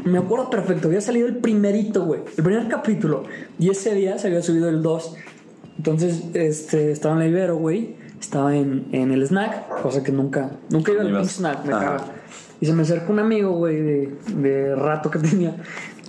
Me 0.05 0.19
acuerdo 0.19 0.51
perfecto. 0.51 0.89
Había 0.89 1.01
salido 1.01 1.27
el 1.29 1.37
primerito, 1.37 2.05
güey. 2.05 2.21
El 2.37 2.45
primer 2.45 2.69
capítulo. 2.69 3.25
Y 3.59 3.71
ese 3.71 3.95
día 3.95 4.19
se 4.19 4.27
había 4.29 4.43
subido 4.43 4.69
el 4.69 4.83
2. 4.83 5.17
Entonces, 5.79 6.23
este, 6.35 6.91
estaba 6.93 7.15
en 7.15 7.21
la 7.21 7.27
Ibero, 7.29 7.57
güey. 7.57 7.97
Estaba 8.21 8.55
en, 8.57 8.87
en 8.93 9.11
el 9.13 9.23
snack. 9.27 9.69
Cosa 9.83 10.03
que 10.03 10.13
nunca, 10.13 10.51
nunca 10.71 10.93
iba 10.93 11.03
al 11.03 11.29
snack. 11.29 11.65
Me 11.65 11.73
Ajá. 11.73 11.85
caga. 11.85 12.05
Y 12.61 12.67
se 12.67 12.73
me 12.73 12.83
acercó 12.83 13.13
un 13.13 13.19
amigo, 13.21 13.53
güey, 13.53 13.81
de, 13.81 14.13
de 14.37 14.75
rato 14.77 15.11
que 15.11 15.19
tenía. 15.19 15.57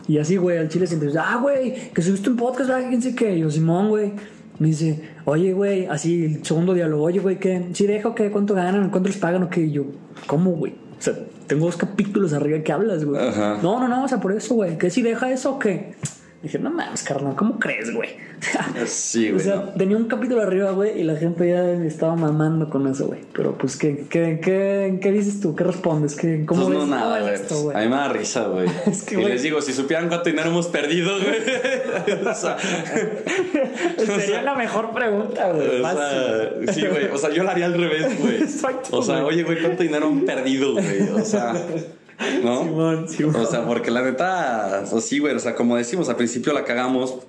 Y 0.07 0.17
así, 0.17 0.37
güey, 0.37 0.57
al 0.57 0.69
chile 0.69 0.87
siempre 0.87 1.09
ah, 1.17 1.39
güey, 1.41 1.91
que 1.93 2.01
subiste 2.01 2.29
un 2.29 2.37
podcast, 2.37 2.69
¿verdad? 2.69 2.89
¿Quién 2.89 3.01
sé 3.01 3.15
qué? 3.15 3.35
Y 3.35 3.39
yo, 3.39 3.49
Simón, 3.49 3.89
güey. 3.89 4.13
Me 4.59 4.67
dice, 4.67 5.01
oye, 5.25 5.53
güey, 5.53 5.87
así 5.87 6.25
el 6.25 6.45
segundo 6.45 6.73
diálogo, 6.73 7.03
oye, 7.03 7.19
güey, 7.19 7.39
¿qué? 7.39 7.69
¿Sí 7.73 7.87
dejo 7.87 8.09
o 8.09 8.15
qué? 8.15 8.29
¿Cuánto 8.29 8.53
ganan? 8.53 8.89
¿Cuánto 8.91 9.09
les 9.09 9.17
pagan 9.17 9.43
o 9.43 9.49
qué? 9.49 9.61
Y 9.61 9.71
yo, 9.71 9.85
¿cómo, 10.27 10.51
güey? 10.51 10.73
O 10.73 11.01
sea, 11.01 11.15
tengo 11.47 11.65
dos 11.65 11.75
capítulos 11.75 12.33
arriba, 12.33 12.59
¿qué 12.59 12.71
hablas, 12.71 13.03
güey? 13.03 13.19
Ajá. 13.27 13.59
No, 13.63 13.79
no, 13.79 13.87
no, 13.87 14.03
o 14.03 14.07
sea, 14.07 14.19
por 14.19 14.31
eso, 14.31 14.53
güey. 14.55 14.77
¿Que 14.77 14.89
si 14.89 15.01
deja 15.01 15.31
eso 15.31 15.55
o 15.55 15.59
qué? 15.59 15.95
Dije, 16.43 16.59
no 16.59 16.69
mames, 16.71 17.03
carnal, 17.03 17.35
¿cómo 17.35 17.57
crees, 17.57 17.93
güey? 17.95 18.09
Sí, 18.85 19.29
O 19.29 19.33
güey. 19.35 19.45
sea, 19.45 19.55
no. 19.55 19.61
tenía 19.71 19.95
un 19.95 20.05
capítulo 20.09 20.41
arriba, 20.41 20.71
güey, 20.71 20.99
y 20.99 21.03
la 21.03 21.15
gente 21.15 21.47
ya 21.47 21.71
estaba 21.85 22.17
mamando 22.17 22.69
con 22.69 22.85
eso, 22.87 23.07
güey. 23.07 23.21
Pero 23.33 23.57
pues, 23.57 23.77
¿qué, 23.77 24.05
qué, 24.09 24.41
qué, 24.43 24.99
qué 25.01 25.11
dices 25.13 25.39
tú? 25.39 25.55
¿Qué 25.55 25.63
respondes? 25.63 26.15
¿Qué, 26.17 26.45
¿Cómo 26.45 26.65
Pues 26.65 26.77
ves? 26.77 26.87
no, 26.89 26.93
nada, 26.95 27.03
¿Cómo 27.03 27.13
ves 27.15 27.23
güey. 27.23 27.41
esto, 27.41 27.61
güey? 27.63 27.77
A 27.77 27.79
mí 27.79 27.87
me 27.87 27.95
da 27.95 28.09
risa, 28.09 28.47
güey. 28.47 28.67
Es 28.85 29.03
que, 29.03 29.15
y 29.15 29.17
güey. 29.19 29.29
les 29.29 29.43
digo, 29.43 29.61
si 29.61 29.71
supieran 29.71 30.09
cuánto 30.09 30.29
dinero 30.29 30.49
hemos 30.49 30.67
perdido, 30.67 31.13
güey. 31.17 32.25
o 32.27 32.33
sea, 32.35 32.57
Sería 33.97 34.41
la 34.41 34.55
mejor 34.55 34.93
pregunta, 34.93 35.49
güey. 35.51 35.81
o 35.81 35.91
sea, 35.93 36.73
sí, 36.73 36.85
güey. 36.87 37.05
O 37.05 37.17
sea, 37.17 37.29
yo 37.31 37.43
lo 37.43 37.49
haría 37.51 37.67
al 37.67 37.73
revés, 37.75 38.19
güey. 38.19 38.35
Exacto, 38.43 38.97
O 38.97 39.01
sea, 39.01 39.21
güey. 39.21 39.35
oye, 39.35 39.43
güey, 39.43 39.61
¿cuánto 39.61 39.83
dinero 39.83 40.07
han 40.07 40.21
perdido, 40.25 40.73
güey? 40.73 41.01
O 41.15 41.23
sea, 41.23 41.53
¿no? 42.43 42.63
Simón, 42.63 43.09
Simón. 43.09 43.35
O 43.35 43.45
sea, 43.45 43.65
porque 43.65 43.91
la 43.91 44.01
neta, 44.01 44.83
o 44.91 44.99
sí, 44.99 45.19
güey, 45.19 45.35
o 45.35 45.39
sea, 45.39 45.55
como 45.55 45.75
decimos, 45.77 46.09
al 46.09 46.15
principio 46.15 46.53
la 46.53 46.63
cagamos, 46.63 47.19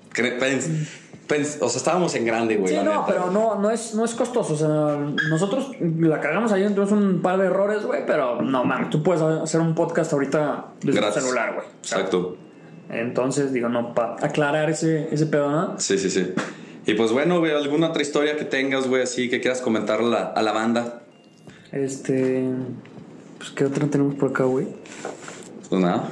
o 1.61 1.69
sea, 1.69 1.79
estábamos 1.79 2.15
en 2.15 2.25
grande, 2.25 2.57
güey. 2.57 2.75
Sí, 2.75 2.77
no, 2.77 2.85
neta. 2.85 3.07
pero 3.07 3.31
no, 3.31 3.55
no, 3.57 3.71
es, 3.71 3.95
no 3.95 4.05
es 4.05 4.15
costoso. 4.15 4.55
O 4.55 4.57
sea, 4.57 4.99
nosotros 5.31 5.71
la 5.81 6.21
cagamos 6.21 6.53
ahí, 6.53 6.65
entonces 6.65 6.97
un 6.97 7.23
par 7.23 7.39
de 7.39 7.47
errores, 7.47 7.85
güey. 7.85 8.05
Pero 8.07 8.43
no, 8.43 8.65
mames, 8.65 8.91
tú 8.91 9.03
puedes 9.03 9.23
hacer 9.23 9.61
un 9.61 9.75
podcast 9.75 10.13
ahorita 10.13 10.67
desde 10.83 11.01
tu 11.01 11.21
celular, 11.21 11.55
güey. 11.55 11.67
Exacto. 11.83 12.37
Entonces, 12.91 13.53
digo, 13.53 13.69
no, 13.69 13.95
para 13.95 14.17
aclarar 14.21 14.69
ese, 14.69 15.09
ese 15.11 15.27
pedo, 15.27 15.51
¿no? 15.51 15.81
Sí, 15.81 15.99
sí, 15.99 16.11
sí. 16.11 16.35
Y 16.87 16.95
pues 16.95 17.13
bueno, 17.13 17.39
güey, 17.39 17.53
alguna 17.53 17.89
otra 17.89 18.03
historia 18.03 18.37
que 18.37 18.45
tengas, 18.45 18.87
güey, 18.87 19.03
así 19.03 19.31
que 19.31 19.41
quieras 19.41 19.63
comentar 19.63 20.01
a 20.01 20.03
la, 20.03 20.23
a 20.25 20.43
la 20.43 20.53
banda. 20.53 21.03
Este. 21.73 22.45
Pues, 23.45 23.53
¿qué 23.57 23.67
otro 23.67 23.87
tenemos 23.89 24.15
por 24.15 24.31
acá, 24.31 24.45
güey? 24.45 24.67
Pues 25.69 25.79
nada. 25.79 26.09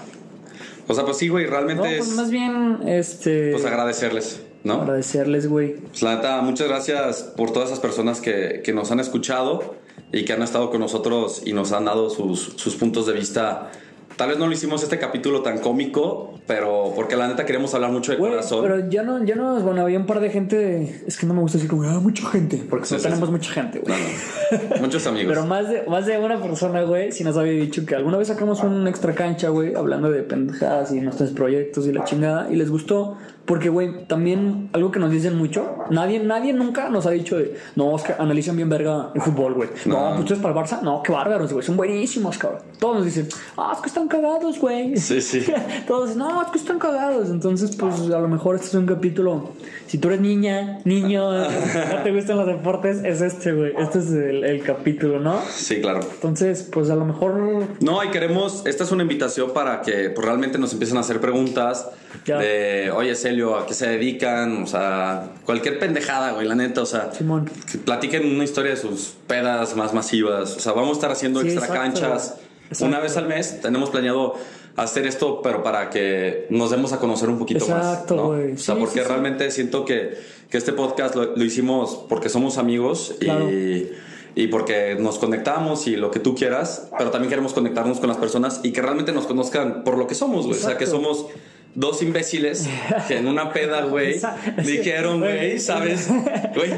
O 0.86 0.92
sea, 0.92 1.06
pues 1.06 1.16
sí, 1.16 1.28
güey, 1.28 1.46
No, 1.46 1.50
realmente 1.52 1.96
pues 1.96 2.10
es 2.10 2.14
más 2.14 2.30
bien, 2.30 2.80
este. 2.86 3.52
pues 3.52 3.64
agradecerles, 3.64 4.42
¿no? 4.64 4.82
Agradecerles, 4.82 5.48
güey. 5.48 5.76
Pues 5.76 6.02
la 6.02 6.16
neta, 6.16 6.42
muchas 6.42 6.68
gracias 6.68 7.22
por 7.34 7.50
todas 7.50 7.70
esas 7.70 7.80
personas 7.80 8.20
que, 8.20 8.60
que 8.62 8.74
nos 8.74 8.90
han 8.90 9.00
escuchado 9.00 9.76
y 10.12 10.26
que 10.26 10.34
han 10.34 10.42
estado 10.42 10.70
con 10.70 10.80
nosotros 10.80 11.40
y 11.46 11.54
nos 11.54 11.72
han 11.72 11.86
dado 11.86 12.10
sus, 12.10 12.52
sus 12.56 12.74
puntos 12.74 13.06
de 13.06 13.14
vista. 13.14 13.70
Tal 14.16 14.28
vez 14.28 14.38
no 14.38 14.46
lo 14.46 14.52
hicimos 14.52 14.82
este 14.82 14.98
capítulo 14.98 15.42
tan 15.42 15.58
cómico, 15.58 16.34
pero 16.46 16.92
porque 16.94 17.16
la 17.16 17.28
neta 17.28 17.44
queremos 17.46 17.74
hablar 17.74 17.90
mucho 17.90 18.12
de 18.12 18.18
Güey, 18.18 18.30
corazón. 18.32 18.60
pero 18.62 18.88
ya 18.90 19.02
no, 19.02 19.24
ya 19.24 19.34
no, 19.34 19.58
bueno, 19.60 19.82
había 19.82 19.98
un 19.98 20.06
par 20.06 20.20
de 20.20 20.30
gente, 20.30 21.02
es 21.06 21.16
que 21.16 21.26
no 21.26 21.34
me 21.34 21.40
gusta 21.40 21.58
decir 21.58 21.70
como, 21.70 21.82
ah, 21.84 21.98
mucha 22.00 22.26
gente, 22.28 22.62
porque 22.68 22.86
Sí, 22.86 22.94
no 22.94 23.00
sí, 23.00 23.04
tenemos 23.04 23.28
sí. 23.28 23.32
mucha 23.32 23.50
gente, 23.52 23.78
güey. 23.80 23.94
No, 23.98 24.76
no. 24.76 24.82
Muchos 24.82 25.06
amigos. 25.06 25.32
Pero 25.34 25.46
más 25.46 25.68
de, 25.68 25.82
más 25.88 26.06
de 26.06 26.18
una 26.18 26.40
persona, 26.40 26.82
güey, 26.82 27.12
sí 27.12 27.24
nos 27.24 27.36
había 27.36 27.52
dicho 27.52 27.84
que 27.86 27.94
alguna 27.94 28.18
vez 28.18 28.28
sacamos 28.28 28.62
un 28.62 28.86
extra 28.86 29.14
cancha, 29.14 29.48
güey, 29.48 29.74
hablando 29.74 30.10
de 30.10 30.22
pendejadas 30.22 30.92
y 30.92 31.00
nuestros 31.00 31.30
proyectos 31.30 31.86
y 31.86 31.92
la 31.92 32.04
chingada, 32.04 32.48
y 32.50 32.56
les 32.56 32.70
gustó, 32.70 33.16
porque, 33.44 33.68
güey, 33.68 34.04
también 34.06 34.70
algo 34.72 34.90
que 34.92 35.00
nos 35.00 35.10
dicen 35.10 35.36
mucho, 35.36 35.76
nadie, 35.90 36.20
nadie 36.20 36.52
nunca 36.52 36.88
nos 36.88 37.06
ha 37.06 37.10
dicho 37.10 37.36
de, 37.36 37.56
no, 37.76 37.96
que 37.96 38.12
analizan 38.18 38.56
bien 38.56 38.68
verga 38.68 39.10
el 39.14 39.20
fútbol, 39.20 39.54
güey. 39.54 39.68
No, 39.84 39.94
No. 39.94 40.08
pues 40.10 40.20
ustedes 40.20 40.40
para 40.42 40.54
el 40.54 40.60
Barça, 40.66 40.80
no, 40.82 41.02
qué 41.02 41.12
bárbaros, 41.12 41.52
güey, 41.52 41.64
son 41.64 41.76
buenísimos, 41.76 42.38
cabrón. 42.38 42.60
Todos 42.78 42.96
nos 42.98 43.04
dicen, 43.06 43.28
ah, 43.56 43.72
es 43.74 43.80
que 43.80 43.88
están 43.88 44.08
cagados, 44.08 44.58
güey. 44.58 44.96
Sí, 45.02 45.20
sí. 45.20 45.44
Todos 45.88 46.08
dicen, 46.10 46.20
no, 46.20 46.42
es 46.42 46.48
que 46.48 46.58
están 46.58 46.78
cagados. 46.78 47.30
Entonces, 47.30 47.74
pues 47.76 47.94
a 48.10 48.20
lo 48.20 48.28
mejor 48.28 48.54
este 48.54 48.68
es 48.68 48.74
un 48.74 48.86
capítulo. 48.86 49.50
Si 49.86 49.98
tú 49.98 50.08
eres 50.08 50.20
niña, 50.20 50.78
niño, 50.84 51.30
no 51.32 52.02
te 52.04 52.12
gustan 52.12 52.36
los 52.38 52.46
deportes, 52.46 53.02
es 53.04 53.20
este, 53.20 53.52
güey. 53.52 53.72
Este 53.78 53.98
es 53.98 54.10
el, 54.12 54.44
el 54.44 54.62
capítulo, 54.62 55.18
¿no? 55.20 55.40
Sí, 55.50 55.80
claro. 55.80 56.00
Entonces, 56.14 56.68
pues 56.72 56.90
a 56.90 56.94
lo 56.96 57.04
mejor. 57.04 57.34
No, 57.80 58.02
y 58.04 58.08
queremos, 58.08 58.62
esta 58.66 58.84
es 58.84 58.92
una 58.92 59.02
invitación 59.02 59.52
para 59.52 59.82
que 59.82 60.10
pues, 60.10 60.24
realmente 60.26 60.58
nos 60.58 60.72
empiecen 60.72 60.96
a 60.96 61.00
hacer 61.00 61.20
preguntas 61.20 61.88
Ya. 62.24 62.38
de, 62.38 62.90
oye, 62.90 63.14
¿a 63.40 63.66
qué 63.66 63.74
se 63.74 63.88
dedican? 63.88 64.62
O 64.62 64.66
sea, 64.66 65.30
cualquier 65.44 65.78
pendejada, 65.78 66.32
güey, 66.32 66.46
la 66.46 66.54
neta, 66.54 66.82
o 66.82 66.86
sea, 66.86 67.12
Simón. 67.12 67.50
que 67.70 67.78
platiquen 67.78 68.26
una 68.34 68.44
historia 68.44 68.72
de 68.72 68.76
sus 68.76 69.14
pedas 69.26 69.74
más 69.76 69.92
masivas. 69.94 70.56
O 70.56 70.60
sea, 70.60 70.72
vamos 70.72 70.90
a 70.90 70.92
estar 70.92 71.10
haciendo 71.10 71.40
Sí, 71.40 71.48
extra 71.48 71.66
exacto. 71.66 71.82
canchas 71.82 72.34
Exacto. 72.68 72.84
una 72.86 73.00
vez 73.00 73.16
al 73.16 73.28
mes. 73.28 73.60
Tenemos 73.60 73.90
planeado 73.90 74.34
hacer 74.76 75.06
esto, 75.06 75.40
pero 75.42 75.62
para 75.62 75.90
que 75.90 76.46
nos 76.50 76.70
demos 76.70 76.92
a 76.92 76.98
conocer 76.98 77.28
un 77.28 77.38
poquito 77.38 77.64
Exacto, 77.64 78.14
más. 78.16 78.22
¿no? 78.24 78.28
güey. 78.30 78.52
O 78.52 78.58
sea, 78.58 78.74
Sí, 78.74 78.80
porque 78.80 79.00
sí, 79.02 79.06
realmente 79.08 79.50
siento 79.50 79.84
que, 79.84 80.16
que 80.50 80.56
este 80.58 80.72
podcast 80.72 81.14
lo, 81.14 81.36
lo 81.36 81.44
hicimos 81.44 82.04
porque 82.08 82.28
somos 82.28 82.58
amigos 82.58 83.14
Claro. 83.20 83.50
y 83.50 83.90
y 84.34 84.46
porque 84.46 84.96
nos 84.98 85.18
conectamos 85.18 85.86
y 85.86 85.96
lo 85.96 86.10
que 86.10 86.18
tú 86.18 86.34
quieras, 86.34 86.88
pero 86.96 87.10
también 87.10 87.28
queremos 87.28 87.52
conectarnos 87.52 88.00
con 88.00 88.08
las 88.08 88.16
personas 88.16 88.60
y 88.62 88.72
que 88.72 88.80
realmente 88.80 89.12
nos 89.12 89.26
conozcan 89.26 89.84
por 89.84 89.98
lo 89.98 90.06
que 90.06 90.14
somos, 90.14 90.46
güey. 90.46 90.58
O 90.58 90.62
sea, 90.62 90.78
que 90.78 90.84
Exacto. 90.84 91.04
somos 91.04 91.26
dos 91.74 92.02
imbéciles 92.02 92.68
que 93.08 93.16
en 93.16 93.26
una 93.26 93.52
peda, 93.52 93.82
güey, 93.86 94.20
dijeron, 94.64 95.20
güey. 95.20 95.58
¿sabes? 95.58 96.08
Güey, 96.54 96.72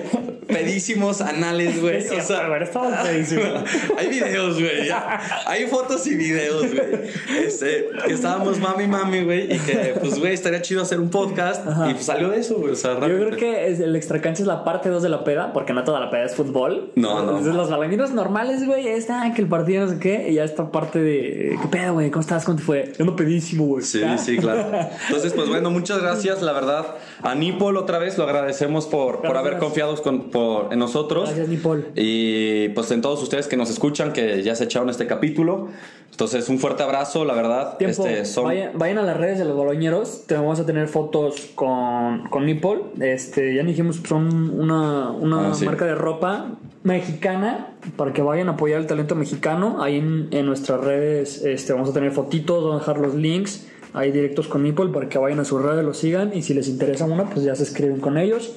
pedísimos 0.47 1.21
anales, 1.21 1.81
güey. 1.81 2.07
O 2.07 2.21
sea, 2.23 2.59
estamos 2.59 2.99
pedísimos. 3.03 3.63
hay 3.99 4.09
videos, 4.09 4.61
güey. 4.61 4.87
ya. 4.87 5.21
Hay 5.47 5.67
fotos 5.67 6.07
y 6.07 6.15
videos, 6.15 6.67
güey. 6.73 7.11
Este, 7.45 7.89
que 8.07 8.13
estábamos 8.13 8.59
mami, 8.61 8.87
mami, 8.87 9.25
güey. 9.25 9.55
Y 9.55 9.59
que, 9.59 9.95
pues, 10.01 10.19
güey, 10.19 10.35
estaría 10.35 10.63
chido 10.63 10.83
hacer 10.83 11.01
un 11.01 11.11
podcast. 11.11 11.65
Y 11.89 11.95
pues 11.95 12.05
salió 12.05 12.31
de 12.31 12.41
eso, 12.41 12.57
güey. 12.57 12.73
O 12.73 12.77
sea, 12.77 12.95
Yo 12.95 13.07
creo 13.07 13.37
que 13.37 13.67
el 13.67 13.97
extra 13.97 14.21
cancha 14.21 14.43
es 14.43 14.47
la 14.47 14.65
parte 14.65 14.89
2 14.89 15.03
de 15.03 15.09
la 15.09 15.25
peda, 15.25 15.53
porque 15.53 15.73
no 15.73 15.85
toda 15.85 16.01
la 16.01 16.11
peda 16.11 16.25
es 16.25 16.35
fútbol. 16.35 16.93
No, 16.95 17.23
no. 17.23 17.31
Entonces, 17.31 17.55
los 17.55 17.71
balaninos 17.71 18.13
normales, 18.13 18.65
güey, 18.67 18.89
es 18.89 19.09
ah, 19.11 19.33
que 19.35 19.43
el 19.43 19.49
partido 19.49 19.85
no 19.85 19.91
sé 19.91 19.99
qué, 19.99 20.29
y 20.31 20.35
ya 20.35 20.45
esta 20.45 20.71
parte 20.71 21.01
de, 21.01 21.59
¿qué 21.61 21.69
pedo, 21.69 21.95
güey? 21.95 22.11
¿Cómo 22.11 22.21
estás? 22.21 22.45
¿Cómo 22.45 22.59
te 22.59 22.65
fue? 22.65 22.93
Yo 22.97 23.05
ando 23.05 23.17
pedísimo, 23.17 23.67
güey. 23.67 23.85
Sí, 23.85 24.03
sí, 24.19 24.37
claro. 24.37 24.65
Entonces, 25.07 25.33
pues 25.33 25.49
bueno, 25.49 25.71
muchas 25.71 26.01
gracias, 26.01 26.43
la 26.43 26.53
verdad. 26.53 26.87
A 27.23 27.35
Nipol 27.35 27.77
otra 27.77 27.99
vez 27.99 28.17
lo 28.19 28.25
agradecemos 28.25 28.87
por, 28.87 29.23
por 29.23 29.37
haber 29.37 29.59
confiado 29.59 29.95
con- 30.03 30.31
por- 30.31 30.73
en 30.73 30.79
nosotros. 30.79 31.25
Gracias, 31.29 31.49
Nipol. 31.49 31.87
Y 31.95 32.69
pues 32.71 32.91
en 32.91 33.01
todos 33.03 33.23
ustedes 33.23 33.47
que 33.47 33.57
nos 33.57 33.71
escuchan, 33.71 34.13
que 34.13 34.43
ya 34.43 34.55
se 34.55 34.65
echaron 34.65 34.91
este 34.91 35.07
capítulo. 35.07 35.69
Entonces, 36.11 36.49
un 36.49 36.59
fuerte 36.61 36.83
abrazo, 36.85 37.25
la 37.25 37.35
verdad. 37.35 37.77
Tiempo, 37.77 38.07
Este, 38.07 38.25
son... 38.25 38.45
vayan, 38.45 38.71
vayan 38.79 38.99
a 38.99 39.03
las 39.03 39.17
redes 39.17 39.39
de 39.39 39.45
los 39.45 39.57
boloñeros. 39.57 40.25
Te 40.29 40.35
vamos 40.37 40.61
a 40.61 40.67
tener 40.67 40.87
fotos 40.87 41.49
con, 41.57 42.29
con 42.29 42.47
Nipol. 42.47 42.85
Este, 43.01 43.55
ya 43.57 43.65
dijimos, 43.65 44.01
son 44.09 44.51
una, 44.61 45.11
una 45.11 45.49
Ah, 45.51 45.55
sí. 45.55 45.65
marca 45.65 45.85
de 45.85 45.97
ropa 45.97 46.51
mexicana 46.85 47.71
para 47.97 48.13
que 48.13 48.23
vayan 48.23 48.49
a 48.49 48.53
apoyar 48.53 48.81
el 48.81 48.87
talento 48.87 49.17
mexicano. 49.17 49.83
Ahí 49.83 49.97
en, 49.99 50.29
en 50.31 50.47
nuestras 50.47 50.81
redes 50.81 51.43
este, 51.45 51.73
vamos 51.73 51.91
a 51.91 51.93
tener 51.93 52.13
fotitos, 52.13 52.63
vamos 52.63 52.77
a 52.77 52.79
dejar 52.93 52.99
los 53.05 53.15
links 53.17 53.67
ahí 53.95 54.13
directos 54.13 54.49
con 54.49 54.63
Nipol 54.63 54.93
para 54.93 55.09
que 55.09 55.17
vayan 55.17 55.41
a 55.41 55.45
sus 55.45 55.63
redes, 55.63 55.85
los 55.85 55.97
sigan. 55.97 56.37
Y 56.37 56.43
si 56.43 56.53
les 56.53 56.69
interesa 56.69 57.07
una, 57.07 57.31
pues 57.31 57.45
ya 57.45 57.55
se 57.55 57.63
escriben 57.63 58.01
con 58.01 58.19
ellos. 58.19 58.53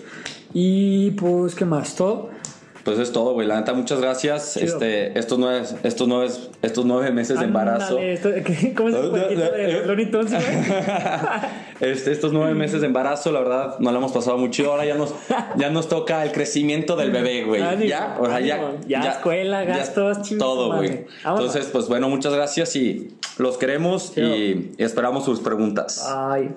Y 0.53 1.11
pues, 1.11 1.55
¿qué 1.55 1.65
más? 1.65 1.95
¿Todo? 1.95 2.29
Pues 2.87 2.99
es 2.99 3.11
todo, 3.11 3.33
güey. 3.33 3.45
La 3.45 3.57
neta, 3.57 3.73
muchas 3.73 3.99
gracias. 3.99 4.53
Chido. 4.53 4.65
Este, 4.65 5.19
estos 5.19 5.37
nueve, 5.37 5.65
estos 5.83 6.07
nueve, 6.07 6.33
estos 6.61 6.85
nueve 6.85 7.11
meses 7.11 7.37
de 7.37 7.43
embarazo. 7.43 7.97
Ándale, 7.97 8.13
esto-. 8.13 8.29
¿Cómo 8.77 8.89
Tunes, 8.89 9.11
güey? 9.11 9.37
Este, 11.81 12.13
estos 12.13 12.31
nueve 12.31 12.53
meses 12.55 12.79
de 12.79 12.87
embarazo, 12.87 13.33
la 13.33 13.39
verdad, 13.39 13.77
no 13.79 13.91
lo 13.91 13.97
hemos 13.97 14.13
pasado 14.13 14.37
mucho. 14.37 14.71
Ahora 14.71 14.85
ya 14.85 14.95
nos, 14.95 15.13
ya 15.57 15.69
nos 15.69 15.89
toca 15.89 16.23
el 16.23 16.31
crecimiento 16.31 16.95
del 16.95 17.11
bebé, 17.11 17.43
güey. 17.43 17.61
Ánimo, 17.61 17.89
Ya, 17.89 18.17
o 18.21 18.25
sea, 18.25 18.39
ya, 18.39 18.55
ánimo. 18.55 18.79
Ya 18.87 19.01
escuela, 19.01 19.65
gastos, 19.65 20.21
chinga 20.21 20.39
tu 20.39 20.45
todo, 20.45 20.75
güey. 20.77 21.05
Entonces, 21.25 21.67
pues 21.69 21.89
bueno, 21.89 22.07
muchas 22.07 22.33
gracias 22.33 22.73
y 22.77 23.17
los 23.37 23.57
queremos 23.57 24.13
Chido. 24.15 24.33
y 24.33 24.71
esperamos 24.77 25.25
sus 25.25 25.41
preguntas. 25.41 26.07
Ay. 26.07 26.55